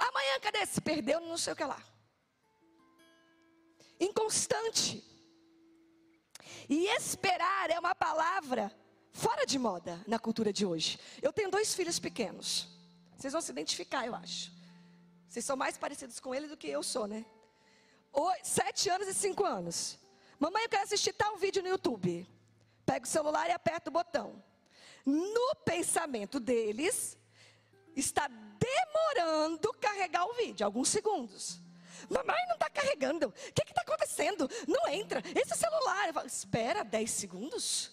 Amanhã, 0.08 0.40
cadê? 0.40 0.66
Se 0.66 0.80
perdeu, 0.80 1.20
não 1.20 1.38
sei 1.38 1.52
o 1.52 1.56
que 1.56 1.64
lá. 1.64 1.80
Inconstante. 4.00 5.04
E 6.68 6.86
esperar 6.96 7.70
é 7.70 7.78
uma 7.78 7.94
palavra 7.94 8.74
fora 9.12 9.46
de 9.46 9.58
moda 9.58 10.02
na 10.06 10.18
cultura 10.18 10.52
de 10.52 10.66
hoje. 10.66 10.98
Eu 11.20 11.32
tenho 11.32 11.50
dois 11.50 11.74
filhos 11.74 11.98
pequenos. 11.98 12.68
Vocês 13.16 13.32
vão 13.32 13.42
se 13.42 13.52
identificar, 13.52 14.04
eu 14.06 14.14
acho. 14.14 14.50
Vocês 15.28 15.44
são 15.44 15.56
mais 15.56 15.78
parecidos 15.78 16.18
com 16.18 16.34
ele 16.34 16.48
do 16.48 16.56
que 16.56 16.68
eu 16.68 16.82
sou, 16.82 17.06
né? 17.06 17.24
sete 18.42 18.90
anos 18.90 19.06
e 19.06 19.14
cinco 19.14 19.44
anos. 19.44 19.98
Mamãe, 20.38 20.64
eu 20.64 20.68
quero 20.68 20.82
assistir 20.82 21.12
tal 21.12 21.36
vídeo 21.36 21.62
no 21.62 21.68
YouTube. 21.68 22.26
Pega 22.84 23.06
o 23.06 23.08
celular 23.08 23.48
e 23.48 23.52
aperta 23.52 23.88
o 23.88 23.92
botão. 23.92 24.42
No 25.06 25.54
pensamento 25.64 26.40
deles, 26.40 27.16
está 27.96 28.28
demorando 28.28 29.72
carregar 29.74 30.26
o 30.26 30.34
vídeo, 30.34 30.64
alguns 30.64 30.88
segundos. 30.88 31.60
Mamãe 32.08 32.46
não 32.48 32.54
está 32.54 32.68
carregando. 32.70 33.28
O 33.28 33.32
que 33.32 33.62
está 33.62 33.82
acontecendo? 33.82 34.48
Não 34.66 34.88
entra. 34.88 35.22
Esse 35.34 35.56
celular. 35.56 36.12
Falo, 36.12 36.26
Espera 36.26 36.84
10 36.84 37.10
segundos. 37.10 37.90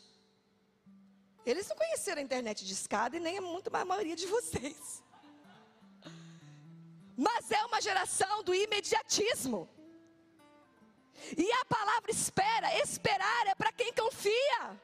Eles 1.46 1.68
não 1.68 1.76
conheceram 1.76 2.20
a 2.20 2.24
internet 2.24 2.66
de 2.66 2.74
escada 2.74 3.16
e 3.18 3.20
nem 3.20 3.38
a 3.38 3.42
muito 3.42 3.74
a 3.74 3.86
maioria 3.86 4.16
de 4.16 4.26
vocês. 4.28 5.04
Mas 7.16 7.52
é 7.52 7.64
uma 7.66 7.82
geração 7.82 8.44
do 8.44 8.54
imediatismo. 8.54 9.70
E 11.38 11.52
a 11.52 11.66
palavra 11.66 12.12
espera, 12.12 12.76
esperar 12.80 13.48
é 13.48 13.56
para 13.56 13.72
quem 13.74 13.92
confia. 13.94 14.80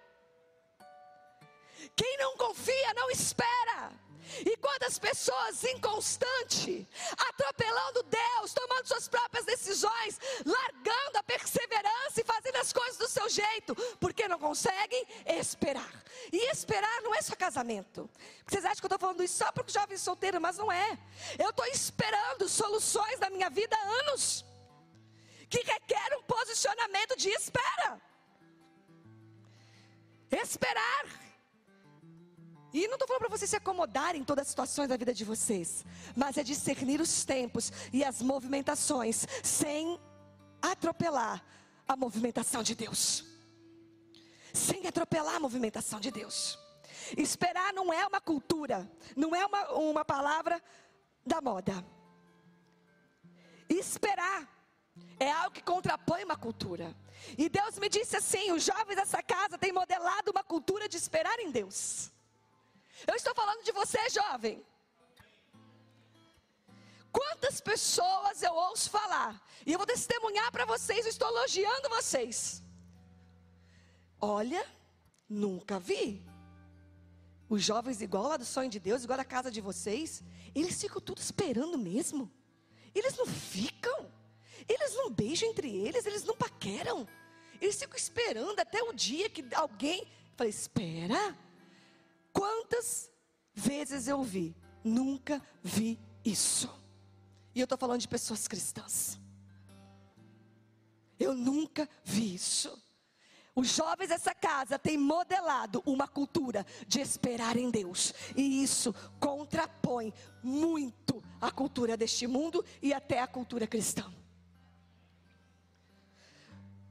Quem 1.95 2.17
não 2.17 2.35
confia 2.35 2.93
não 2.93 3.09
espera. 3.09 4.04
E 4.45 4.57
quantas 4.57 4.97
pessoas 4.97 5.63
inconstantes, 5.63 6.85
atropelando 7.29 8.03
Deus, 8.03 8.53
tomando 8.53 8.87
suas 8.87 9.07
próprias 9.07 9.45
decisões, 9.45 10.19
largando 10.45 11.17
a 11.17 11.23
perseverança 11.23 12.21
e 12.21 12.23
fazendo 12.23 12.57
as 12.57 12.73
coisas 12.73 12.97
do 12.97 13.07
seu 13.07 13.29
jeito, 13.29 13.75
porque 13.99 14.27
não 14.27 14.39
conseguem 14.39 15.05
esperar. 15.25 16.03
E 16.31 16.51
esperar 16.51 17.01
não 17.01 17.13
é 17.13 17.21
só 17.21 17.35
casamento. 17.35 18.09
Vocês 18.47 18.65
acham 18.65 18.77
que 18.77 18.85
eu 18.85 18.95
estou 18.95 18.99
falando 18.99 19.23
isso 19.23 19.37
só 19.37 19.51
para 19.51 19.65
jovem 19.67 19.97
solteiro, 19.97 20.41
mas 20.41 20.57
não 20.57 20.71
é. 20.71 20.97
Eu 21.37 21.49
estou 21.49 21.65
esperando 21.67 22.47
soluções 22.49 23.19
na 23.19 23.29
minha 23.29 23.49
vida 23.49 23.75
há 23.75 24.09
anos, 24.09 24.45
que 25.49 25.59
requer 25.59 26.17
um 26.17 26.23
posicionamento 26.23 27.15
de 27.17 27.29
espera. 27.29 28.01
Esperar 30.31 31.24
E 32.75 32.89
não 32.89 32.95
estou 32.95 33.07
falando 33.07 33.21
para 33.21 33.29
vocês 33.29 33.49
se 33.49 33.55
acomodarem 33.55 34.19
em 34.19 34.25
todas 34.25 34.41
as 34.41 34.49
situações 34.49 34.89
da 34.89 34.97
vida 34.97 35.13
de 35.13 35.23
vocês, 35.23 35.85
mas 36.13 36.37
é 36.37 36.43
discernir 36.43 36.99
os 36.99 37.23
tempos 37.23 37.71
e 37.93 38.03
as 38.03 38.21
movimentações, 38.21 39.25
sem 39.41 39.97
atropelar 40.61 41.41
a 41.87 41.95
movimentação 41.95 42.61
de 42.61 42.75
Deus. 42.75 43.23
Sem 44.51 44.85
atropelar 44.87 45.35
a 45.35 45.39
movimentação 45.39 46.01
de 46.01 46.11
Deus. 46.11 46.59
Esperar 47.15 47.71
não 47.71 47.93
é 47.93 48.05
uma 48.05 48.19
cultura, 48.19 48.91
não 49.15 49.33
é 49.33 49.45
uma, 49.45 49.71
uma 49.71 50.03
palavra 50.03 50.61
da 51.25 51.39
moda. 51.39 51.81
Esperar 53.69 54.49
é 55.17 55.31
algo 55.31 55.51
que 55.51 55.63
contrapõe 55.63 56.25
uma 56.25 56.35
cultura. 56.35 56.93
E 57.37 57.47
Deus 57.47 57.79
me 57.79 57.87
disse 57.87 58.17
assim: 58.17 58.51
os 58.51 58.65
jovens 58.65 58.97
dessa 58.97 59.23
casa 59.23 59.57
têm 59.57 59.71
modelado 59.71 60.31
uma 60.31 60.43
cultura 60.43 60.89
de 60.89 60.97
esperar 60.97 61.39
em 61.39 61.51
Deus. 61.51 62.13
Eu 63.07 63.15
estou 63.15 63.33
falando 63.35 63.63
de 63.63 63.71
você, 63.71 64.09
jovem. 64.09 64.65
Quantas 67.11 67.61
pessoas 67.61 68.43
eu 68.43 68.53
ouço 68.53 68.89
falar, 68.89 69.41
e 69.65 69.71
eu 69.71 69.77
vou 69.77 69.87
testemunhar 69.87 70.51
para 70.51 70.65
vocês, 70.65 71.05
eu 71.05 71.09
estou 71.09 71.29
elogiando 71.29 71.87
vocês. 71.89 72.61
Olha, 74.19 74.65
nunca 75.29 75.79
vi. 75.79 76.25
Os 77.47 77.63
jovens, 77.63 78.01
igual 78.01 78.27
lá 78.27 78.37
do 78.37 78.45
sonho 78.45 78.69
de 78.69 78.79
Deus, 78.79 79.03
igual 79.03 79.17
da 79.17 79.23
casa 79.23 79.49
de 79.49 79.61
vocês, 79.61 80.23
eles 80.53 80.81
ficam 80.81 80.99
tudo 80.99 81.19
esperando 81.19 81.77
mesmo. 81.77 82.31
Eles 82.93 83.15
não 83.15 83.25
ficam. 83.25 84.11
Eles 84.67 84.93
não 84.95 85.11
beijam 85.11 85.49
entre 85.49 85.69
eles, 85.69 86.05
eles 86.05 86.23
não 86.23 86.35
paqueram. 86.35 87.07
Eles 87.61 87.79
ficam 87.79 87.95
esperando 87.95 88.59
até 88.59 88.81
o 88.83 88.91
dia 88.91 89.29
que 89.29 89.45
alguém. 89.53 90.07
Falei, 90.35 90.49
espera. 90.49 91.37
Quantas 92.35 93.09
vezes 93.53 94.09
eu 94.09 94.21
vi? 94.21 94.53
Nunca 94.83 95.41
vi 95.63 95.97
isso. 96.23 96.69
E 97.55 97.61
eu 97.61 97.63
estou 97.63 97.77
falando 97.77 98.01
de 98.01 98.09
pessoas 98.09 98.45
cristãs. 98.45 99.17
Eu 101.17 101.33
nunca 101.33 101.87
vi 102.03 102.35
isso. 102.35 102.77
Os 103.55 103.69
jovens 103.69 104.09
dessa 104.09 104.35
casa 104.35 104.77
têm 104.77 104.97
modelado 104.97 105.81
uma 105.85 106.09
cultura 106.09 106.65
de 106.85 106.99
esperar 106.99 107.55
em 107.55 107.71
Deus. 107.71 108.13
E 108.35 108.61
isso 108.61 108.93
contrapõe 109.17 110.13
muito 110.43 111.23
a 111.39 111.49
cultura 111.49 111.95
deste 111.95 112.27
mundo 112.27 112.65
e 112.81 112.93
até 112.93 113.21
a 113.21 113.27
cultura 113.27 113.65
cristã. 113.65 114.13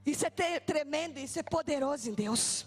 Isso 0.07 0.25
é 0.25 0.61
tremendo, 0.61 1.19
isso 1.19 1.39
é 1.39 1.43
poderoso 1.43 2.09
em 2.09 2.15
Deus 2.15 2.67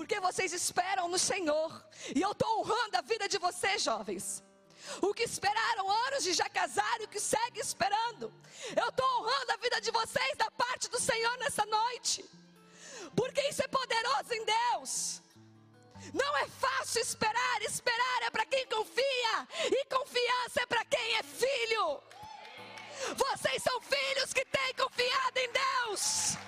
porque 0.00 0.18
vocês 0.18 0.50
esperam 0.54 1.08
no 1.08 1.18
Senhor, 1.18 1.70
e 2.16 2.22
eu 2.22 2.32
estou 2.32 2.60
honrando 2.60 2.96
a 2.96 3.02
vida 3.02 3.28
de 3.28 3.36
vocês, 3.36 3.82
jovens. 3.82 4.42
O 5.02 5.12
que 5.12 5.24
esperaram 5.24 5.90
anos 6.06 6.24
e 6.24 6.32
já 6.32 6.48
casaram, 6.48 7.02
e 7.02 7.04
o 7.04 7.08
que 7.08 7.20
segue 7.20 7.60
esperando. 7.60 8.32
Eu 8.74 8.88
estou 8.88 9.06
honrando 9.18 9.52
a 9.52 9.56
vida 9.58 9.78
de 9.78 9.90
vocês 9.90 10.38
da 10.38 10.50
parte 10.52 10.88
do 10.88 10.98
Senhor 10.98 11.36
nessa 11.36 11.66
noite, 11.66 12.24
porque 13.14 13.42
isso 13.50 13.62
é 13.62 13.68
poderoso 13.68 14.32
em 14.32 14.42
Deus. 14.46 15.22
Não 16.14 16.34
é 16.38 16.48
fácil 16.48 17.02
esperar, 17.02 17.60
esperar 17.60 18.22
é 18.22 18.30
para 18.30 18.46
quem 18.46 18.66
confia, 18.68 19.48
e 19.66 19.84
confiança 19.84 20.62
é 20.62 20.66
para 20.66 20.82
quem 20.86 21.16
é 21.16 21.22
filho. 21.22 22.02
Vocês 23.16 23.62
são 23.62 23.78
filhos 23.82 24.32
que 24.32 24.46
têm 24.46 24.74
confiado 24.74 25.36
em 25.36 25.50
Deus. 25.52 26.38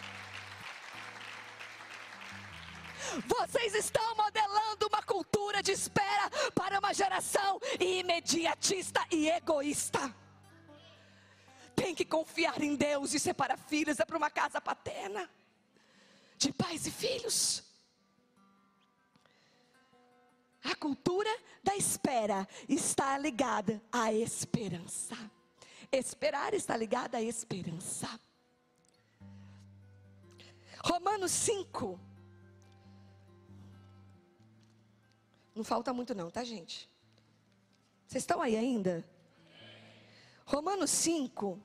Vocês 3.27 3.75
estão 3.75 4.15
modelando 4.17 4.87
uma 4.87 5.03
cultura 5.03 5.63
de 5.63 5.73
espera 5.73 6.31
para 6.55 6.79
uma 6.79 6.95
geração 6.95 7.61
imediatista 7.79 9.05
e 9.11 9.29
egoísta. 9.29 10.15
Tem 11.75 11.95
que 11.95 12.05
confiar 12.05 12.61
em 12.63 12.77
Deus, 12.77 13.15
isso 13.15 13.31
é 13.31 13.33
para 13.33 13.57
filhos, 13.57 13.99
é 13.99 14.05
para 14.05 14.17
uma 14.17 14.31
casa 14.31 14.61
paterna, 14.61 15.29
de 16.37 16.53
pais 16.53 16.87
e 16.87 16.91
filhos. 16.91 17.65
A 20.65 20.77
cultura 20.77 21.31
da 21.63 21.75
espera 21.77 22.47
está 22.69 23.19
ligada 23.19 23.83
à 23.91 24.13
esperança. 24.13 25.17
Esperar 25.91 26.55
está 26.55 26.77
ligado 26.77 27.17
à 27.17 27.23
esperança. 27.23 28.09
Romanos 30.85 31.33
5, 31.33 31.99
Não 35.55 35.65
falta 35.65 35.93
muito, 35.93 36.15
não, 36.15 36.31
tá, 36.31 36.43
gente? 36.45 36.91
Vocês 38.07 38.23
estão 38.23 38.41
aí 38.41 38.57
ainda? 38.57 39.05
Romanos 40.47 40.91
5. 40.91 41.61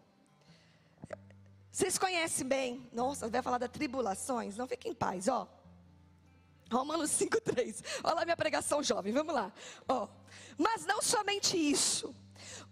Vocês 1.71 1.97
conhecem 1.97 2.47
bem. 2.47 2.89
Nossa, 2.91 3.29
vai 3.29 3.41
falar 3.41 3.57
das 3.57 3.69
tribulações. 3.69 4.57
Não 4.57 4.67
fiquem 4.67 4.91
em 4.91 4.95
paz, 4.95 5.27
ó. 5.27 5.47
Romanos 6.71 7.11
5, 7.11 7.39
3. 7.41 7.83
Olha 8.03 8.15
lá 8.15 8.25
minha 8.25 8.37
pregação 8.37 8.83
jovem, 8.83 9.13
vamos 9.13 9.33
lá. 9.33 9.51
Ó. 9.87 10.07
Mas 10.57 10.85
não 10.85 11.01
somente 11.01 11.55
isso, 11.57 12.15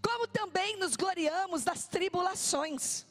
como 0.01 0.27
também 0.27 0.77
nos 0.77 0.95
gloriamos 0.95 1.63
das 1.63 1.87
tribulações 1.87 3.05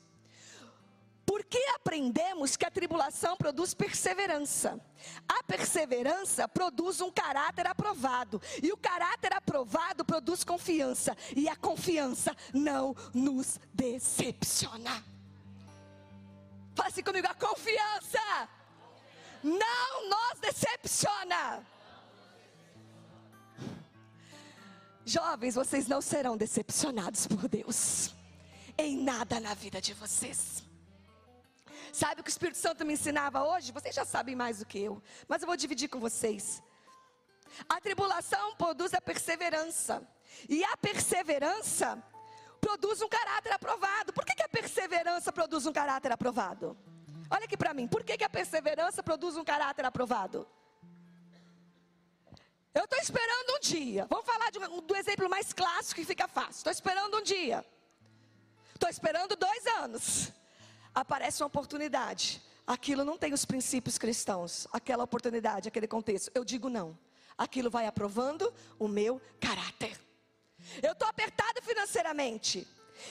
porque 1.35 1.59
aprendemos 1.74 2.57
que 2.57 2.64
a 2.64 2.70
tribulação 2.70 3.37
produz 3.37 3.74
perseverança. 3.74 4.80
A 5.28 5.43
perseverança 5.43 6.47
produz 6.47 7.01
um 7.01 7.11
caráter 7.11 7.66
aprovado. 7.66 8.41
E 8.62 8.70
o 8.70 8.76
caráter 8.76 9.32
aprovado 9.32 10.05
produz 10.05 10.45
confiança. 10.45 11.16
E 11.35 11.49
a 11.49 11.57
confiança 11.57 12.37
não 12.53 12.95
nos 13.12 13.59
decepciona. 13.72 15.05
Fala 16.72 16.89
assim 16.89 17.03
comigo: 17.03 17.26
a 17.26 17.35
confiança 17.35 18.49
não 19.43 20.09
nos 20.09 20.39
decepciona. 20.39 21.66
Jovens, 25.05 25.57
vocês 25.57 25.89
não 25.89 26.01
serão 26.01 26.37
decepcionados 26.37 27.26
por 27.26 27.49
Deus 27.49 28.14
em 28.78 29.03
nada 29.03 29.41
na 29.41 29.55
vida 29.55 29.80
de 29.80 29.95
vocês. 29.95 30.63
Sabe 31.95 32.20
o 32.20 32.24
que 32.24 32.28
o 32.28 32.36
Espírito 32.36 32.59
Santo 32.59 32.84
me 32.84 32.95
ensinava 32.95 33.45
hoje? 33.45 33.70
Vocês 33.70 33.95
já 33.95 34.05
sabem 34.05 34.34
mais 34.34 34.59
do 34.59 34.66
que 34.66 34.80
eu, 34.80 35.01
mas 35.28 35.40
eu 35.40 35.47
vou 35.47 35.57
dividir 35.57 35.88
com 35.88 36.01
vocês. 36.01 36.61
A 37.68 37.80
tribulação 37.80 38.57
produz 38.57 38.92
a 38.95 39.01
perseverança, 39.01 40.03
e 40.49 40.64
a 40.64 40.76
perseverança 40.76 42.03
produz 42.61 43.01
um 43.01 43.09
caráter 43.09 43.53
aprovado. 43.53 44.12
Por 44.12 44.24
que, 44.24 44.34
que 44.34 44.42
a 44.42 44.49
perseverança 44.49 45.32
produz 45.32 45.66
um 45.66 45.72
caráter 45.72 46.11
aprovado? 46.11 46.76
Olha 47.30 47.45
aqui 47.45 47.57
para 47.57 47.72
mim, 47.72 47.86
por 47.86 48.03
que, 48.03 48.18
que 48.18 48.24
a 48.24 48.28
perseverança 48.28 49.01
produz 49.01 49.36
um 49.36 49.45
caráter 49.45 49.84
aprovado? 49.84 50.49
Eu 52.74 52.86
estou 52.86 52.99
esperando 52.99 53.51
um 53.57 53.61
dia. 53.61 54.05
Vamos 54.11 54.26
falar 54.26 54.51
um, 54.68 54.80
do 54.80 54.97
exemplo 54.97 55.30
mais 55.30 55.53
clássico 55.53 56.01
que 56.01 56.05
fica 56.05 56.26
fácil. 56.26 56.57
Estou 56.57 56.72
esperando 56.72 57.18
um 57.18 57.22
dia. 57.22 57.64
Estou 58.74 58.90
esperando 58.90 59.36
dois 59.36 59.64
anos 59.78 60.32
aparece 60.95 61.42
uma 61.42 61.49
oportunidade, 61.49 62.40
aquilo 62.66 63.05
não 63.05 63.18
tem 63.18 63.32
os 63.32 63.45
princípios 63.45 63.99
cristãos, 63.99 64.66
aquela 64.72 65.05
oportunidade, 65.05 65.68
aquele 65.68 65.88
contexto, 65.88 66.30
eu 66.34 66.45
digo 66.45 66.68
não. 66.68 66.97
Aquilo 67.36 67.68
vai 67.68 67.86
aprovando 67.86 68.53
o 68.78 68.86
meu 68.86 69.20
caráter. 69.40 69.99
Eu 70.82 70.92
estou 70.92 71.09
apertado 71.09 71.61
financeiramente. 71.62 72.66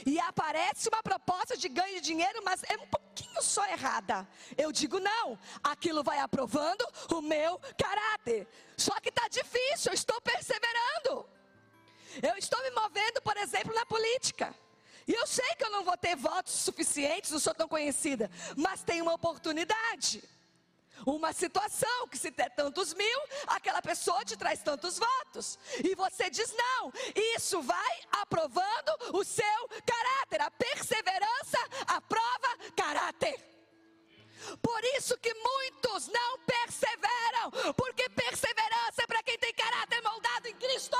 E 0.05 0.17
aparece 0.19 0.87
uma 0.89 1.03
proposta 1.03 1.57
de 1.57 1.67
ganho 1.67 1.95
de 1.95 2.01
dinheiro, 2.01 2.41
mas 2.43 2.63
é 2.63 2.77
um 2.77 2.87
pouquinho 2.87 3.41
só 3.41 3.65
errada. 3.67 4.27
Eu 4.57 4.71
digo 4.71 4.97
não, 4.99 5.37
aquilo 5.61 6.03
vai 6.03 6.19
aprovando 6.19 6.87
o 7.11 7.21
meu 7.21 7.59
caráter. 7.77 8.47
Só 8.77 8.97
que 9.01 9.09
está 9.09 9.27
difícil, 9.27 9.91
eu 9.91 9.93
estou 9.93 10.19
perseverando. 10.21 11.29
Eu 12.21 12.37
estou 12.37 12.61
me 12.63 12.71
movendo, 12.71 13.21
por 13.21 13.35
exemplo, 13.37 13.73
na 13.73 13.85
política. 13.85 14.55
E 15.07 15.13
eu 15.13 15.27
sei 15.27 15.55
que 15.55 15.63
eu 15.63 15.71
não 15.71 15.83
vou 15.83 15.97
ter 15.97 16.15
votos 16.15 16.53
suficientes, 16.53 17.31
não 17.31 17.39
sou 17.39 17.53
tão 17.53 17.67
conhecida, 17.67 18.29
mas 18.55 18.83
tem 18.83 19.01
uma 19.01 19.13
oportunidade. 19.13 20.23
Uma 21.05 21.33
situação 21.33 22.07
que 22.07 22.17
se 22.17 22.31
der 22.31 22.49
tantos 22.51 22.93
mil, 22.93 23.19
aquela 23.47 23.81
pessoa 23.81 24.23
te 24.23 24.37
traz 24.37 24.61
tantos 24.61 24.97
votos. 24.97 25.59
E 25.83 25.95
você 25.95 26.29
diz 26.29 26.53
não. 26.53 26.93
Isso 27.35 27.61
vai 27.61 27.99
aprovando 28.11 28.91
o 29.13 29.23
seu 29.23 29.69
caráter. 29.85 30.41
A 30.41 30.51
perseverança 30.51 31.57
aprova 31.87 32.57
caráter. 32.75 33.53
Por 34.61 34.83
isso 34.97 35.17
que 35.17 35.33
muitos 35.33 36.07
não 36.07 36.39
perseveram, 36.39 37.73
porque 37.75 38.09
perseverança 38.09 39.03
é 39.03 39.07
para 39.07 39.23
quem 39.23 39.37
tem 39.37 39.53
caráter 39.53 40.01
moldado 40.01 40.47
em 40.47 40.55
Cristo. 40.55 40.97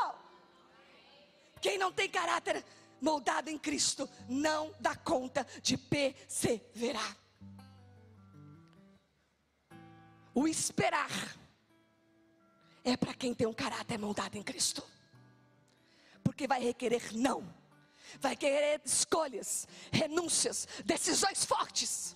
Quem 1.61 1.77
não 1.77 1.91
tem 1.91 2.09
caráter 2.09 2.63
moldado 3.03 3.49
em 3.49 3.57
Cristo, 3.57 4.09
não 4.29 4.73
dá 4.79 4.95
conta 4.95 5.45
de 5.61 5.77
perseverar. 5.77 7.17
O 10.33 10.47
esperar 10.47 11.11
é 12.83 12.97
para 12.97 13.13
quem 13.13 13.33
tem 13.33 13.45
um 13.45 13.53
caráter 13.53 13.99
moldado 13.99 14.37
em 14.37 14.41
Cristo. 14.41 14.81
Porque 16.23 16.47
vai 16.47 16.63
requerer 16.63 17.13
não, 17.13 17.43
vai 18.19 18.35
querer 18.35 18.81
escolhas, 18.85 19.67
renúncias, 19.91 20.67
decisões 20.85 21.43
fortes. 21.45 22.15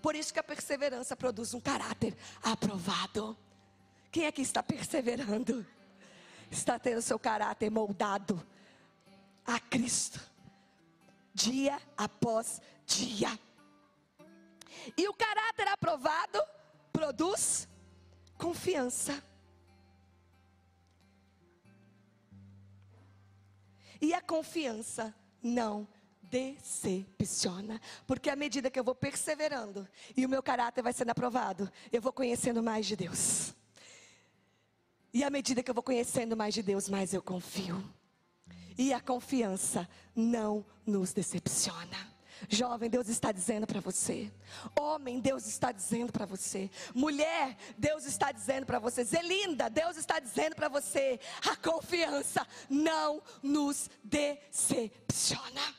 Por 0.00 0.14
isso 0.14 0.32
que 0.32 0.38
a 0.38 0.44
perseverança 0.44 1.16
produz 1.16 1.52
um 1.52 1.60
caráter 1.60 2.16
aprovado. 2.40 3.36
Quem 4.12 4.24
é 4.26 4.32
que 4.32 4.42
está 4.42 4.62
perseverando? 4.62 5.66
Está 6.50 6.78
tendo 6.78 7.02
seu 7.02 7.18
caráter 7.18 7.68
moldado 7.68 8.46
a 9.48 9.58
Cristo, 9.58 10.20
dia 11.32 11.80
após 11.96 12.60
dia. 12.84 13.30
E 14.94 15.08
o 15.08 15.14
caráter 15.14 15.66
aprovado 15.68 16.38
produz 16.92 17.66
confiança. 18.36 19.24
E 24.00 24.12
a 24.12 24.20
confiança 24.20 25.14
não 25.42 25.88
decepciona, 26.22 27.80
porque 28.06 28.28
à 28.28 28.36
medida 28.36 28.70
que 28.70 28.78
eu 28.78 28.84
vou 28.84 28.94
perseverando 28.94 29.88
e 30.14 30.26
o 30.26 30.28
meu 30.28 30.42
caráter 30.42 30.82
vai 30.82 30.92
sendo 30.92 31.10
aprovado, 31.10 31.72
eu 31.90 32.02
vou 32.02 32.12
conhecendo 32.12 32.62
mais 32.62 32.86
de 32.86 32.94
Deus. 32.94 33.54
E 35.12 35.24
à 35.24 35.30
medida 35.30 35.62
que 35.62 35.70
eu 35.70 35.74
vou 35.74 35.82
conhecendo 35.82 36.36
mais 36.36 36.52
de 36.52 36.62
Deus, 36.62 36.86
mais 36.86 37.14
eu 37.14 37.22
confio. 37.22 37.82
E 38.78 38.92
a 38.94 39.00
confiança 39.00 39.88
não 40.14 40.64
nos 40.86 41.12
decepciona. 41.12 42.16
Jovem, 42.48 42.88
Deus 42.88 43.08
está 43.08 43.32
dizendo 43.32 43.66
para 43.66 43.80
você. 43.80 44.30
Homem, 44.78 45.18
Deus 45.18 45.46
está 45.46 45.72
dizendo 45.72 46.12
para 46.12 46.24
você. 46.24 46.70
Mulher, 46.94 47.56
Deus 47.76 48.04
está 48.04 48.30
dizendo 48.30 48.64
para 48.64 48.78
você. 48.78 49.02
Zelinda, 49.02 49.68
Deus 49.68 49.96
está 49.96 50.20
dizendo 50.20 50.54
para 50.54 50.68
você. 50.68 51.18
A 51.50 51.56
confiança 51.56 52.46
não 52.70 53.20
nos 53.42 53.90
decepciona. 54.04 55.74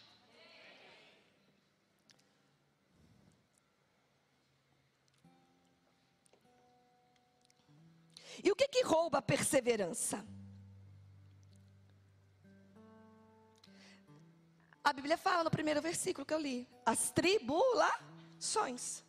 E 8.44 8.52
o 8.52 8.56
que 8.56 8.68
que 8.68 8.84
rouba 8.84 9.20
a 9.20 9.22
perseverança? 9.22 10.26
A 14.90 14.94
Bíblia 14.94 15.18
fala 15.18 15.44
no 15.44 15.52
primeiro 15.52 15.82
versículo 15.84 16.26
que 16.26 16.34
eu 16.34 16.40
li: 16.40 16.68
as 16.84 17.12
tribulações. 17.12 19.04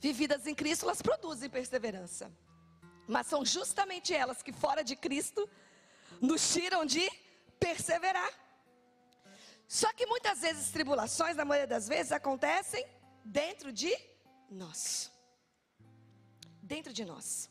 Vividas 0.00 0.48
em 0.48 0.54
Cristo, 0.54 0.84
elas 0.84 1.00
produzem 1.00 1.48
perseverança. 1.48 2.24
Mas 3.06 3.28
são 3.28 3.44
justamente 3.44 4.12
elas 4.12 4.42
que, 4.42 4.52
fora 4.52 4.82
de 4.82 4.96
Cristo, 4.96 5.48
nos 6.20 6.52
tiram 6.52 6.84
de 6.84 7.08
perseverar. 7.60 8.32
Só 9.68 9.92
que 9.92 10.06
muitas 10.06 10.40
vezes 10.40 10.72
tribulações, 10.72 11.36
na 11.36 11.44
maioria 11.44 11.68
das 11.68 11.86
vezes, 11.86 12.10
acontecem 12.10 12.84
dentro 13.24 13.72
de 13.72 13.96
nós. 14.50 15.12
Dentro 16.60 16.92
de 16.92 17.04
nós. 17.04 17.48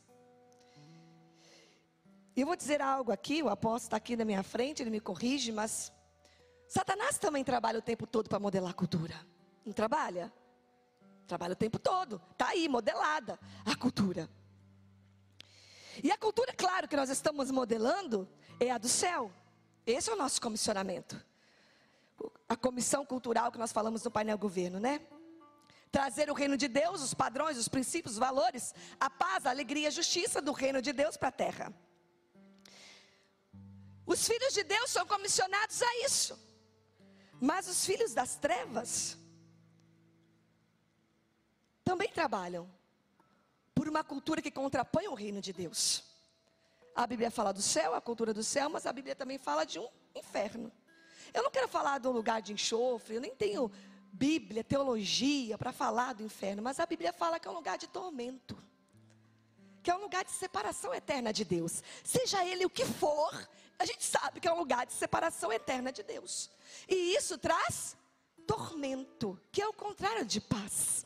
E 2.36 2.42
eu 2.42 2.48
vou 2.48 2.56
dizer 2.56 2.82
algo 2.82 3.12
aqui, 3.12 3.42
o 3.42 3.50
apóstolo 3.50 3.88
está 3.88 3.98
aqui 3.98 4.18
na 4.18 4.26
minha 4.26 4.44
frente, 4.44 4.84
ele 4.84 4.90
me 4.90 5.00
corrige, 5.00 5.52
mas 5.52 5.94
Satanás 6.68 7.18
também 7.18 7.44
trabalha 7.44 7.80
o 7.80 7.82
tempo 7.82 8.06
todo 8.06 8.28
para 8.28 8.40
modelar 8.40 8.72
a 8.72 8.74
cultura. 8.74 9.16
Não 9.66 9.72
trabalha? 9.72 10.34
Trabalha 11.26 11.54
o 11.54 11.56
tempo 11.56 11.80
todo. 11.80 12.22
Está 12.32 12.50
aí, 12.50 12.68
modelada 12.68 13.40
a 13.66 13.76
cultura. 13.76 14.30
E 16.04 16.12
a 16.12 16.18
cultura, 16.18 16.54
claro, 16.54 16.88
que 16.88 16.96
nós 16.98 17.10
estamos 17.10 17.50
modelando 17.50 18.28
é 18.60 18.70
a 18.70 18.78
do 18.78 18.90
céu. 18.90 19.32
Esse 19.86 20.10
é 20.10 20.14
o 20.14 20.18
nosso 20.18 20.42
comissionamento. 20.42 21.24
A 22.50 22.56
comissão 22.58 23.06
cultural 23.06 23.52
que 23.52 23.58
nós 23.58 23.72
falamos 23.72 24.04
no 24.04 24.12
painel 24.12 24.38
governo, 24.38 24.80
né? 24.80 25.00
Trazer 25.90 26.30
o 26.30 26.34
reino 26.34 26.58
de 26.58 26.68
Deus, 26.68 27.02
os 27.02 27.14
padrões, 27.14 27.58
os 27.58 27.70
princípios, 27.70 28.16
os 28.16 28.20
valores, 28.20 28.74
a 29.00 29.10
paz, 29.10 29.46
a 29.46 29.52
alegria, 29.52 29.88
a 29.88 29.92
justiça 29.92 30.42
do 30.42 30.52
reino 30.52 30.82
de 30.82 30.92
Deus 30.92 31.16
para 31.16 31.30
a 31.30 31.32
terra. 31.32 31.74
Os 34.06 34.28
filhos 34.28 34.54
de 34.54 34.64
Deus 34.64 34.92
são 34.92 35.06
comissionados 35.06 35.82
a 35.82 36.06
isso. 36.06 36.40
Mas 37.40 37.68
os 37.68 37.86
filhos 37.86 38.14
das 38.14 38.36
trevas 38.36 39.18
também 41.84 42.10
trabalham 42.10 42.70
por 43.74 43.88
uma 43.88 44.04
cultura 44.04 44.42
que 44.42 44.52
contrapõe 44.52 45.08
o 45.08 45.14
reino 45.14 45.42
de 45.42 45.52
Deus. 45.52 46.04
A 46.96 47.06
Bíblia 47.06 47.30
fala 47.30 47.52
do 47.52 47.62
céu, 47.62 47.94
a 47.94 48.00
cultura 48.00 48.34
do 48.34 48.44
céu, 48.44 48.70
mas 48.70 48.86
a 48.86 48.94
Bíblia 48.94 49.16
também 49.16 49.38
fala 49.38 49.66
de 49.66 49.80
um 49.80 49.88
inferno. 50.16 50.72
Eu 51.34 51.44
não 51.44 51.52
quero 51.52 51.68
falar 51.68 52.00
de 52.00 52.08
um 52.08 52.12
lugar 52.12 52.42
de 52.42 52.54
enxofre, 52.54 53.16
eu 53.16 53.22
nem 53.22 53.36
tenho 53.36 53.70
Bíblia, 54.14 54.64
teologia 54.64 55.58
para 55.58 55.74
falar 55.74 56.14
do 56.14 56.24
inferno, 56.24 56.64
mas 56.64 56.80
a 56.80 56.86
Bíblia 56.86 57.12
fala 57.12 57.38
que 57.38 57.50
é 57.50 57.52
um 57.52 57.56
lugar 57.56 57.78
de 57.78 57.88
tormento, 57.88 58.58
que 59.84 59.92
é 59.92 59.96
um 59.96 60.00
lugar 60.00 60.24
de 60.24 60.32
separação 60.32 60.94
eterna 60.94 61.34
de 61.34 61.44
Deus. 61.44 61.84
Seja 62.02 62.46
ele 62.46 62.66
o 62.66 62.70
que 62.70 62.86
for, 62.86 63.48
a 63.78 63.86
gente 63.86 64.04
sabe 64.04 64.40
que 64.40 64.48
é 64.48 64.54
um 64.54 64.60
lugar 64.60 64.86
de 64.86 64.94
separação 64.94 65.52
eterna 65.52 65.92
de 65.92 66.04
Deus. 66.04 66.50
E 66.88 67.16
isso 67.16 67.38
traz 67.38 67.98
tormento, 68.48 69.40
que 69.52 69.62
é 69.62 69.68
o 69.68 69.74
contrário 69.74 70.26
de 70.26 70.40
paz. 70.40 71.06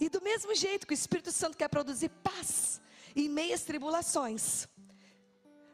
E 0.00 0.08
do 0.08 0.22
mesmo 0.22 0.54
jeito 0.54 0.86
que 0.86 0.92
o 0.92 0.94
Espírito 0.94 1.32
Santo 1.32 1.56
quer 1.56 1.68
produzir 1.68 2.08
paz 2.08 2.80
em 3.14 3.28
meias 3.28 3.62
tribulações, 3.62 4.68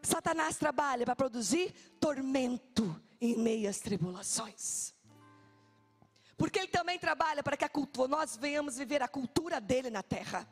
Satanás 0.02 0.56
trabalha 0.56 1.04
para 1.04 1.16
produzir 1.16 1.72
tormento 2.00 3.00
em 3.20 3.36
meias 3.36 3.78
tribulações. 3.78 4.94
Porque 6.36 6.58
ele 6.58 6.68
também 6.68 6.98
trabalha 6.98 7.42
para 7.42 7.56
que 7.56 7.64
a 7.64 7.68
cultura, 7.68 8.08
nós 8.08 8.36
venhamos 8.36 8.76
viver 8.76 9.02
a 9.02 9.08
cultura 9.08 9.60
dele 9.60 9.90
na 9.90 10.02
terra. 10.02 10.48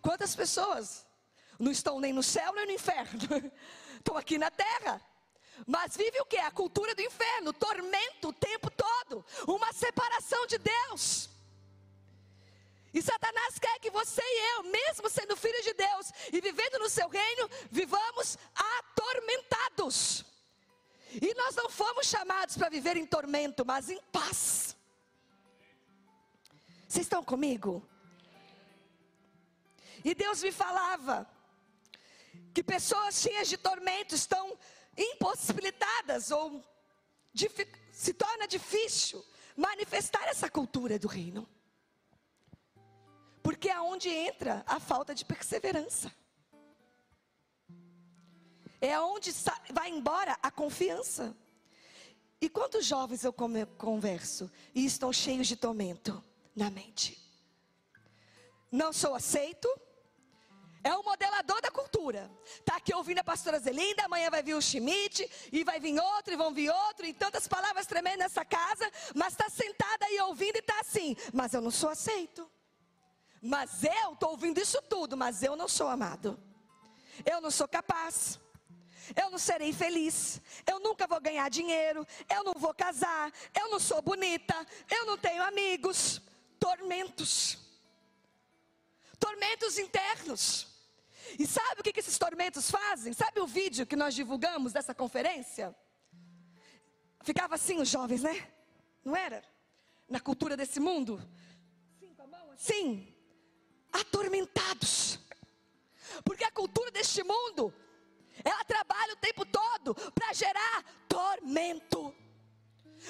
Quantas 0.00 0.34
pessoas 0.34 1.06
não 1.58 1.70
estão 1.70 2.00
nem 2.00 2.12
no 2.12 2.22
céu 2.22 2.54
nem 2.54 2.66
no 2.66 2.72
inferno? 2.72 3.20
Estão 4.08 4.16
aqui 4.16 4.38
na 4.38 4.50
terra. 4.50 5.02
Mas 5.66 5.94
vive 5.94 6.18
o 6.18 6.24
que? 6.24 6.38
A 6.38 6.50
cultura 6.50 6.94
do 6.94 7.02
inferno, 7.02 7.52
tormento 7.52 8.28
o 8.28 8.32
tempo 8.32 8.70
todo, 8.70 9.22
uma 9.46 9.70
separação 9.70 10.46
de 10.46 10.56
Deus. 10.56 11.28
E 12.94 13.02
Satanás 13.02 13.58
quer 13.58 13.78
que 13.80 13.90
você 13.90 14.22
e 14.24 14.56
eu, 14.56 14.62
mesmo 14.62 15.10
sendo 15.10 15.36
filhos 15.36 15.62
de 15.62 15.74
Deus 15.74 16.10
e 16.32 16.40
vivendo 16.40 16.78
no 16.78 16.88
seu 16.88 17.06
reino, 17.06 17.50
vivamos 17.70 18.38
atormentados. 18.54 20.24
E 21.12 21.34
nós 21.34 21.54
não 21.54 21.68
fomos 21.68 22.06
chamados 22.06 22.56
para 22.56 22.70
viver 22.70 22.96
em 22.96 23.04
tormento, 23.04 23.62
mas 23.62 23.90
em 23.90 24.00
paz. 24.10 24.74
Vocês 26.88 27.04
estão 27.04 27.22
comigo? 27.22 27.86
E 30.02 30.14
Deus 30.14 30.42
me 30.42 30.50
falava 30.50 31.28
que 32.54 32.62
pessoas 32.62 33.20
cheias 33.20 33.48
de 33.48 33.56
tormento 33.56 34.14
estão 34.14 34.56
impossibilitadas 34.96 36.30
ou 36.30 36.64
se 37.92 38.12
torna 38.14 38.48
difícil 38.48 39.24
manifestar 39.56 40.26
essa 40.28 40.50
cultura 40.50 40.98
do 40.98 41.08
reino. 41.08 41.48
Porque 43.42 43.68
é 43.68 43.80
onde 43.80 44.08
entra 44.08 44.62
a 44.66 44.78
falta 44.78 45.14
de 45.14 45.24
perseverança. 45.24 46.12
É 48.80 48.98
onde 49.00 49.32
vai 49.72 49.90
embora 49.90 50.38
a 50.42 50.50
confiança. 50.50 51.36
E 52.40 52.48
quantos 52.48 52.86
jovens 52.86 53.24
eu 53.24 53.32
converso 53.32 54.50
e 54.74 54.84
estão 54.84 55.12
cheios 55.12 55.48
de 55.48 55.56
tormento 55.56 56.22
na 56.54 56.70
mente? 56.70 57.18
Não 58.70 58.92
sou 58.92 59.14
aceito, 59.14 59.68
é 60.88 60.96
o 60.96 61.02
modelador 61.02 61.60
da 61.60 61.70
cultura. 61.70 62.30
Está 62.44 62.76
aqui 62.76 62.94
ouvindo 62.94 63.18
a 63.18 63.24
pastora 63.24 63.58
Zelinda, 63.58 64.04
amanhã 64.04 64.30
vai 64.30 64.42
vir 64.42 64.54
o 64.54 64.62
Schmidt, 64.62 65.28
e 65.52 65.62
vai 65.62 65.78
vir 65.78 65.98
outro, 66.00 66.32
e 66.32 66.36
vão 66.36 66.52
vir 66.52 66.70
outro, 66.70 67.04
e 67.04 67.12
tantas 67.12 67.46
palavras 67.46 67.86
tremendas 67.86 68.18
nessa 68.18 68.44
casa, 68.44 68.90
mas 69.14 69.34
está 69.34 69.50
sentada 69.50 70.06
aí 70.06 70.18
ouvindo 70.20 70.56
e 70.56 70.60
está 70.60 70.80
assim, 70.80 71.14
mas 71.32 71.52
eu 71.52 71.60
não 71.60 71.70
sou 71.70 71.90
aceito. 71.90 72.50
Mas 73.42 73.84
eu 73.84 74.14
estou 74.14 74.30
ouvindo 74.30 74.58
isso 74.58 74.80
tudo, 74.82 75.16
mas 75.16 75.42
eu 75.42 75.54
não 75.56 75.68
sou 75.68 75.88
amado. 75.88 76.40
Eu 77.24 77.40
não 77.40 77.50
sou 77.50 77.68
capaz. 77.68 78.40
Eu 79.14 79.30
não 79.30 79.38
serei 79.38 79.72
feliz. 79.72 80.40
Eu 80.66 80.80
nunca 80.80 81.06
vou 81.06 81.20
ganhar 81.20 81.48
dinheiro. 81.48 82.06
Eu 82.34 82.42
não 82.42 82.54
vou 82.56 82.74
casar. 82.74 83.32
Eu 83.54 83.70
não 83.70 83.78
sou 83.78 84.02
bonita. 84.02 84.54
Eu 84.90 85.06
não 85.06 85.16
tenho 85.16 85.42
amigos. 85.42 86.20
Tormentos 86.58 87.68
tormentos 89.18 89.78
internos. 89.78 90.67
E 91.38 91.46
sabe 91.46 91.80
o 91.80 91.84
que, 91.84 91.98
esses 91.98 92.18
tormentos 92.18 92.70
fazem? 92.70 93.12
Sabe 93.12 93.40
o 93.40 93.46
vídeo 93.46 93.86
que 93.86 93.96
nós 93.96 94.14
divulgamos 94.14 94.72
dessa 94.72 94.94
conferência? 94.94 95.74
Ficava 97.22 97.56
assim 97.56 97.80
os 97.80 97.88
jovens, 97.88 98.22
né? 98.22 98.48
Não 99.04 99.16
era? 99.16 99.42
Na 100.08 100.20
cultura 100.20 100.56
desse 100.56 100.78
mundo? 100.78 101.20
Sim, 101.98 102.14
com 102.14 102.22
a 102.22 102.26
mão 102.26 102.50
assim? 102.52 102.72
Sim. 102.72 103.14
Atormentados. 103.92 105.18
deste 106.98 107.22
mundo, 107.22 107.72
ela 108.44 108.64
trabalha 108.64 109.14
o 109.14 109.16
tempo 109.16 109.46
todo 109.46 109.94
para 110.12 110.32
gerar 110.32 110.84
tormento. 111.08 112.14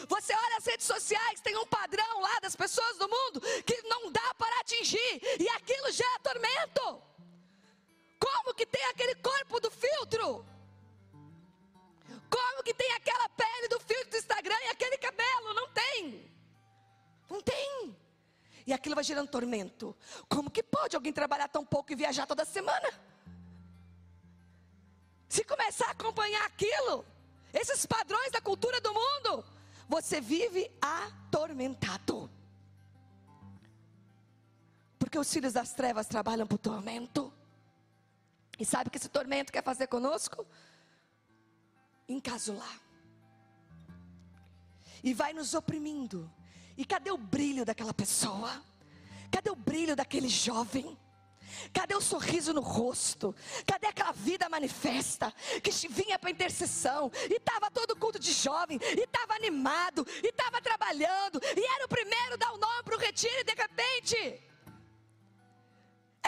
Você 0.07 0.33
olha 0.35 0.57
as 0.59 0.67
redes 0.67 0.87
sociais, 0.87 1.41
tem 1.41 1.57
um 1.57 1.67
padrão 1.67 2.21
lá 2.21 2.39
das 2.41 2.55
pessoas 2.55 2.99
do 2.99 3.09
mundo 3.09 3.41
que 3.65 3.83
não 3.83 4.13
dá 4.13 4.35
para 4.35 4.61
atingir, 4.61 5.21
e 5.41 5.49
aquilo 5.49 5.91
gera 5.91 6.19
tormento. 6.21 7.03
Como 8.19 8.55
que 8.55 8.67
tem 8.67 8.85
aquele 8.87 9.15
corpo 9.17 9.61
do 9.61 9.71
filtro? 9.71 10.45
Como 12.29 12.63
que 12.63 12.75
tem 12.75 12.93
aquela 12.93 13.29
pele 13.31 13.69
do 13.69 13.81
filtro 13.81 14.11
do 14.11 14.17
Instagram 14.17 14.57
e 14.65 14.69
aquele 14.69 14.99
cabelo? 14.99 15.55
Não 15.55 15.69
tem. 15.69 16.31
Não 17.29 17.41
tem. 17.41 17.97
E 18.67 18.73
aquilo 18.73 18.95
vai 18.95 19.05
gerando 19.05 19.31
tormento. 19.31 19.97
Como 20.29 20.51
que 20.51 20.63
pode 20.63 20.95
alguém 20.95 21.13
trabalhar 21.13 21.49
tão 21.49 21.65
pouco 21.65 21.93
e 21.93 21.97
viajar 21.97 22.27
toda 22.27 22.45
semana? 22.45 22.93
Se 25.29 25.45
começar 25.45 25.87
a 25.87 25.91
acompanhar 25.93 26.45
aquilo, 26.45 27.05
esses 27.53 27.87
padrões 27.87 28.31
da 28.31 28.41
cultura 28.41 28.81
do 28.81 28.93
mundo, 28.93 29.45
você 29.89 30.21
vive 30.21 30.71
atormentado. 30.81 32.31
Porque 34.99 35.19
os 35.19 35.33
filhos 35.33 35.53
das 35.53 35.73
trevas 35.73 36.07
trabalham 36.07 36.47
por 36.47 36.59
tormento. 36.59 37.33
E 38.59 38.65
sabe 38.65 38.89
o 38.89 38.91
que 38.91 38.99
esse 38.99 39.09
tormento 39.09 39.53
quer 39.53 39.63
fazer 39.63 39.87
conosco? 39.87 40.47
Encasular. 42.09 42.81
E 45.03 45.15
vai 45.15 45.33
nos 45.33 45.55
oprimindo. 45.55 46.31
E 46.77 46.85
cadê 46.85 47.11
o 47.11 47.19
brilho 47.19 47.65
daquela 47.65 47.95
pessoa? 47.95 48.63
Cadê 49.31 49.51
o 49.51 49.57
brilho 49.57 49.95
daquele 49.95 50.29
jovem? 50.29 50.99
Cadê 51.73 51.95
o 51.95 52.01
sorriso 52.01 52.53
no 52.53 52.61
rosto? 52.61 53.35
Cadê 53.67 53.87
aquela 53.87 54.13
vida 54.13 54.49
manifesta 54.49 55.33
que 55.63 55.71
vinha 55.89 56.19
para 56.19 56.31
intercessão 56.31 57.11
e 57.29 57.35
estava 57.35 57.71
todo 57.71 57.97
culto 57.97 58.19
de 58.19 58.33
jovem 58.33 58.79
e 58.81 59.01
estava 59.01 59.35
animado 59.35 60.07
e 60.23 60.29
estava 60.29 60.61
trabalhando 60.61 61.41
e 61.43 61.75
era 61.75 61.85
o 61.85 61.89
primeiro 61.89 62.35
a 62.35 62.37
dar 62.37 62.53
o 62.53 62.59
nome 62.59 62.83
para 62.83 62.97
o 62.97 62.99
retiro 62.99 63.41
e 63.41 63.45
de 63.45 63.55
repente 63.55 64.48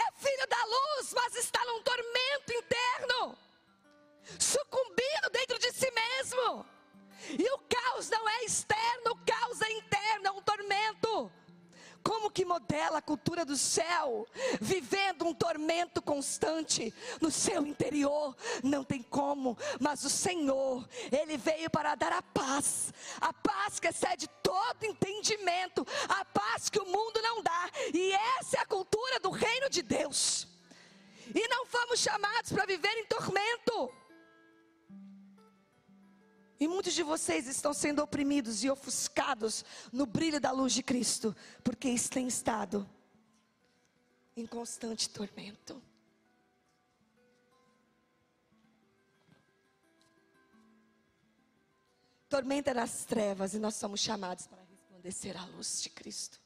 é 0.01 0.11
filho 0.17 0.47
da 0.47 0.63
luz, 0.65 1.13
mas 1.13 1.35
está 1.35 1.63
num 1.65 1.81
tormento 1.81 2.53
interno, 2.53 3.37
sucumbindo 4.39 5.29
dentro 5.31 5.59
de 5.59 5.71
si 5.71 5.89
mesmo. 5.91 6.65
E 7.29 7.49
o 7.51 7.57
caos 7.59 8.09
não 8.09 8.27
é 8.27 8.43
externo, 8.43 9.11
o 9.11 9.25
caos 9.25 9.61
é 9.61 9.71
interno, 9.71 10.27
é 10.27 10.31
um 10.31 10.41
que 12.31 12.45
modela 12.45 12.99
a 12.99 13.01
cultura 13.01 13.45
do 13.45 13.57
céu, 13.57 14.27
vivendo 14.59 15.25
um 15.25 15.33
tormento 15.33 16.01
constante 16.01 16.93
no 17.19 17.29
seu 17.29 17.65
interior? 17.65 18.35
Não 18.63 18.83
tem 18.83 19.03
como, 19.03 19.57
mas 19.79 20.03
o 20.03 20.09
Senhor, 20.09 20.87
Ele 21.11 21.37
veio 21.37 21.69
para 21.69 21.95
dar 21.95 22.13
a 22.13 22.21
paz, 22.21 22.93
a 23.19 23.33
paz 23.33 23.79
que 23.79 23.87
excede 23.87 24.27
todo 24.41 24.85
entendimento, 24.85 25.85
a 26.07 26.25
paz 26.25 26.69
que 26.69 26.79
o 26.79 26.85
mundo 26.85 27.21
não 27.21 27.43
dá, 27.43 27.69
e 27.93 28.11
essa 28.39 28.57
é 28.57 28.59
a 28.61 28.65
cultura 28.65 29.19
do 29.19 29.29
reino 29.29 29.69
de 29.69 29.81
Deus. 29.81 30.47
E 31.33 31.47
não 31.47 31.65
fomos 31.65 31.99
chamados 31.99 32.51
para 32.51 32.65
viver 32.65 32.93
em 32.97 33.05
tormento. 33.05 34.00
E 36.61 36.67
muitos 36.67 36.93
de 36.93 37.01
vocês 37.01 37.47
estão 37.47 37.73
sendo 37.73 38.03
oprimidos 38.03 38.63
e 38.63 38.69
ofuscados 38.69 39.65
no 39.91 40.05
brilho 40.05 40.39
da 40.39 40.51
luz 40.51 40.73
de 40.73 40.83
Cristo, 40.83 41.35
porque 41.63 41.95
têm 42.07 42.27
estado 42.27 42.87
em 44.37 44.45
constante 44.45 45.09
tormento. 45.09 45.81
Tormenta 52.29 52.75
nas 52.75 53.05
trevas 53.05 53.55
e 53.55 53.57
nós 53.57 53.73
somos 53.73 53.99
chamados 53.99 54.45
para 54.45 54.61
resplandecer 54.61 55.35
a 55.41 55.45
luz 55.47 55.81
de 55.81 55.89
Cristo. 55.89 56.39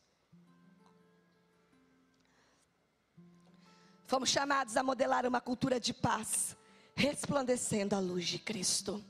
Fomos 4.07 4.29
chamados 4.29 4.77
a 4.77 4.81
modelar 4.81 5.25
uma 5.25 5.41
cultura 5.41 5.77
de 5.77 5.93
paz, 5.93 6.55
resplandecendo 6.95 7.95
a 7.95 7.99
luz 7.99 8.25
de 8.25 8.39
Cristo. 8.39 9.03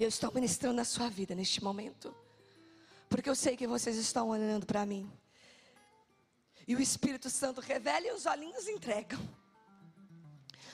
Eu 0.00 0.08
estou 0.08 0.32
ministrando 0.32 0.76
na 0.76 0.84
sua 0.84 1.10
vida 1.10 1.34
neste 1.34 1.62
momento. 1.62 2.14
Porque 3.06 3.28
eu 3.28 3.34
sei 3.34 3.54
que 3.54 3.66
vocês 3.66 3.98
estão 3.98 4.30
olhando 4.30 4.64
para 4.64 4.86
mim. 4.86 5.12
E 6.66 6.74
o 6.74 6.80
Espírito 6.80 7.28
Santo 7.28 7.60
revela 7.60 8.06
e 8.06 8.12
os 8.12 8.24
olhinhos 8.24 8.66
entregam 8.66 9.20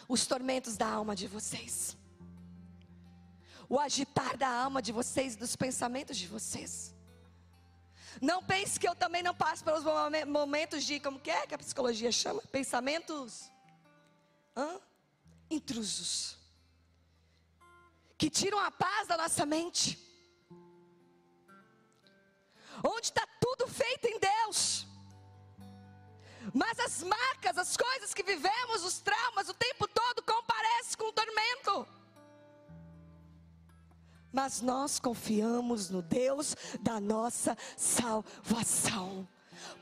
os 0.08 0.24
tormentos 0.28 0.76
da 0.76 0.86
alma 0.86 1.16
de 1.16 1.26
vocês. 1.26 1.96
O 3.68 3.80
agitar 3.80 4.36
da 4.36 4.48
alma 4.48 4.80
de 4.80 4.92
vocês, 4.92 5.34
dos 5.34 5.56
pensamentos 5.56 6.16
de 6.16 6.28
vocês. 6.28 6.94
Não 8.22 8.40
pense 8.44 8.78
que 8.78 8.88
eu 8.88 8.94
também 8.94 9.24
não 9.24 9.34
passo 9.34 9.64
pelos 9.64 9.82
momentos 10.24 10.84
de, 10.84 11.00
como 11.00 11.18
que 11.18 11.32
é 11.32 11.48
que 11.48 11.54
a 11.54 11.58
psicologia 11.58 12.12
chama? 12.12 12.40
Pensamentos 12.52 13.50
hã? 14.56 14.78
intrusos 15.50 16.45
que 18.18 18.30
tiram 18.30 18.58
a 18.58 18.70
paz 18.70 19.06
da 19.08 19.16
nossa 19.16 19.44
mente. 19.44 19.98
Onde 22.84 23.06
está 23.06 23.26
tudo 23.40 23.66
feito 23.66 24.06
em 24.06 24.18
Deus. 24.18 24.86
Mas 26.54 26.78
as 26.78 27.02
marcas, 27.02 27.58
as 27.58 27.76
coisas 27.76 28.14
que 28.14 28.22
vivemos, 28.22 28.84
os 28.84 28.98
traumas, 29.00 29.48
o 29.48 29.54
tempo 29.54 29.88
todo 29.88 30.22
comparecem 30.22 30.96
com 30.96 31.06
o 31.06 31.12
tormento. 31.12 31.88
Mas 34.32 34.60
nós 34.60 34.98
confiamos 34.98 35.90
no 35.90 36.02
Deus 36.02 36.54
da 36.80 37.00
nossa 37.00 37.56
salvação. 37.76 39.26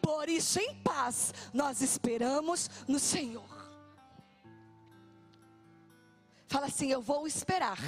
Por 0.01 0.29
isso, 0.29 0.59
em 0.61 0.75
paz, 0.83 1.35
nós 1.53 1.81
esperamos 1.81 2.71
no 2.87 2.99
Senhor. 2.99 3.55
Fala 6.47 6.67
assim: 6.67 6.91
Eu 6.91 7.03
vou 7.03 7.27
esperar 7.27 7.79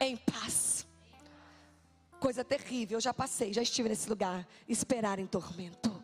em 0.00 0.16
paz. 0.16 0.86
Coisa 2.18 2.44
terrível, 2.44 2.96
eu 2.96 3.00
já 3.00 3.14
passei, 3.14 3.52
já 3.52 3.62
estive 3.62 3.88
nesse 3.88 4.08
lugar. 4.08 4.46
Esperar 4.68 5.18
em 5.18 5.26
tormento. 5.26 6.02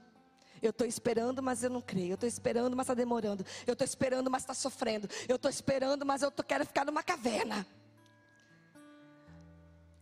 Eu 0.62 0.70
estou 0.70 0.86
esperando, 0.86 1.42
mas 1.42 1.62
eu 1.62 1.70
não 1.70 1.82
creio. 1.82 2.12
Eu 2.12 2.14
estou 2.14 2.28
esperando, 2.28 2.74
mas 2.74 2.84
está 2.84 2.94
demorando. 2.94 3.44
Eu 3.66 3.74
estou 3.74 3.84
esperando, 3.84 4.30
mas 4.30 4.42
está 4.42 4.55
sofrendo. 4.55 5.09
Eu 5.28 5.36
estou 5.36 5.51
esperando, 5.51 6.05
mas 6.07 6.22
eu 6.22 6.30
tô, 6.30 6.42
quero 6.42 6.64
ficar 6.64 6.84
numa 6.84 7.03
caverna. 7.03 7.66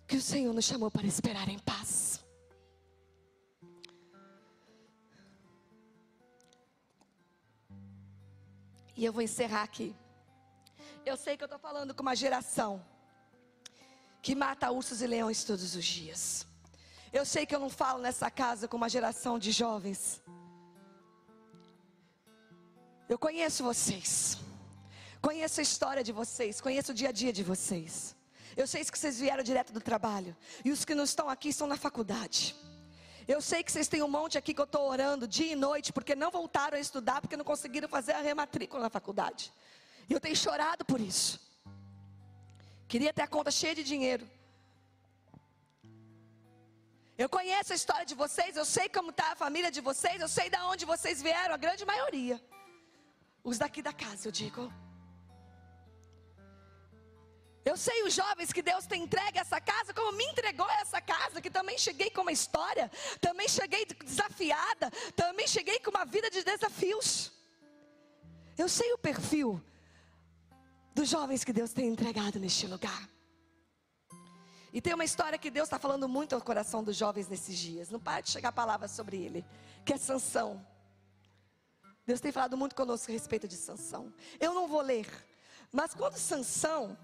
Que 0.07 0.16
o 0.16 0.22
Senhor 0.22 0.53
nos 0.53 0.64
chamou 0.64 0.90
para 0.90 1.07
esperar 1.07 1.49
em 1.49 1.59
paz. 1.59 2.24
E 8.97 9.05
eu 9.05 9.12
vou 9.12 9.22
encerrar 9.22 9.64
aqui. 9.64 9.95
Eu 11.05 11.16
sei 11.16 11.36
que 11.36 11.42
eu 11.42 11.47
estou 11.47 11.59
falando 11.59 11.92
com 11.92 12.03
uma 12.03 12.14
geração 12.14 12.93
que 14.25 14.35
mata 14.35 14.70
ursos 14.70 15.03
e 15.03 15.07
leões 15.07 15.45
todos 15.45 15.77
os 15.77 15.85
dias. 15.85 16.47
Eu 17.12 17.27
sei 17.27 17.45
que 17.45 17.55
eu 17.55 17.61
não 17.61 17.68
falo 17.68 17.99
nessa 18.01 18.31
casa 18.31 18.66
com 18.66 18.75
uma 18.79 18.89
geração 18.89 19.39
de 19.39 19.53
jovens. 19.53 20.22
Eu 23.07 23.18
conheço 23.18 23.62
vocês. 23.62 24.39
Conheço 25.20 25.61
a 25.61 25.62
história 25.62 26.03
de 26.03 26.11
vocês, 26.11 26.59
conheço 26.59 26.93
o 26.93 26.95
dia 26.95 27.11
a 27.11 27.12
dia 27.12 27.35
de 27.35 27.43
vocês. 27.43 28.16
Eu 28.57 28.66
sei 28.66 28.83
que 28.83 28.99
vocês 28.99 29.20
vieram 29.20 29.43
direto 29.43 29.75
do 29.75 29.81
trabalho. 29.81 30.35
E 30.64 30.70
os 30.70 30.87
que 30.87 30.95
não 30.95 31.05
estão 31.05 31.29
aqui 31.29 31.51
estão 31.51 31.66
na 31.66 31.77
faculdade. 31.77 32.57
Eu 33.29 33.43
sei 33.43 33.62
que 33.62 33.70
vocês 33.70 33.89
têm 33.89 34.03
um 34.03 34.09
monte 34.09 34.39
aqui 34.39 34.55
que 34.55 34.61
eu 34.61 34.64
estou 34.64 34.89
orando 34.89 35.29
dia 35.29 35.53
e 35.53 35.57
noite, 35.57 35.93
porque 35.93 36.14
não 36.14 36.31
voltaram 36.31 36.79
a 36.79 36.81
estudar, 36.81 37.20
porque 37.20 37.37
não 37.37 37.45
conseguiram 37.45 37.89
fazer 37.91 38.12
a 38.12 38.22
rematrícula 38.22 38.85
na 38.85 38.91
faculdade. 38.91 39.53
E 40.09 40.14
eu 40.14 40.20
tenho 40.20 40.37
chorado 40.37 40.83
por 40.83 40.99
isso. 40.99 41.39
Queria 42.95 43.12
ter 43.12 43.22
a 43.22 43.26
conta 43.26 43.51
cheia 43.51 43.74
de 43.74 43.82
dinheiro. 43.82 44.24
Eu 47.22 47.28
conheço 47.28 47.72
a 47.72 47.76
história 47.80 48.07
de 48.11 48.14
vocês, 48.14 48.57
eu 48.57 48.64
sei 48.64 48.88
como 48.88 49.11
está 49.11 49.32
a 49.32 49.34
família 49.34 49.68
de 49.76 49.80
vocês, 49.80 50.20
eu 50.20 50.28
sei 50.28 50.49
de 50.49 50.57
onde 50.59 50.84
vocês 50.84 51.20
vieram, 51.20 51.55
a 51.55 51.57
grande 51.57 51.84
maioria. 51.84 52.40
Os 53.42 53.59
daqui 53.59 53.82
da 53.82 53.92
casa, 53.92 54.28
eu 54.28 54.30
digo. 54.30 54.72
Eu 57.64 57.76
sei 57.76 58.05
os 58.05 58.14
jovens 58.14 58.53
que 58.53 58.62
Deus 58.62 58.86
tem 58.86 59.03
entregue 59.03 59.40
essa 59.40 59.61
casa, 59.61 59.92
como 59.92 60.16
me 60.16 60.26
entregou 60.26 60.70
essa 60.82 61.01
casa, 61.01 61.42
que 61.42 61.51
também 61.51 61.76
cheguei 61.76 62.11
com 62.11 62.20
uma 62.20 62.30
história, 62.40 62.88
também 63.20 63.49
cheguei 63.49 63.84
desafiada, 63.86 64.88
também 65.16 65.49
cheguei 65.49 65.80
com 65.80 65.90
uma 65.90 66.05
vida 66.05 66.30
de 66.30 66.45
desafios. 66.45 67.32
Eu 68.57 68.68
sei 68.68 68.92
o 68.92 68.99
perfil 68.99 69.61
dos 70.95 71.09
jovens 71.09 71.45
que 71.45 71.53
Deus 71.53 71.72
tem 71.72 71.88
entregado 71.88 72.38
neste 72.38 72.66
lugar. 72.66 73.09
E 74.72 74.80
tem 74.80 74.95
uma 74.95 75.05
história 75.05 75.38
que 75.38 75.51
Deus 75.51 75.66
está 75.66 75.78
falando 75.78 76.09
muito 76.09 76.34
ao 76.34 76.40
coração 76.40 76.82
dos 76.82 76.97
jovens 76.97 77.28
nesses 77.28 77.57
dias. 77.59 77.90
Não 77.90 78.01
para 78.01 78.20
de 78.20 78.30
chegar 78.30 78.53
palavras 78.53 78.90
sobre 78.90 79.16
ele. 79.16 79.45
Que 79.84 79.92
é 79.92 79.97
Sansão. 79.97 80.64
Deus 82.07 82.20
tem 82.20 82.32
falado 82.32 82.57
muito 82.57 82.74
conosco 82.74 83.11
a 83.11 83.12
respeito 83.12 83.49
de 83.49 83.57
Sansão. 83.57 84.12
Eu 84.38 84.53
não 84.53 84.68
vou 84.68 84.80
ler, 84.80 85.09
mas 85.72 85.95
quando 85.95 86.16
Sansão 86.16 86.99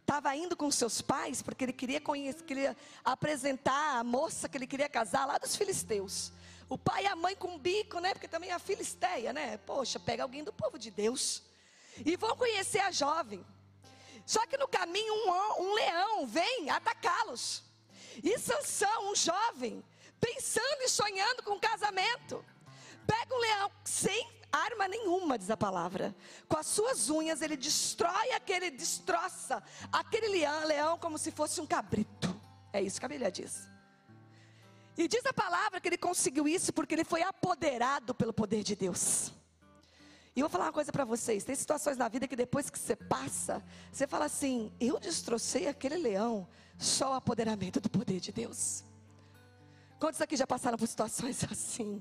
estava 0.00 0.34
indo 0.34 0.56
com 0.56 0.70
seus 0.70 1.02
pais, 1.02 1.42
porque 1.42 1.64
ele 1.64 1.72
queria 1.72 2.00
conhecer, 2.00 2.42
queria 2.44 2.76
apresentar 3.04 3.98
a 3.98 4.04
moça 4.04 4.48
que 4.48 4.56
ele 4.56 4.66
queria 4.66 4.88
casar 4.88 5.26
lá 5.26 5.36
dos 5.36 5.54
filisteus. 5.54 6.32
O 6.66 6.78
pai 6.78 7.04
e 7.04 7.06
a 7.06 7.16
mãe 7.16 7.36
com 7.36 7.58
bico, 7.58 8.00
né? 8.00 8.14
Porque 8.14 8.28
também 8.28 8.50
a 8.50 8.58
filisteia, 8.58 9.32
né? 9.32 9.58
Poxa, 9.58 10.00
pega 10.00 10.22
alguém 10.22 10.42
do 10.42 10.52
povo 10.52 10.78
de 10.78 10.90
Deus. 10.90 11.42
E 12.04 12.16
vão 12.16 12.36
conhecer 12.36 12.80
a 12.80 12.90
jovem. 12.90 13.44
Só 14.24 14.46
que 14.46 14.56
no 14.58 14.68
caminho 14.68 15.14
um, 15.14 15.62
um 15.62 15.74
leão 15.74 16.26
vem 16.26 16.68
atacá-los. 16.70 17.64
E 18.22 18.38
Sansão, 18.38 19.10
um 19.10 19.16
jovem, 19.16 19.82
pensando 20.20 20.82
e 20.82 20.88
sonhando 20.88 21.42
com 21.42 21.52
um 21.52 21.60
casamento, 21.60 22.44
pega 23.06 23.34
um 23.34 23.38
leão 23.38 23.70
sem 23.84 24.28
arma 24.52 24.88
nenhuma, 24.88 25.38
diz 25.38 25.50
a 25.50 25.56
palavra. 25.56 26.14
Com 26.48 26.58
as 26.58 26.66
suas 26.66 27.08
unhas 27.08 27.42
ele 27.42 27.56
destrói 27.56 28.32
aquele, 28.32 28.70
destroça 28.70 29.62
aquele 29.92 30.28
leão, 30.28 30.66
leão 30.66 30.98
como 30.98 31.18
se 31.18 31.30
fosse 31.30 31.60
um 31.60 31.66
cabrito. 31.66 32.38
É 32.72 32.82
isso 32.82 32.98
que 32.98 33.06
a 33.06 33.08
Bíblia 33.08 33.30
diz. 33.30 33.68
E 34.96 35.06
diz 35.06 35.24
a 35.26 35.32
palavra 35.32 35.80
que 35.80 35.88
ele 35.88 35.96
conseguiu 35.96 36.48
isso 36.48 36.72
porque 36.72 36.94
ele 36.94 37.04
foi 37.04 37.22
apoderado 37.22 38.14
pelo 38.14 38.32
poder 38.32 38.62
de 38.64 38.74
Deus. 38.74 39.32
E 40.38 40.40
eu 40.40 40.44
vou 40.44 40.50
falar 40.50 40.66
uma 40.66 40.72
coisa 40.72 40.92
para 40.92 41.04
vocês: 41.04 41.42
tem 41.42 41.56
situações 41.56 41.96
na 41.96 42.06
vida 42.06 42.28
que 42.28 42.36
depois 42.36 42.70
que 42.70 42.78
você 42.78 42.94
passa, 42.94 43.60
você 43.90 44.06
fala 44.06 44.26
assim: 44.26 44.72
eu 44.78 45.00
destrocei 45.00 45.66
aquele 45.66 45.96
leão, 45.96 46.46
só 46.78 47.10
o 47.10 47.14
apoderamento 47.14 47.80
do 47.80 47.90
poder 47.90 48.20
de 48.20 48.30
Deus. 48.30 48.84
Quantos 49.98 50.20
aqui 50.20 50.36
já 50.36 50.46
passaram 50.46 50.78
por 50.78 50.86
situações 50.86 51.42
assim? 51.50 52.00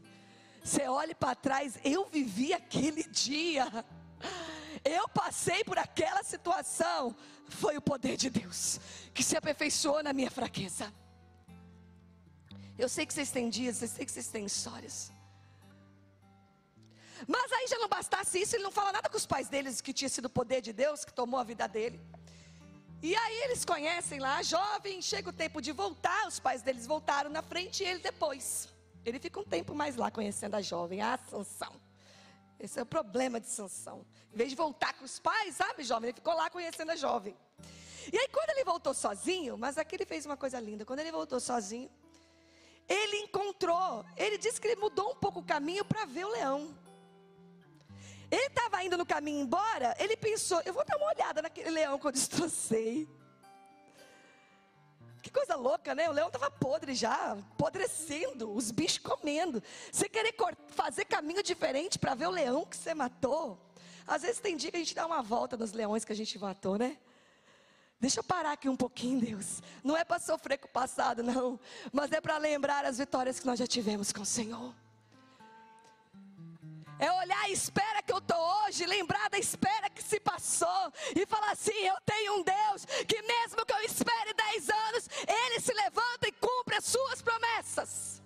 Você 0.63 0.87
olha 0.87 1.15
para 1.15 1.33
trás, 1.33 1.79
eu 1.83 2.05
vivi 2.05 2.53
aquele 2.53 3.05
dia. 3.05 3.65
Eu 4.85 5.09
passei 5.09 5.63
por 5.63 5.79
aquela 5.79 6.21
situação. 6.21 7.15
Foi 7.49 7.75
o 7.75 7.81
poder 7.81 8.17
de 8.17 8.29
Deus 8.29 8.79
que 9.15 9.23
se 9.23 9.35
aperfeiçoou 9.35 10.03
na 10.03 10.13
minha 10.13 10.29
fraqueza. 10.29 10.93
Eu 12.77 12.87
sei 12.87 13.03
que 13.07 13.15
vocês 13.15 13.31
têm 13.31 13.49
dias, 13.49 13.81
eu 13.81 13.87
sei 13.87 14.05
que 14.05 14.11
vocês 14.11 14.27
têm 14.27 14.45
histórias. 14.45 15.11
Mas 17.25 17.51
aí 17.51 17.67
já 17.67 17.77
não 17.79 17.87
bastasse 17.87 18.41
isso, 18.41 18.55
ele 18.55 18.63
não 18.63 18.71
fala 18.71 18.91
nada 18.91 19.09
com 19.09 19.17
os 19.17 19.25
pais 19.25 19.47
deles 19.47 19.81
que 19.81 19.93
tinha 19.93 20.09
sido 20.09 20.25
o 20.25 20.29
poder 20.29 20.61
de 20.61 20.73
Deus 20.73 21.05
que 21.05 21.13
tomou 21.13 21.39
a 21.39 21.43
vida 21.43 21.67
dele. 21.67 21.99
E 23.01 23.15
aí 23.15 23.37
eles 23.43 23.63
conhecem 23.63 24.19
lá, 24.19 24.41
jovem, 24.41 25.01
chega 25.01 25.29
o 25.29 25.33
tempo 25.33 25.61
de 25.61 25.71
voltar, 25.71 26.27
os 26.27 26.39
pais 26.39 26.61
deles 26.61 26.85
voltaram 26.85 27.29
na 27.29 27.41
frente 27.41 27.83
e 27.83 27.87
ele 27.87 27.99
depois. 27.99 28.67
Ele 29.05 29.19
fica 29.19 29.39
um 29.39 29.43
tempo 29.43 29.73
mais 29.73 29.95
lá 29.95 30.11
conhecendo 30.11 30.55
a 30.55 30.61
jovem, 30.61 31.01
a 31.01 31.17
Sansão. 31.29 31.73
Esse 32.59 32.79
é 32.79 32.83
o 32.83 32.85
problema 32.85 33.39
de 33.39 33.47
Sansão. 33.47 34.05
Em 34.33 34.37
vez 34.37 34.49
de 34.49 34.55
voltar 34.55 34.93
com 34.93 35.05
os 35.05 35.19
pais, 35.19 35.55
sabe, 35.55 35.83
jovem, 35.83 36.09
ele 36.09 36.15
ficou 36.15 36.33
lá 36.33 36.49
conhecendo 36.49 36.91
a 36.91 36.95
jovem. 36.95 37.35
E 38.11 38.17
aí 38.17 38.27
quando 38.29 38.49
ele 38.49 38.63
voltou 38.63 38.93
sozinho, 38.93 39.57
mas 39.57 39.77
aqui 39.77 39.95
ele 39.95 40.05
fez 40.05 40.25
uma 40.25 40.37
coisa 40.37 40.59
linda, 40.59 40.85
quando 40.85 40.99
ele 40.99 41.11
voltou 41.11 41.39
sozinho, 41.39 41.89
ele 42.87 43.17
encontrou, 43.17 44.05
ele 44.15 44.37
disse 44.37 44.59
que 44.59 44.67
ele 44.67 44.79
mudou 44.79 45.11
um 45.11 45.15
pouco 45.15 45.39
o 45.39 45.43
caminho 45.43 45.83
para 45.85 46.05
ver 46.05 46.25
o 46.25 46.29
leão. 46.29 46.73
Ele 48.29 48.47
estava 48.47 48.83
indo 48.83 48.97
no 48.97 49.05
caminho 49.05 49.41
embora, 49.41 49.95
ele 49.99 50.17
pensou: 50.17 50.61
eu 50.65 50.73
vou 50.73 50.83
dar 50.85 50.97
uma 50.97 51.07
olhada 51.07 51.41
naquele 51.41 51.69
leão 51.69 51.97
que 51.97 52.07
eu 52.07 52.11
destrocei. 52.11 53.07
Que 55.21 55.31
coisa 55.31 55.55
louca, 55.55 55.93
né? 55.93 56.09
O 56.09 56.13
leão 56.13 56.27
estava 56.27 56.49
podre 56.49 56.93
já, 56.93 57.33
apodrecendo, 57.33 58.49
os 58.53 58.71
bichos 58.71 58.99
comendo. 58.99 59.61
Você 59.91 60.07
querer 60.07 60.33
fazer 60.69 61.05
caminho 61.05 61.43
diferente 61.43 61.99
para 61.99 62.15
ver 62.15 62.27
o 62.27 62.31
leão 62.31 62.65
que 62.65 62.77
você 62.77 62.93
matou. 62.93 63.59
Às 64.05 64.21
vezes 64.21 64.39
tem 64.39 64.55
dia 64.55 64.71
que 64.71 64.77
a 64.77 64.79
gente 64.79 64.95
dá 64.95 65.05
uma 65.05 65.21
volta 65.21 65.57
nos 65.57 65.73
leões 65.73 66.05
que 66.05 66.13
a 66.13 66.15
gente 66.15 66.39
matou, 66.39 66.77
né? 66.77 66.97
Deixa 67.99 68.19
eu 68.19 68.23
parar 68.23 68.53
aqui 68.53 68.69
um 68.69 68.75
pouquinho, 68.75 69.19
Deus. 69.19 69.61
Não 69.83 69.97
é 69.97 70.03
para 70.03 70.19
sofrer 70.19 70.59
com 70.59 70.67
o 70.67 70.71
passado, 70.71 71.23
não. 71.23 71.59
Mas 71.91 72.11
é 72.11 72.21
para 72.21 72.37
lembrar 72.37 72.85
as 72.85 72.99
vitórias 72.99 73.39
que 73.39 73.45
nós 73.45 73.59
já 73.59 73.67
tivemos 73.67 74.13
com 74.13 74.21
o 74.21 74.25
Senhor. 74.25 74.73
É 76.99 77.11
olhar 77.11 77.43
a 77.43 77.49
espera 77.49 78.01
que 78.01 78.11
eu 78.11 78.17
estou 78.17 78.37
hoje, 78.65 78.85
lembrar 78.85 79.29
da 79.29 79.37
espera 79.37 79.89
que 79.89 80.01
se 80.01 80.19
passou 80.19 80.91
e 81.15 81.25
falar 81.27 81.51
assim: 81.51 81.77
eu 81.85 81.95
tenho 82.05 82.39
um 82.39 82.43
Deus 82.43 82.85
que, 83.07 83.21
mesmo 83.21 83.65
que 83.65 83.73
eu 83.73 83.81
espere 83.81 84.33
10 84.33 84.69
anos, 84.69 85.09
Ele 85.27 85.59
se 85.59 85.73
levanta 85.73 86.27
e 86.27 86.31
cumpre 86.31 86.75
as 86.75 86.85
suas 86.85 87.21
promessas. 87.21 88.21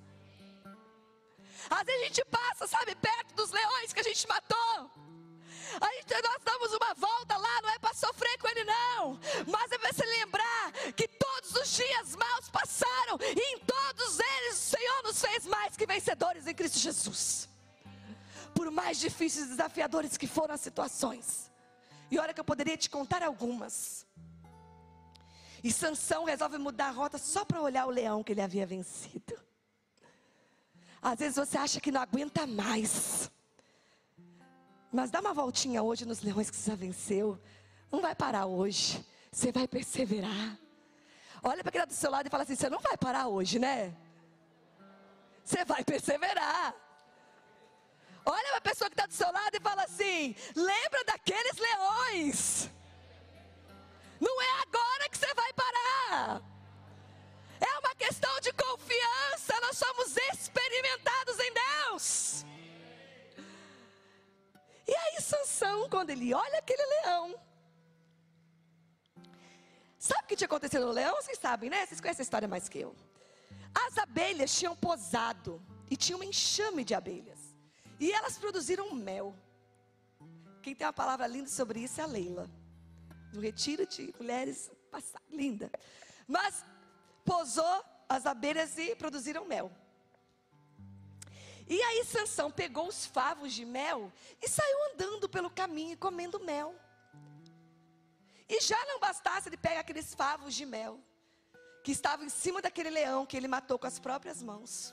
Às 1.69 1.83
vezes 1.83 2.01
a 2.01 2.05
gente 2.05 2.25
passa, 2.25 2.67
sabe, 2.67 2.95
perto 2.95 3.35
dos 3.35 3.51
leões 3.51 3.93
que 3.93 3.99
a 3.99 4.03
gente 4.03 4.27
matou. 4.27 4.91
A 5.79 5.93
gente, 5.93 6.21
nós 6.21 6.41
damos 6.43 6.73
uma 6.73 6.93
volta 6.93 7.37
lá, 7.37 7.61
não 7.61 7.69
é 7.69 7.79
para 7.79 7.93
sofrer 7.93 8.37
com 8.39 8.47
ele, 8.49 8.63
não. 8.65 9.19
Mas 9.47 9.71
é 9.71 9.77
para 9.77 9.93
se 9.93 10.05
lembrar 10.05 10.71
que 10.95 11.07
todos 11.07 11.55
os 11.55 11.75
dias 11.75 12.15
maus 12.15 12.49
passaram 12.49 13.17
e 13.21 13.55
em 13.55 13.59
todos 13.59 14.19
eles 14.19 14.57
o 14.57 14.77
Senhor 14.77 15.03
nos 15.03 15.21
fez 15.21 15.45
mais 15.45 15.77
que 15.77 15.85
vencedores 15.85 16.47
em 16.47 16.53
Cristo 16.53 16.79
Jesus 16.79 17.50
por 18.53 18.69
mais 18.71 18.99
difíceis 18.99 19.45
e 19.45 19.49
desafiadores 19.49 20.17
que 20.17 20.27
foram 20.27 20.53
as 20.53 20.61
situações. 20.61 21.51
E 22.09 22.19
olha 22.19 22.33
que 22.33 22.39
eu 22.39 22.45
poderia 22.45 22.77
te 22.77 22.89
contar 22.89 23.23
algumas. 23.23 24.05
E 25.63 25.71
Sansão 25.71 26.25
resolve 26.25 26.57
mudar 26.57 26.87
a 26.87 26.91
rota 26.91 27.17
só 27.17 27.45
para 27.45 27.61
olhar 27.61 27.85
o 27.85 27.91
leão 27.91 28.23
que 28.23 28.31
ele 28.31 28.41
havia 28.41 28.65
vencido. 28.65 29.39
Às 31.01 31.19
vezes 31.19 31.35
você 31.35 31.57
acha 31.57 31.79
que 31.79 31.91
não 31.91 32.01
aguenta 32.01 32.45
mais. 32.45 33.31
Mas 34.91 35.09
dá 35.09 35.19
uma 35.19 35.33
voltinha 35.33 35.81
hoje 35.81 36.05
nos 36.05 36.21
leões 36.21 36.49
que 36.49 36.55
você 36.55 36.71
já 36.71 36.75
venceu. 36.75 37.39
Não 37.91 38.01
vai 38.01 38.13
parar 38.13 38.45
hoje. 38.45 39.05
Você 39.31 39.51
vai 39.51 39.67
perseverar. 39.67 40.57
Olha 41.41 41.63
para 41.63 41.71
quem 41.71 41.79
está 41.79 41.85
do 41.85 41.93
seu 41.93 42.11
lado 42.11 42.27
e 42.27 42.29
fala 42.29 42.43
assim: 42.43 42.55
você 42.55 42.69
não 42.69 42.79
vai 42.79 42.97
parar 42.97 43.27
hoje, 43.27 43.57
né? 43.57 43.95
Você 45.43 45.63
vai 45.65 45.83
perseverar. 45.83 46.75
Olha 48.25 48.57
a 48.57 48.61
pessoa 48.61 48.89
que 48.89 48.93
está 48.93 49.05
do 49.05 49.13
seu 49.13 49.31
lado 49.31 49.55
e 49.55 49.59
fala 49.59 49.83
assim: 49.83 50.35
lembra 50.55 51.03
daqueles 51.05 51.57
leões. 51.57 52.69
Não 54.19 54.41
é 54.41 54.51
agora 54.61 55.09
que 55.09 55.17
você 55.17 55.33
vai 55.33 55.51
parar. 55.53 56.41
É 57.59 57.79
uma 57.79 57.95
questão 57.95 58.39
de 58.39 58.51
confiança. 58.53 59.59
Nós 59.61 59.77
somos 59.77 60.15
experimentados 60.31 61.39
em 61.39 61.51
Deus. 61.53 62.45
E 64.87 64.95
aí, 64.95 65.21
Sansão, 65.21 65.89
quando 65.89 66.09
ele 66.09 66.33
olha 66.33 66.59
aquele 66.59 66.85
leão, 66.95 67.35
sabe 69.97 70.23
o 70.23 70.27
que 70.27 70.35
tinha 70.35 70.47
acontecido 70.47 70.85
no 70.85 70.91
leão? 70.91 71.15
Vocês 71.15 71.39
sabem, 71.39 71.69
né? 71.69 71.85
Vocês 71.85 72.01
conhecem 72.01 72.21
a 72.21 72.27
história 72.29 72.47
mais 72.47 72.67
que 72.67 72.79
eu. 72.79 72.95
As 73.73 73.97
abelhas 73.97 74.53
tinham 74.53 74.75
posado 74.75 75.61
e 75.89 75.95
tinha 75.95 76.17
um 76.17 76.23
enxame 76.23 76.83
de 76.83 76.93
abelhas. 76.93 77.40
E 78.01 78.11
elas 78.11 78.35
produziram 78.35 78.95
mel. 78.95 79.35
Quem 80.63 80.73
tem 80.73 80.87
uma 80.87 80.91
palavra 80.91 81.27
linda 81.27 81.47
sobre 81.47 81.81
isso 81.81 82.01
é 82.01 82.03
a 82.03 82.07
Leila. 82.07 82.49
No 83.31 83.39
retiro 83.39 83.85
de 83.85 84.11
mulheres, 84.17 84.71
linda. 85.29 85.71
Mas 86.27 86.65
posou 87.23 87.85
as 88.09 88.25
abelhas 88.25 88.75
e 88.79 88.95
produziram 88.95 89.45
mel. 89.45 89.71
E 91.69 91.79
aí 91.79 92.03
Sansão 92.03 92.49
pegou 92.49 92.87
os 92.87 93.05
favos 93.05 93.53
de 93.53 93.63
mel 93.63 94.11
e 94.41 94.49
saiu 94.49 94.77
andando 94.91 95.29
pelo 95.29 95.51
caminho 95.51 95.95
comendo 95.95 96.39
mel. 96.39 96.75
E 98.49 98.59
já 98.61 98.83
não 98.87 98.99
bastasse 98.99 99.47
ele 99.47 99.57
pegar 99.57 99.81
aqueles 99.81 100.15
favos 100.15 100.55
de 100.55 100.65
mel 100.65 100.99
que 101.83 101.91
estavam 101.91 102.25
em 102.25 102.29
cima 102.29 102.63
daquele 102.63 102.89
leão 102.89 103.27
que 103.27 103.37
ele 103.37 103.47
matou 103.47 103.77
com 103.77 103.85
as 103.85 103.99
próprias 103.99 104.41
mãos 104.41 104.91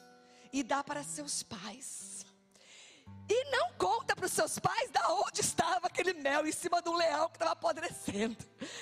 e 0.53 0.63
dá 0.63 0.85
para 0.85 1.03
seus 1.03 1.43
pais. 1.43 2.28
E 3.29 3.51
não 3.51 3.73
conta 3.75 4.17
para 4.17 4.27
os 4.27 4.33
seus 4.33 4.59
pais 4.59 4.91
da 4.91 5.13
onde 5.13 5.41
estava 5.41 5.87
aquele 5.87 6.15
mel 6.15 6.47
em 6.47 6.53
cima 6.53 6.81
de 6.81 6.89
um 6.89 6.97
leão 6.97 7.29
que 7.29 7.37
estava 7.37 7.53
apodrecendo. 7.53 8.37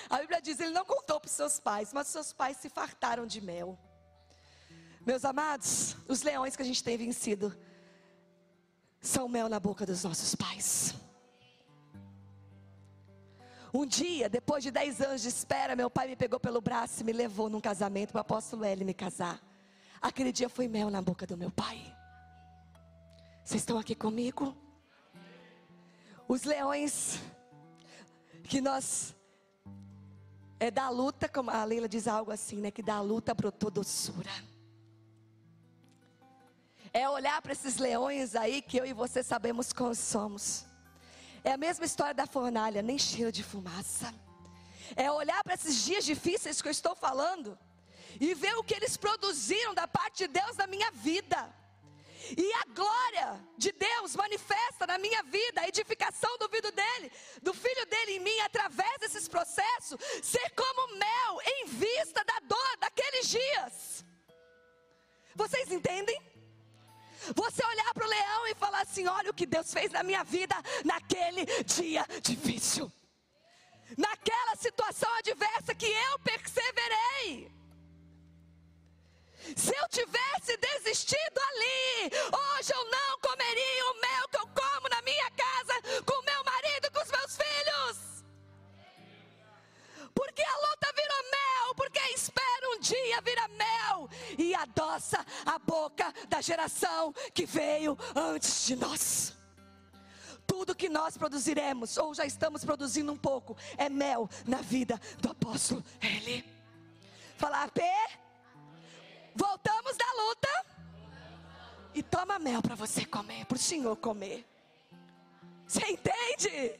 A 0.09 0.19
Bíblia 0.19 0.41
diz: 0.41 0.61
ele 0.61 0.71
não 0.71 0.85
contou 0.85 1.19
para 1.19 1.29
os 1.29 1.35
seus 1.35 1.59
pais, 1.59 1.93
mas 1.93 2.07
os 2.07 2.13
seus 2.13 2.33
pais 2.33 2.57
se 2.57 2.69
fartaram 2.69 3.27
de 3.27 3.41
mel. 3.41 3.79
Meus 5.05 5.25
amados, 5.25 5.97
os 6.09 6.23
leões 6.23 6.57
que 6.57 6.63
a 6.63 6.65
gente 6.65 6.83
tem 6.83 6.97
vencido 6.97 7.57
são 9.01 9.29
mel 9.29 9.49
na 9.49 9.61
boca 9.61 9.85
dos 9.87 10.03
nossos 10.05 10.35
pais. 10.35 10.95
Um 13.73 13.85
dia, 13.85 14.29
depois 14.29 14.63
de 14.63 14.71
10 14.71 15.01
anos 15.03 15.23
de 15.23 15.29
espera, 15.29 15.77
meu 15.77 15.91
pai 15.91 16.09
me 16.09 16.17
pegou 16.17 16.41
pelo 16.41 16.61
braço 16.61 17.03
e 17.03 17.05
me 17.05 17.13
levou 17.13 17.51
num 17.51 17.61
casamento 17.61 18.11
para 18.13 18.19
o 18.19 18.23
apóstolo 18.23 18.65
L 18.65 18.85
me 18.85 18.95
casar. 18.95 19.41
Aquele 20.01 20.33
dia 20.33 20.49
foi 20.49 20.67
mel 20.67 20.89
na 20.89 21.03
boca 21.03 21.27
do 21.27 21.37
meu 21.37 21.51
pai. 21.51 21.95
Vocês 23.47 23.63
estão 23.63 23.79
aqui 23.79 23.95
comigo? 23.95 24.57
Os 26.27 26.43
leões 26.43 27.21
que 28.43 28.61
nós 28.61 29.15
é 30.59 30.69
da 30.69 30.89
luta, 30.89 31.29
como 31.29 31.49
a 31.49 31.63
Leila 31.63 31.89
diz 31.89 32.09
algo 32.09 32.33
assim, 32.33 32.57
né? 32.57 32.73
Que 32.73 32.83
da 32.83 33.01
luta 33.01 33.33
brotou 33.33 33.71
doçura. 33.71 34.33
É 36.93 37.09
olhar 37.09 37.41
para 37.41 37.53
esses 37.53 37.77
leões 37.77 38.35
aí 38.35 38.61
que 38.61 38.79
eu 38.79 38.85
e 38.85 38.93
você 38.93 39.23
sabemos 39.23 39.73
como 39.73 39.95
somos. 39.95 40.67
É 41.45 41.53
a 41.53 41.57
mesma 41.57 41.85
história 41.85 42.15
da 42.15 42.27
fornalha, 42.27 42.83
nem 42.83 42.99
cheiro 42.99 43.31
de 43.31 43.45
fumaça. 43.45 44.13
É 44.97 45.09
olhar 45.09 45.45
para 45.45 45.55
esses 45.55 45.85
dias 45.85 46.05
difíceis 46.05 46.61
que 46.61 46.67
eu 46.67 46.73
estou 46.73 46.97
falando 46.97 47.57
e 48.21 48.35
ver 48.35 48.57
o 48.57 48.65
que 48.65 48.75
eles 48.75 48.97
produziram 48.97 49.73
da 49.73 49.87
parte 49.87 50.27
de 50.27 50.33
Deus 50.41 50.57
na 50.57 50.67
minha 50.67 50.91
vida. 50.91 51.49
E 52.37 52.53
a 52.55 52.65
glória 52.75 53.47
de 53.57 53.73
Deus 53.73 54.17
manifesta 54.17 54.87
na 54.87 54.99
minha 54.99 55.23
vida, 55.23 55.61
a 55.61 55.69
edificação 55.69 56.37
do 56.39 56.49
filho 56.49 56.73
dele, 56.73 57.13
do 57.43 57.53
filho 57.53 57.87
dele 57.87 58.13
em 58.13 58.21
mim, 58.21 58.41
através 58.41 58.99
desses 58.99 59.29
processos, 59.29 59.99
ser 60.23 60.51
como 60.51 60.95
mel 60.97 61.41
em 61.45 61.67
vista 61.67 62.25
da 62.25 62.41
dor 62.41 62.77
daqueles 62.79 63.29
dias. 63.29 64.05
Vocês 65.35 65.71
entendem? 65.71 66.21
Você 67.35 67.65
olhar 67.65 67.93
para 67.93 68.07
o 68.07 68.09
leão 68.09 68.47
e 68.47 68.55
falar 68.55 68.83
assim: 68.83 69.07
olha 69.07 69.31
o 69.31 69.35
que 69.35 69.47
Deus 69.47 69.73
fez 69.73 69.93
na 69.93 70.03
minha 70.03 70.25
vida 70.25 70.55
naquele 70.85 71.45
dia 71.65 72.07
difícil, 72.23 72.91
naquela 73.97 74.57
situação 74.57 75.13
adversa 75.17 75.75
que 75.75 75.87
eu 75.87 76.19
perseverei. 76.21 77.56
Se 79.55 79.75
eu 79.77 79.89
tivesse 79.89 80.57
desistido 80.57 81.39
ali, 81.39 82.11
hoje 82.15 82.73
eu 82.73 82.85
não 82.91 83.19
comeria 83.21 83.91
o 83.91 84.01
mel 84.01 84.29
que 84.29 84.39
eu 84.39 84.47
como 84.49 84.89
na 84.89 85.03
minha 85.03 85.31
casa 85.31 85.75
com 86.05 86.23
meu 86.23 86.45
marido, 86.45 86.91
com 86.93 87.01
os 87.01 87.11
meus 87.11 87.37
filhos. 87.37 88.25
Porque 90.15 90.43
a 90.43 90.57
luta 90.57 90.93
virou 90.95 91.23
mel, 91.31 91.75
porque 91.77 92.01
espera 92.15 92.71
um 92.71 92.81
dia 92.81 93.21
vira 93.21 93.49
mel 93.49 94.09
e 94.39 94.55
adoça 94.55 95.25
a 95.45 95.59
boca 95.59 96.13
da 96.29 96.41
geração 96.41 97.13
que 97.35 97.45
veio 97.47 97.97
antes 98.15 98.67
de 98.67 98.77
nós. 98.77 99.37
Tudo 100.47 100.75
que 100.75 100.89
nós 100.89 101.17
produziremos, 101.17 101.97
ou 101.97 102.15
já 102.15 102.25
estamos 102.25 102.65
produzindo 102.65 103.13
um 103.13 103.17
pouco, 103.17 103.57
é 103.77 103.89
mel 103.89 104.29
na 104.47 104.59
vida 104.59 105.01
do 105.19 105.31
apóstolo 105.31 105.85
Ele. 106.01 106.45
Falar, 107.37 107.71
P. 107.71 107.83
Voltamos 109.37 109.97
da 109.97 110.13
luta. 110.13 110.67
E 111.95 112.03
toma 112.03 112.39
mel 112.39 112.61
para 112.61 112.75
você 112.75 113.05
comer, 113.05 113.47
para 113.47 113.57
o 113.57 113.59
Senhor 113.59 113.97
comer. 113.97 114.45
Você 115.67 115.85
entende? 115.87 116.79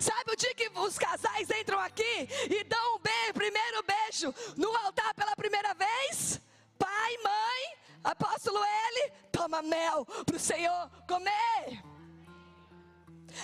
Sabe 0.00 0.32
o 0.32 0.36
dia 0.36 0.54
que 0.54 0.68
os 0.74 0.98
casais 0.98 1.48
entram 1.50 1.78
aqui 1.80 2.28
e 2.50 2.64
dão 2.64 2.96
um 2.96 2.98
beijo, 2.98 3.34
primeiro 3.34 3.82
beijo 3.82 4.34
no 4.56 4.74
altar 4.76 5.14
pela 5.14 5.34
primeira 5.36 5.72
vez? 5.74 6.40
Pai, 6.78 7.18
mãe, 7.24 7.78
apóstolo 8.04 8.58
L, 8.62 9.12
toma 9.32 9.62
mel 9.62 10.04
para 10.26 10.36
o 10.36 10.40
Senhor 10.40 10.90
comer. 11.06 11.82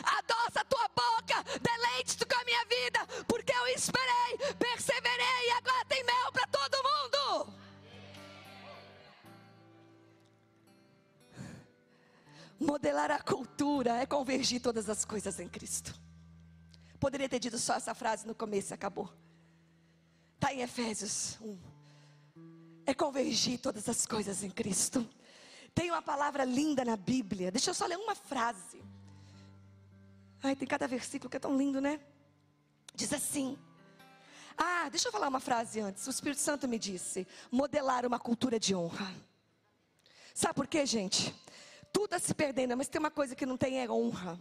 Adoça 0.02 0.61
a 0.61 0.64
tua 0.64 0.88
boca, 0.88 1.44
deleite-te 1.61 2.24
com 2.26 2.40
a 2.40 2.44
minha 2.44 2.64
vida, 2.64 3.07
porque 3.28 3.52
eu 3.52 3.66
esperei, 3.68 4.38
perseverei 4.59 5.48
e 5.48 5.50
agora 5.52 5.84
tem 5.86 6.02
mel 6.05 6.32
Modelar 12.64 13.10
a 13.10 13.20
cultura 13.20 13.96
é 13.96 14.06
convergir 14.06 14.60
todas 14.60 14.88
as 14.88 15.04
coisas 15.04 15.38
em 15.38 15.46
Cristo. 15.46 15.94
Poderia 16.98 17.28
ter 17.28 17.38
dito 17.38 17.58
só 17.58 17.74
essa 17.74 17.94
frase 17.94 18.26
no 18.26 18.34
começo 18.34 18.72
e 18.72 18.74
acabou. 18.74 19.12
Está 20.36 20.52
em 20.52 20.62
Efésios 20.62 21.38
1. 21.42 21.58
É 22.86 22.94
convergir 22.94 23.60
todas 23.60 23.86
as 23.86 24.06
coisas 24.06 24.42
em 24.42 24.50
Cristo. 24.50 25.06
Tem 25.74 25.90
uma 25.90 26.00
palavra 26.00 26.44
linda 26.44 26.84
na 26.84 26.96
Bíblia. 26.96 27.50
Deixa 27.50 27.70
eu 27.70 27.74
só 27.74 27.84
ler 27.84 27.98
uma 27.98 28.14
frase. 28.14 28.82
Ai, 30.42 30.56
tem 30.56 30.66
cada 30.66 30.88
versículo 30.88 31.28
que 31.28 31.36
é 31.36 31.40
tão 31.40 31.56
lindo, 31.56 31.82
né? 31.82 32.00
Diz 32.94 33.12
assim. 33.12 33.58
Ah, 34.56 34.88
deixa 34.88 35.08
eu 35.08 35.12
falar 35.12 35.28
uma 35.28 35.40
frase 35.40 35.80
antes. 35.80 36.06
O 36.06 36.10
Espírito 36.10 36.40
Santo 36.40 36.66
me 36.66 36.78
disse: 36.78 37.26
modelar 37.50 38.06
uma 38.06 38.18
cultura 38.18 38.58
de 38.58 38.74
honra. 38.74 39.14
Sabe 40.32 40.54
por 40.54 40.66
quê, 40.66 40.86
gente? 40.86 41.34
Tudo 41.95 42.16
está 42.16 42.18
se 42.18 42.34
perdendo, 42.34 42.76
mas 42.76 42.88
tem 42.88 42.99
uma 42.99 43.11
coisa 43.11 43.36
que 43.36 43.47
não 43.47 43.57
tem 43.57 43.80
é 43.80 43.88
honra. 43.88 44.36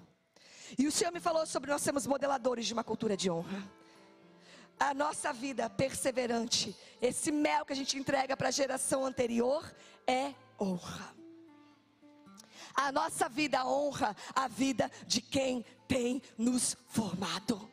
E 0.76 0.88
o 0.88 0.92
Senhor 0.92 1.14
me 1.14 1.20
falou 1.20 1.46
sobre 1.46 1.70
nós 1.70 1.84
sermos 1.84 2.08
modeladores 2.08 2.66
de 2.66 2.74
uma 2.74 2.84
cultura 2.84 3.16
de 3.16 3.30
honra. 3.30 3.64
A 4.80 4.92
nossa 4.92 5.32
vida 5.32 5.70
perseverante, 5.70 6.76
esse 7.00 7.32
mel 7.32 7.64
que 7.64 7.72
a 7.72 7.76
gente 7.76 7.96
entrega 7.96 8.36
para 8.36 8.48
a 8.48 8.52
geração 8.52 9.06
anterior 9.06 9.72
é 10.08 10.34
honra. 10.60 11.16
A 12.74 12.92
nossa 12.92 13.30
vida 13.30 13.64
honra 13.68 14.16
a 14.34 14.48
vida 14.48 14.92
de 15.06 15.22
quem 15.22 15.64
tem 15.88 16.24
nos 16.36 16.76
formado. 16.88 17.70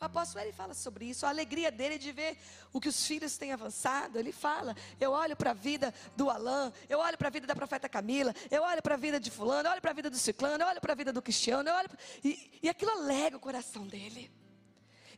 O 0.00 0.04
apóstolo 0.06 0.42
ele 0.42 0.52
fala 0.52 0.72
sobre 0.72 1.04
isso, 1.04 1.26
a 1.26 1.28
alegria 1.28 1.70
dele 1.70 1.98
de 1.98 2.10
ver 2.10 2.38
o 2.72 2.80
que 2.80 2.88
os 2.88 3.06
filhos 3.06 3.36
têm 3.36 3.52
avançado. 3.52 4.18
Ele 4.18 4.32
fala: 4.32 4.74
eu 4.98 5.10
olho 5.10 5.36
para 5.36 5.50
a 5.50 5.54
vida 5.54 5.92
do 6.16 6.30
Alain, 6.30 6.72
eu 6.88 6.98
olho 7.00 7.18
para 7.18 7.28
a 7.28 7.30
vida 7.30 7.46
da 7.46 7.54
profeta 7.54 7.86
Camila, 7.86 8.34
eu 8.50 8.62
olho 8.62 8.80
para 8.80 8.94
a 8.94 8.96
vida 8.96 9.20
de 9.20 9.30
Fulano, 9.30 9.68
eu 9.68 9.72
olho 9.72 9.82
para 9.82 9.90
a 9.90 9.94
vida 9.94 10.08
do 10.08 10.16
Ciclano, 10.16 10.64
eu 10.64 10.68
olho 10.68 10.80
para 10.80 10.94
a 10.94 10.96
vida 10.96 11.12
do 11.12 11.20
Cristiano, 11.20 11.68
eu 11.68 11.74
olho 11.74 11.88
pra... 11.90 11.98
e, 12.24 12.50
e 12.62 12.68
aquilo 12.70 12.92
alega 12.92 13.36
o 13.36 13.40
coração 13.40 13.86
dele. 13.86 14.30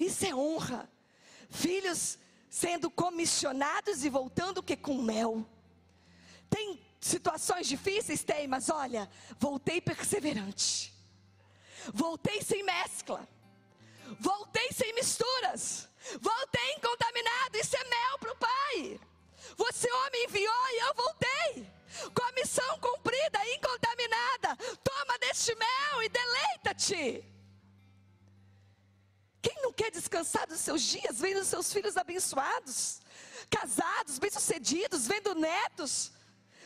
Isso 0.01 0.27
é 0.27 0.35
honra. 0.35 0.91
Filhos 1.49 2.19
sendo 2.51 2.91
comissionados 2.91 4.05
e 4.05 4.11
voltando 4.11 4.65
que 4.65 4.77
com 4.77 5.01
mel. 5.01 5.47
Tem 6.51 6.81
situações 7.01 7.69
difíceis? 7.69 8.25
Tem, 8.25 8.49
mas 8.49 8.69
olha, 8.69 9.09
voltei 9.39 9.81
perseverante. 9.81 10.93
Voltei 11.95 12.43
sem 12.43 12.65
mescla. 12.65 13.29
Voltei 14.21 14.69
sem 14.73 14.95
misturas. 14.95 15.89
Voltei 16.21 16.73
incontaminado. 16.73 17.57
Isso 17.57 17.77
é 17.77 17.85
mel 17.85 18.19
para 18.19 18.33
o 18.33 18.37
Pai. 18.37 19.01
Você, 19.57 19.91
homem, 19.91 20.25
enviou 20.25 20.69
e 20.71 20.79
eu 20.79 20.95
voltei. 20.95 21.73
Com 22.15 22.23
a 22.25 22.33
missão 22.33 22.79
cumprida, 22.79 23.39
incontaminada. 23.55 24.57
Toma 24.83 25.19
deste 25.19 25.55
mel 25.55 26.03
e 26.03 26.09
deleita-te. 26.09 27.33
Quem 29.43 29.61
não 29.61 29.73
quer 29.73 29.91
descansar 29.91 30.47
dos 30.47 30.61
seus 30.61 30.83
dias, 30.83 31.21
vendo 31.21 31.41
os 31.41 31.49
seus 31.49 31.73
filhos 31.73 31.97
abençoados, 31.97 33.01
casados, 33.51 34.21
bem-sucedidos, 34.21 35.09
vendo 35.09 35.35
netos, 35.35 36.13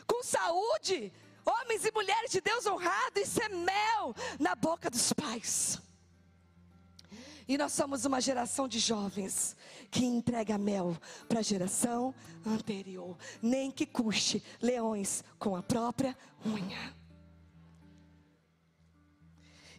com 0.07 0.23
saúde, 0.23 1.11
homens 1.45 1.87
e 1.87 1.91
mulheres 1.93 2.31
de 2.31 2.41
Deus 2.43 2.67
honrados, 2.67 3.23
isso 3.23 3.43
é 3.43 3.49
mel 3.49 4.15
na 4.39 4.55
boca 4.55 4.91
dos 4.91 5.11
pais. 5.15 5.81
E 7.49 7.57
nós 7.57 7.73
somos 7.73 8.05
uma 8.05 8.21
geração 8.21 8.67
de 8.67 8.79
jovens 8.79 9.57
que 9.91 10.05
entrega 10.05 10.59
mel 10.59 10.97
para 11.29 11.39
a 11.39 11.43
geração 11.43 12.13
anterior, 12.45 13.17
nem 13.41 13.71
que 13.71 13.87
custe 13.87 14.43
leões 14.61 15.23
com 15.39 15.55
a 15.55 15.63
própria 15.63 16.17
unha. 16.45 16.95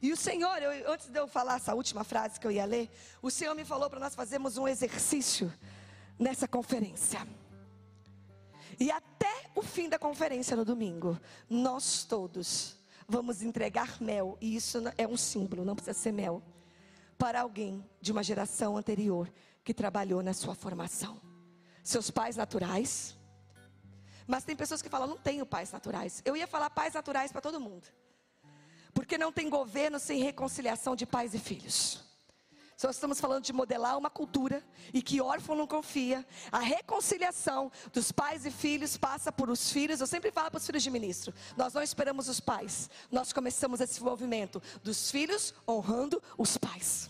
E 0.01 0.13
o 0.13 0.17
Senhor, 0.17 0.61
eu, 0.61 0.91
antes 0.91 1.07
de 1.07 1.19
eu 1.19 1.27
falar 1.27 1.55
essa 1.57 1.73
última 1.73 2.03
frase 2.03 2.39
que 2.39 2.47
eu 2.47 2.51
ia 2.51 2.65
ler, 2.65 2.89
o 3.21 3.29
Senhor 3.29 3.53
me 3.53 3.65
falou 3.65 3.89
para 3.89 3.99
nós 3.99 4.15
fazermos 4.15 4.57
um 4.57 4.67
exercício 4.67 5.51
nessa 6.17 6.47
conferência. 6.47 7.27
E 8.79 8.91
até 8.91 9.49
o 9.55 9.61
fim 9.61 9.89
da 9.89 9.99
conferência 9.99 10.55
no 10.55 10.63
domingo, 10.63 11.19
nós 11.49 12.05
todos 12.05 12.77
vamos 13.09 13.41
entregar 13.41 13.99
mel, 13.99 14.37
e 14.39 14.55
isso 14.55 14.77
é 14.97 15.07
um 15.07 15.17
símbolo, 15.17 15.65
não 15.65 15.75
precisa 15.75 15.97
ser 15.97 16.11
mel 16.11 16.41
para 17.17 17.41
alguém 17.41 17.83
de 17.99 18.11
uma 18.11 18.23
geração 18.23 18.77
anterior 18.77 19.31
que 19.63 19.73
trabalhou 19.73 20.21
na 20.21 20.33
sua 20.33 20.55
formação. 20.55 21.19
Seus 21.83 22.11
pais 22.11 22.35
naturais. 22.35 23.17
Mas 24.25 24.43
tem 24.43 24.55
pessoas 24.55 24.81
que 24.81 24.89
falam, 24.89 25.07
não 25.07 25.17
tenho 25.17 25.45
pais 25.45 25.71
naturais. 25.71 26.21
Eu 26.25 26.35
ia 26.35 26.47
falar 26.47 26.69
pais 26.69 26.93
naturais 26.93 27.31
para 27.31 27.41
todo 27.41 27.59
mundo. 27.59 27.87
Porque 28.93 29.17
não 29.17 29.31
tem 29.31 29.49
governo 29.49 29.99
sem 29.99 30.21
reconciliação 30.21 30.95
de 30.95 31.05
pais 31.05 31.33
e 31.33 31.39
filhos. 31.39 32.06
Nós 32.83 32.95
estamos 32.95 33.19
falando 33.19 33.43
de 33.43 33.51
modelar 33.51 33.97
uma 33.97 34.09
cultura 34.09 34.63
e 34.93 35.01
que 35.01 35.19
órfão 35.19 35.55
não 35.55 35.65
confia. 35.65 36.23
A 36.51 36.59
reconciliação 36.59 37.71
dos 37.91 38.11
pais 38.11 38.45
e 38.45 38.51
filhos 38.51 38.95
passa 38.95 39.31
por 39.31 39.49
os 39.49 39.71
filhos. 39.71 39.99
Eu 39.99 40.05
sempre 40.05 40.31
falo 40.31 40.51
para 40.51 40.59
os 40.59 40.65
filhos 40.65 40.83
de 40.83 40.91
ministro: 40.91 41.33
nós 41.55 41.73
não 41.73 41.81
esperamos 41.81 42.29
os 42.29 42.39
pais, 42.39 42.87
nós 43.11 43.33
começamos 43.33 43.81
esse 43.81 44.03
movimento 44.03 44.61
dos 44.83 45.09
filhos 45.09 45.55
honrando 45.67 46.21
os 46.37 46.55
pais. 46.55 47.09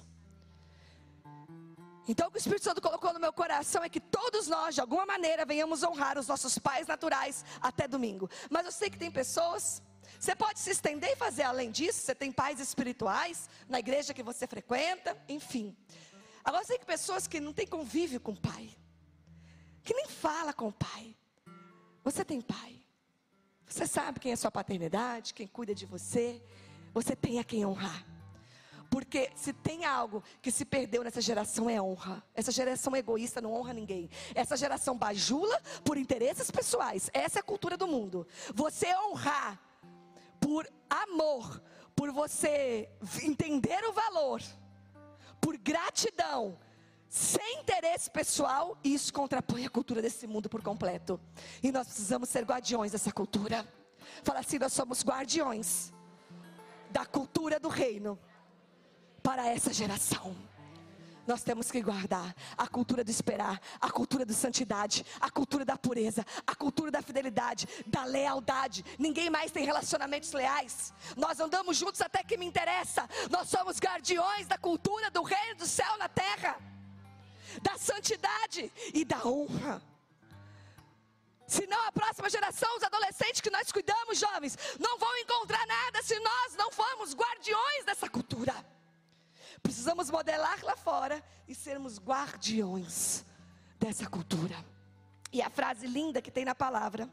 Então, 2.08 2.30
o 2.30 2.32
que 2.32 2.38
o 2.38 2.40
Espírito 2.40 2.64
Santo 2.64 2.82
colocou 2.82 3.12
no 3.12 3.20
meu 3.20 3.34
coração 3.34 3.84
é 3.84 3.90
que 3.90 4.00
todos 4.00 4.48
nós, 4.48 4.74
de 4.74 4.80
alguma 4.80 5.06
maneira, 5.06 5.46
venhamos 5.46 5.84
honrar 5.84 6.18
os 6.18 6.28
nossos 6.28 6.58
pais 6.58 6.88
naturais 6.88 7.44
até 7.60 7.86
domingo. 7.86 8.30
Mas 8.50 8.66
eu 8.66 8.72
sei 8.72 8.90
que 8.90 8.98
tem 8.98 9.12
pessoas 9.12 9.84
você 10.20 10.36
pode 10.36 10.60
se 10.60 10.72
estender 10.72 11.12
e 11.12 11.16
fazer 11.16 11.44
além 11.44 11.72
disso. 11.72 12.00
Você 12.02 12.16
tem 12.16 12.32
pais 12.32 12.60
espirituais 12.60 13.50
na 13.68 13.80
igreja 13.80 14.14
que 14.14 14.24
você 14.24 14.48
frequenta, 14.48 15.18
enfim. 15.28 15.76
Agora 16.44 16.66
tem 16.66 16.80
pessoas 16.80 17.28
que 17.28 17.40
não 17.40 17.54
têm 17.54 17.68
convívio 17.68 18.20
com 18.20 18.32
o 18.32 18.40
pai, 18.40 18.70
que 19.84 19.94
nem 19.94 20.08
fala 20.08 20.54
com 20.54 20.70
o 20.70 20.74
pai. 20.74 21.16
Você 22.04 22.24
tem 22.24 22.40
pai. 22.40 22.82
Você 23.68 23.86
sabe 23.86 24.20
quem 24.20 24.32
é 24.32 24.36
sua 24.36 24.50
paternidade, 24.50 25.34
quem 25.34 25.46
cuida 25.46 25.76
de 25.76 25.86
você. 25.86 26.42
Você 26.94 27.16
tem 27.16 27.38
a 27.40 27.44
quem 27.44 27.66
honrar. 27.66 28.06
Porque 28.90 29.30
se 29.36 29.52
tem 29.52 29.84
algo 29.84 30.24
que 30.42 30.50
se 30.50 30.64
perdeu 30.64 31.04
nessa 31.04 31.20
geração 31.20 31.70
é 31.70 31.82
honra. 31.82 32.24
Essa 32.34 32.52
geração 32.52 32.96
egoísta 32.96 33.42
não 33.42 33.54
honra 33.54 33.74
ninguém. 33.74 34.10
Essa 34.34 34.56
geração 34.56 34.98
bajula 34.98 35.62
por 35.84 35.98
interesses 35.98 36.50
pessoais. 36.50 37.10
Essa 37.14 37.40
é 37.40 37.42
a 37.42 37.44
cultura 37.44 37.76
do 37.76 37.88
mundo. 37.88 38.26
Você 38.54 38.88
honrar 38.96 39.60
por 40.40 40.68
amor, 40.90 41.62
por 41.96 42.12
você 42.12 42.90
entender 43.24 43.84
o 43.86 43.94
valor, 43.94 44.42
por 45.40 45.58
gratidão, 45.58 46.58
sem 47.10 47.62
interesse 47.62 48.10
pessoal, 48.10 48.78
isso 48.84 49.14
contrapõe 49.14 49.66
a 49.66 49.70
cultura 49.70 50.02
desse 50.02 50.28
mundo 50.28 50.50
por 50.50 50.62
completo. 50.62 51.20
E 51.64 51.72
nós 51.72 51.88
precisamos 51.88 52.30
ser 52.30 52.44
guardiões 52.44 52.92
dessa 52.92 53.12
cultura. 53.12 53.66
Fala 54.24 54.40
assim: 54.40 54.60
nós 54.60 54.74
somos 54.74 55.04
guardiões 55.04 55.94
da 56.92 57.06
cultura 57.06 57.60
do 57.60 57.70
reino 57.70 58.20
para 59.24 59.48
essa 59.48 59.74
geração. 59.74 60.36
Nós 61.28 61.44
temos 61.44 61.70
que 61.70 61.82
guardar 61.82 62.34
a 62.58 62.68
cultura 62.68 63.04
do 63.04 63.12
esperar, 63.12 63.62
a 63.82 63.92
cultura 63.92 64.26
da 64.26 64.34
santidade, 64.34 65.06
a 65.20 65.30
cultura 65.30 65.66
da 65.66 65.78
pureza, 65.78 66.26
a 66.46 66.56
cultura 66.56 66.90
da 66.90 67.02
fidelidade, 67.02 67.68
da 67.86 68.06
lealdade. 68.06 68.86
Ninguém 68.98 69.30
mais 69.30 69.52
tem 69.52 69.66
relacionamentos 69.66 70.32
leais. 70.32 70.94
Nós 71.18 71.40
andamos 71.40 71.78
juntos 71.78 72.02
até 72.02 72.24
que 72.24 72.38
me 72.38 72.46
interessa. 72.46 73.08
Nós 73.30 73.50
somos 73.50 73.78
guardiões 73.78 74.48
da 74.48 74.58
cultura 74.58 75.12
do 75.12 75.22
reino 75.22 75.56
do 75.56 75.68
céu 75.68 75.98
na 75.98 76.08
terra 76.08 76.58
da 77.62 77.78
santidade 77.78 78.72
e 78.94 79.04
da 79.04 79.26
honra. 79.26 79.82
Senão 81.48 81.80
a 81.88 81.92
próxima 81.92 82.30
geração, 82.30 82.70
os 82.76 82.84
adolescentes 82.84 83.40
que 83.40 83.50
nós 83.50 83.72
cuidamos, 83.72 84.20
jovens, 84.20 84.58
não 84.80 84.98
vão 84.98 85.18
encontrar 85.18 85.66
nada 85.66 86.04
se 86.04 86.20
nós 86.20 86.56
não 86.56 86.72
formos 86.72 87.16
guardiões 87.16 87.86
dessa 87.86 88.10
cultura. 88.10 88.54
Precisamos 89.68 90.10
modelar 90.10 90.64
lá 90.64 90.78
fora 90.78 91.22
e 91.46 91.54
sermos 91.54 92.00
guardiões 92.00 93.26
dessa 93.78 94.10
cultura. 94.10 94.56
E 95.30 95.42
a 95.42 95.50
frase 95.50 95.86
linda 95.86 96.22
que 96.22 96.32
tem 96.32 96.46
na 96.46 96.56
palavra 96.56 97.10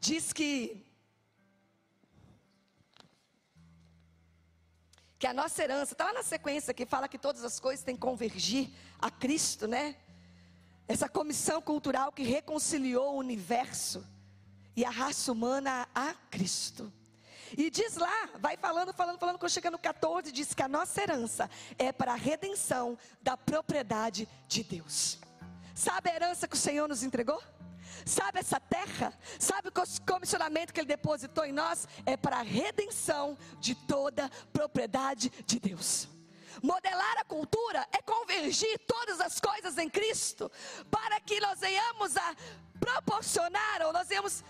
diz 0.00 0.32
que 0.32 0.82
que 5.18 5.26
a 5.26 5.34
nossa 5.34 5.62
herança, 5.62 5.92
está 5.92 6.06
lá 6.06 6.14
na 6.14 6.22
sequência 6.22 6.72
que 6.72 6.86
fala 6.86 7.06
que 7.06 7.18
todas 7.18 7.44
as 7.44 7.60
coisas 7.60 7.84
têm 7.84 7.94
que 7.94 8.00
convergir 8.00 8.70
a 8.98 9.10
Cristo, 9.10 9.68
né? 9.68 9.94
Essa 10.88 11.06
comissão 11.06 11.60
cultural 11.60 12.10
que 12.10 12.22
reconciliou 12.22 13.12
o 13.12 13.18
universo 13.18 14.06
e 14.74 14.86
a 14.86 14.90
raça 14.90 15.32
humana 15.32 15.86
a 15.94 16.14
Cristo. 16.30 16.90
E 17.56 17.70
diz 17.70 17.96
lá, 17.96 18.28
vai 18.38 18.56
falando, 18.56 18.92
falando, 18.92 19.18
falando, 19.18 19.38
quando 19.38 19.50
chega 19.50 19.70
no 19.70 19.78
14, 19.78 20.32
diz 20.32 20.54
que 20.54 20.62
a 20.62 20.68
nossa 20.68 21.00
herança 21.00 21.50
é 21.78 21.92
para 21.92 22.12
a 22.12 22.16
redenção 22.16 22.96
da 23.20 23.36
propriedade 23.36 24.28
de 24.48 24.62
Deus. 24.62 25.18
Sabe 25.74 26.10
a 26.10 26.14
herança 26.14 26.46
que 26.48 26.54
o 26.54 26.58
Senhor 26.58 26.88
nos 26.88 27.02
entregou? 27.02 27.42
Sabe 28.04 28.40
essa 28.40 28.58
terra? 28.58 29.12
Sabe 29.38 29.68
o 29.68 29.72
comissionamento 30.06 30.72
que 30.72 30.80
Ele 30.80 30.88
depositou 30.88 31.44
em 31.44 31.52
nós? 31.52 31.86
É 32.04 32.16
para 32.16 32.38
a 32.38 32.42
redenção 32.42 33.36
de 33.60 33.74
toda 33.74 34.30
propriedade 34.52 35.30
de 35.46 35.60
Deus. 35.60 36.08
Modelar 36.62 37.18
a 37.18 37.24
cultura 37.24 37.86
é 37.92 38.02
convergir 38.02 38.78
todas 38.86 39.20
as 39.20 39.40
coisas 39.40 39.78
em 39.78 39.88
Cristo, 39.88 40.50
para 40.90 41.20
que 41.20 41.40
nós 41.40 41.60
venhamos 41.60 42.16
a 42.16 42.36
proporcionar, 42.78 43.82
ou 43.86 43.92
nós 43.92 44.08
venhamos, 44.08 44.44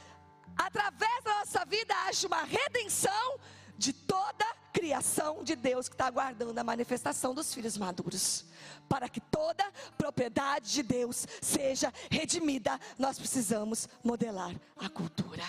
através 0.57 1.24
da 1.24 1.38
nossa 1.40 1.64
vida, 1.64 1.94
haja 2.07 2.26
uma 2.26 2.42
redenção 2.42 3.38
de 3.76 3.92
toda 3.92 4.44
criação 4.72 5.44
de 5.44 5.55
Deus 5.55 5.88
que 5.88 5.94
está 5.94 6.07
aguardando 6.07 6.59
a 6.59 6.64
manifestação 6.64 7.34
dos 7.34 7.53
filhos 7.53 7.76
maduros 7.76 8.44
para 8.88 9.09
que 9.09 9.20
toda 9.20 9.64
propriedade 9.96 10.72
de 10.72 10.82
Deus 10.82 11.26
seja 11.40 11.92
redimida, 12.11 12.78
nós 12.98 13.18
precisamos 13.18 13.88
modelar 14.03 14.55
a 14.76 14.88
cultura. 14.88 15.44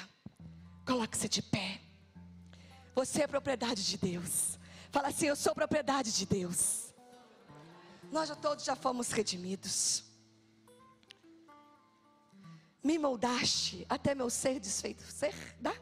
Coloque-se 0.85 1.29
de 1.29 1.41
pé. 1.41 1.81
Você 2.95 3.23
é 3.23 3.27
propriedade 3.27 3.85
de 3.85 3.97
Deus. 3.97 4.59
Fala 4.91 5.07
assim: 5.07 5.27
Eu 5.27 5.35
sou 5.35 5.55
propriedade 5.55 6.11
de 6.11 6.25
Deus. 6.25 6.93
Nós 8.11 8.29
já 8.29 8.35
todos 8.35 8.63
já 8.63 8.75
fomos 8.75 9.11
redimidos. 9.11 10.03
Me 12.83 12.97
moldaste 12.99 13.85
até 13.87 14.13
meu 14.13 14.29
ser 14.29 14.59
desfeito. 14.59 15.03
Ser, 15.03 15.33
dá? 15.59 15.73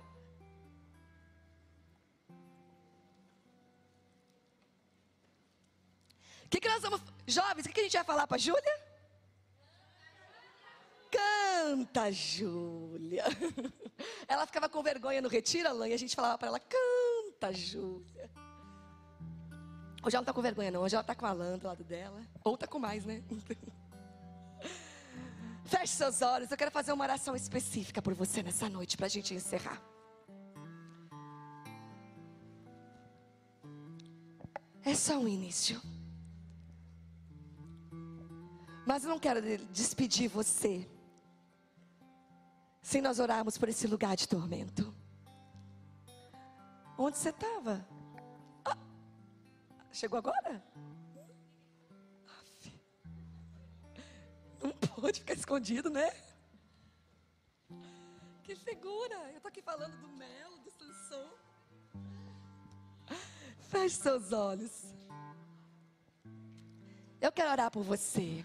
O 6.45 6.49
que, 6.51 6.59
que 6.59 6.69
nós 6.69 6.81
vamos 6.81 7.01
Jovens, 7.25 7.65
o 7.65 7.69
que 7.69 7.79
a 7.79 7.83
gente 7.83 7.93
vai 7.93 8.03
falar 8.03 8.27
para 8.27 8.37
Júlia? 8.37 8.91
Canta, 11.09 12.11
Júlia. 12.11 13.23
Ela 14.27 14.45
ficava 14.45 14.69
com 14.69 14.83
vergonha 14.83 15.21
no 15.21 15.29
retiro, 15.29 15.69
Alain, 15.69 15.91
e 15.91 15.93
a 15.93 15.97
gente 15.97 16.15
falava 16.15 16.37
para 16.37 16.47
ela: 16.47 16.59
Canta, 16.59 17.53
Júlia. 17.53 18.29
Hoje 20.03 20.15
ela 20.15 20.21
não 20.21 20.21
está 20.21 20.33
com 20.33 20.41
vergonha, 20.41 20.71
não. 20.71 20.81
Hoje 20.81 20.95
ela 20.95 21.01
está 21.01 21.13
com 21.13 21.25
a 21.25 21.29
Alain 21.29 21.57
do 21.57 21.67
lado 21.67 21.83
dela. 21.83 22.21
Ou 22.43 22.55
está 22.55 22.65
com 22.65 22.79
mais, 22.79 23.05
né? 23.05 23.23
Feche 25.71 25.93
seus 25.93 26.21
olhos. 26.21 26.51
Eu 26.51 26.57
quero 26.57 26.69
fazer 26.69 26.91
uma 26.91 27.05
oração 27.05 27.33
específica 27.33 28.01
por 28.01 28.13
você 28.13 28.43
nessa 28.43 28.67
noite, 28.67 28.97
para 28.97 29.05
a 29.05 29.09
gente 29.09 29.33
encerrar. 29.33 29.81
É 34.83 34.93
só 34.93 35.17
um 35.17 35.29
início. 35.29 35.81
Mas 38.85 39.05
eu 39.05 39.09
não 39.09 39.19
quero 39.19 39.41
despedir 39.67 40.27
você 40.27 40.85
sem 42.81 43.01
nós 43.01 43.19
orarmos 43.19 43.57
por 43.57 43.69
esse 43.69 43.87
lugar 43.87 44.17
de 44.17 44.27
tormento. 44.27 44.93
Onde 46.97 47.17
você 47.17 47.29
estava? 47.29 47.87
Ah, 48.65 48.77
chegou 49.93 50.19
agora? 50.19 50.61
Não 54.61 54.71
pode 55.01 55.19
ficar 55.19 55.33
escondido, 55.33 55.89
né? 55.89 56.11
Que 58.43 58.55
segura. 58.55 59.15
Eu 59.29 59.37
estou 59.37 59.49
aqui 59.49 59.61
falando 59.61 59.95
do 59.99 60.07
mel, 60.09 60.57
do 60.59 60.71
Sansão. 60.71 61.31
Feche 63.69 63.95
seus 63.95 64.31
olhos. 64.31 64.71
Eu 67.19 67.31
quero 67.31 67.51
orar 67.51 67.71
por 67.71 67.83
você. 67.83 68.43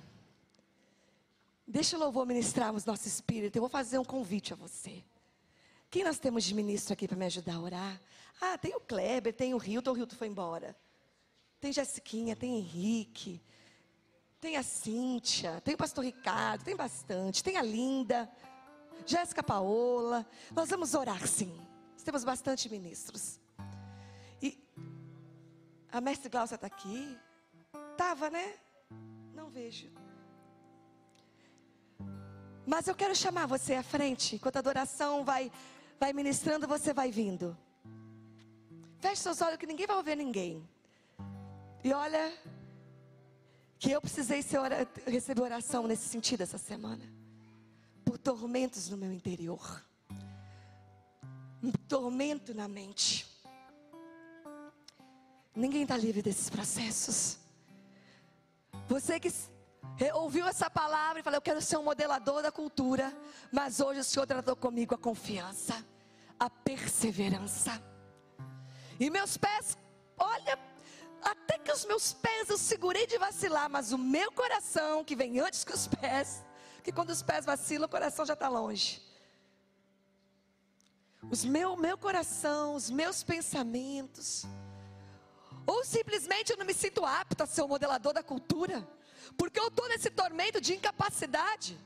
Deixa 1.67 1.97
o 1.97 2.01
louvor 2.01 2.25
ministrar 2.27 2.73
o 2.73 2.79
nosso 2.87 3.09
espírito. 3.09 3.57
Eu 3.57 3.63
vou 3.63 3.69
fazer 3.69 3.99
um 3.99 4.05
convite 4.05 4.53
a 4.53 4.57
você. 4.57 5.03
Quem 5.91 6.05
nós 6.05 6.19
temos 6.19 6.45
de 6.45 6.55
ministro 6.55 6.93
aqui 6.93 7.09
para 7.09 7.17
me 7.17 7.25
ajudar 7.25 7.55
a 7.55 7.61
orar? 7.61 8.01
Ah, 8.41 8.59
tem 8.59 8.75
o 8.77 8.81
Kleber, 8.81 9.33
tem 9.33 9.55
o 9.55 9.63
Hilton. 9.63 9.93
O 9.93 9.97
Hilton 9.97 10.15
foi 10.15 10.29
embora. 10.29 10.77
Tem 11.59 11.73
Jessiquinha, 11.73 12.37
tem 12.37 12.59
Henrique. 12.59 13.43
Tem 14.47 14.57
a 14.57 14.63
Cíntia, 14.63 15.61
tem 15.63 15.75
o 15.75 15.77
pastor 15.77 16.05
Ricardo, 16.05 16.63
tem 16.63 16.77
bastante. 16.77 17.43
Tem 17.43 17.57
a 17.57 17.63
Linda, 17.63 18.31
Jéssica 19.05 19.43
Paola. 19.43 20.25
Nós 20.55 20.71
vamos 20.71 20.95
orar 20.95 21.27
sim. 21.27 21.53
Nós 21.95 22.05
temos 22.05 22.23
bastante 22.23 22.69
ministros. 22.69 23.41
E 24.41 24.57
a 25.91 26.01
mestre 26.01 26.29
Glaucia 26.29 26.55
está 26.55 26.69
aqui. 26.69 27.19
Estava, 27.91 28.31
né? 28.31 28.55
Não 29.35 29.51
vejo. 29.51 29.91
Mas 32.65 32.87
eu 32.87 32.95
quero 32.95 33.17
chamar 33.17 33.47
você 33.47 33.75
à 33.75 33.83
frente, 33.83 34.37
enquanto 34.37 34.59
a 34.59 34.61
adoração 34.61 35.25
vai, 35.25 35.51
vai 35.99 36.13
ministrando, 36.13 36.69
você 36.69 36.93
vai 36.93 37.11
vindo. 37.11 37.59
Feche 39.01 39.23
seus 39.23 39.43
olhos 39.43 39.59
que 39.59 39.67
ninguém 39.67 39.89
vai 39.89 39.97
ouvir 39.97 40.17
ninguém. 40.17 40.65
E 41.83 41.93
olha, 41.93 42.33
que 43.79 43.91
eu 43.91 44.01
precisei 44.01 44.43
receber 45.07 45.43
oração 45.43 45.87
nesse 45.87 46.09
sentido 46.09 46.43
essa 46.43 46.59
semana. 46.59 47.05
Por 48.05 48.19
tormentos 48.19 48.89
no 48.89 48.97
meu 48.97 49.13
interior. 49.13 49.83
Um 51.63 51.73
tormento 51.89 52.55
na 52.55 52.69
mente. 52.69 53.27
Ninguém 55.55 55.83
está 55.83 55.97
livre 55.97 56.23
desses 56.23 56.49
processos. 56.49 57.39
Você 58.89 59.19
que 59.19 59.33
ouviu 60.15 60.47
essa 60.47 60.69
palavra 60.71 61.21
e 61.21 61.23
falou: 61.23 61.39
Eu 61.39 61.43
quero 61.43 61.61
ser 61.61 61.77
um 61.77 61.85
modelador 61.85 62.43
da 62.43 62.53
cultura. 62.53 63.13
Mas 63.51 63.81
hoje 63.81 64.01
o 64.01 64.05
Senhor 64.05 64.27
tratou 64.27 64.55
comigo 64.55 64.95
a 64.95 64.99
confiança, 64.99 65.85
a 66.39 66.49
perseverança. 66.51 67.83
E 68.99 69.11
meus 69.11 69.37
pés, 69.37 69.77
olha, 70.19 70.59
até 71.27 71.59
que 71.59 71.73
os 71.73 71.85
meus 71.85 72.13
pés 72.13 72.49
eu 72.49 72.57
segurei 72.57 73.07
de 73.07 73.19
vacilar, 73.19 73.69
mas 73.69 73.93
o 73.93 73.99
meu 73.99 74.31
coração, 74.33 75.05
que 75.05 75.17
vem 75.17 75.41
antes 75.41 75.65
que 75.65 75.73
os 75.73 75.89
pés, 75.89 76.45
que 76.85 76.93
quando 76.93 77.11
os 77.11 77.23
pés 77.23 77.45
vacilam, 77.45 77.87
o 77.87 77.91
coração 77.91 78.25
já 78.25 78.35
está 78.35 78.49
longe. 78.49 79.03
os 81.29 81.45
meu, 81.45 81.77
meu 81.77 81.99
coração, 81.99 82.75
os 82.75 82.89
meus 82.89 83.25
pensamentos. 83.25 84.47
Ou 85.67 85.85
simplesmente 85.85 86.53
eu 86.53 86.57
não 86.57 86.65
me 86.65 86.75
sinto 86.75 87.05
apto 87.05 87.43
a 87.43 87.47
ser 87.47 87.63
o 87.63 87.69
modelador 87.69 88.13
da 88.13 88.23
cultura, 88.23 88.87
porque 89.37 89.59
eu 89.59 89.67
estou 89.67 89.89
nesse 89.89 90.11
tormento 90.11 90.61
de 90.61 90.75
incapacidade. 90.75 91.77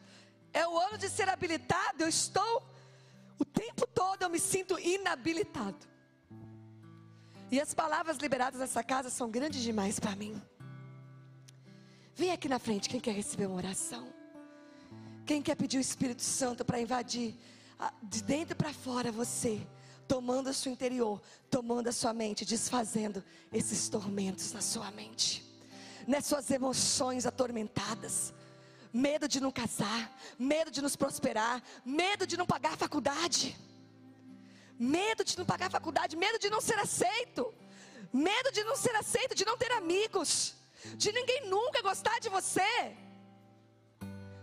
É 0.52 0.66
o 0.68 0.78
ano 0.78 0.98
de 0.98 1.08
ser 1.08 1.28
habilitado, 1.28 2.02
eu 2.02 2.08
estou 2.08 2.62
o 3.38 3.44
tempo 3.44 3.86
todo 3.86 4.22
eu 4.22 4.28
me 4.28 4.38
sinto 4.38 4.78
inabilitado. 4.78 5.89
E 7.52 7.60
as 7.60 7.74
palavras 7.74 8.18
liberadas 8.18 8.60
nessa 8.60 8.82
casa 8.82 9.10
são 9.10 9.28
grandes 9.28 9.60
demais 9.60 9.98
para 9.98 10.14
mim. 10.14 10.40
Vem 12.14 12.30
aqui 12.30 12.48
na 12.48 12.60
frente, 12.60 12.88
quem 12.88 13.00
quer 13.00 13.12
receber 13.12 13.46
uma 13.46 13.56
oração? 13.56 14.12
Quem 15.26 15.42
quer 15.42 15.56
pedir 15.56 15.78
o 15.78 15.80
Espírito 15.80 16.22
Santo 16.22 16.64
para 16.64 16.80
invadir 16.80 17.34
de 18.02 18.22
dentro 18.22 18.54
para 18.54 18.72
fora 18.72 19.10
você, 19.10 19.66
tomando 20.06 20.50
o 20.50 20.54
seu 20.54 20.70
interior, 20.70 21.20
tomando 21.50 21.88
a 21.88 21.92
sua 21.92 22.12
mente, 22.12 22.44
desfazendo 22.44 23.24
esses 23.52 23.88
tormentos 23.88 24.52
na 24.52 24.60
sua 24.60 24.90
mente, 24.92 25.44
nas 26.06 26.26
suas 26.26 26.50
emoções 26.50 27.26
atormentadas, 27.26 28.32
medo 28.92 29.26
de 29.26 29.40
não 29.40 29.50
casar, 29.50 30.16
medo 30.38 30.70
de 30.70 30.82
nos 30.82 30.94
prosperar, 30.94 31.62
medo 31.84 32.26
de 32.26 32.36
não 32.36 32.46
pagar 32.46 32.74
a 32.74 32.76
faculdade, 32.76 33.56
medo 34.80 35.22
de 35.22 35.36
não 35.36 35.44
pagar 35.44 35.66
a 35.66 35.70
faculdade, 35.70 36.16
medo 36.16 36.38
de 36.38 36.48
não 36.48 36.60
ser 36.60 36.78
aceito, 36.78 37.52
medo 38.10 38.50
de 38.50 38.64
não 38.64 38.74
ser 38.74 38.96
aceito, 38.96 39.34
de 39.34 39.44
não 39.44 39.58
ter 39.58 39.70
amigos, 39.72 40.54
de 40.96 41.12
ninguém 41.12 41.46
nunca 41.48 41.82
gostar 41.82 42.18
de 42.18 42.30
você. 42.30 42.96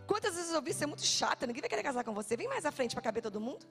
Quantas 0.05 0.35
vezes 0.35 0.51
eu 0.51 0.57
ouvi 0.57 0.73
ser 0.73 0.85
muito 0.85 1.03
chata, 1.03 1.47
ninguém 1.47 1.61
vai 1.61 1.69
querer 1.69 1.81
casar 1.81 2.03
com 2.03 2.13
você, 2.13 2.37
vem 2.37 2.47
mais 2.47 2.65
à 2.65 2.71
frente 2.71 2.93
para 2.93 3.01
caber 3.01 3.23
todo 3.23 3.41
mundo. 3.41 3.65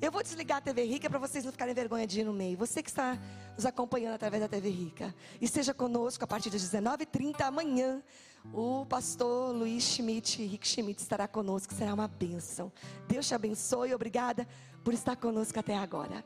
Eu 0.00 0.10
vou 0.10 0.22
desligar 0.22 0.58
a 0.58 0.60
TV 0.60 0.84
Rica 0.84 1.08
para 1.08 1.18
vocês 1.18 1.44
não 1.44 1.52
ficarem 1.52 1.74
vergonha 1.74 2.06
de 2.06 2.20
ir 2.20 2.24
no 2.24 2.32
meio. 2.32 2.56
Você 2.56 2.82
que 2.82 2.88
está 2.88 3.18
nos 3.54 3.64
acompanhando 3.64 4.14
através 4.14 4.42
da 4.42 4.48
TV 4.48 4.68
Rica. 4.68 5.14
Esteja 5.40 5.72
conosco 5.72 6.24
a 6.24 6.26
partir 6.26 6.50
das 6.50 6.62
19h30 6.62 7.40
amanhã. 7.42 8.02
O 8.52 8.86
pastor 8.86 9.54
Luiz 9.54 9.84
Schmidt, 9.84 10.44
Rick 10.44 10.66
Schmidt, 10.66 11.00
estará 11.00 11.28
conosco. 11.28 11.74
Será 11.74 11.92
uma 11.92 12.08
bênção. 12.08 12.72
Deus 13.06 13.26
te 13.26 13.34
abençoe. 13.34 13.94
Obrigada 13.94 14.46
por 14.82 14.94
estar 14.94 15.16
conosco 15.16 15.58
até 15.58 15.76
agora. 15.76 16.24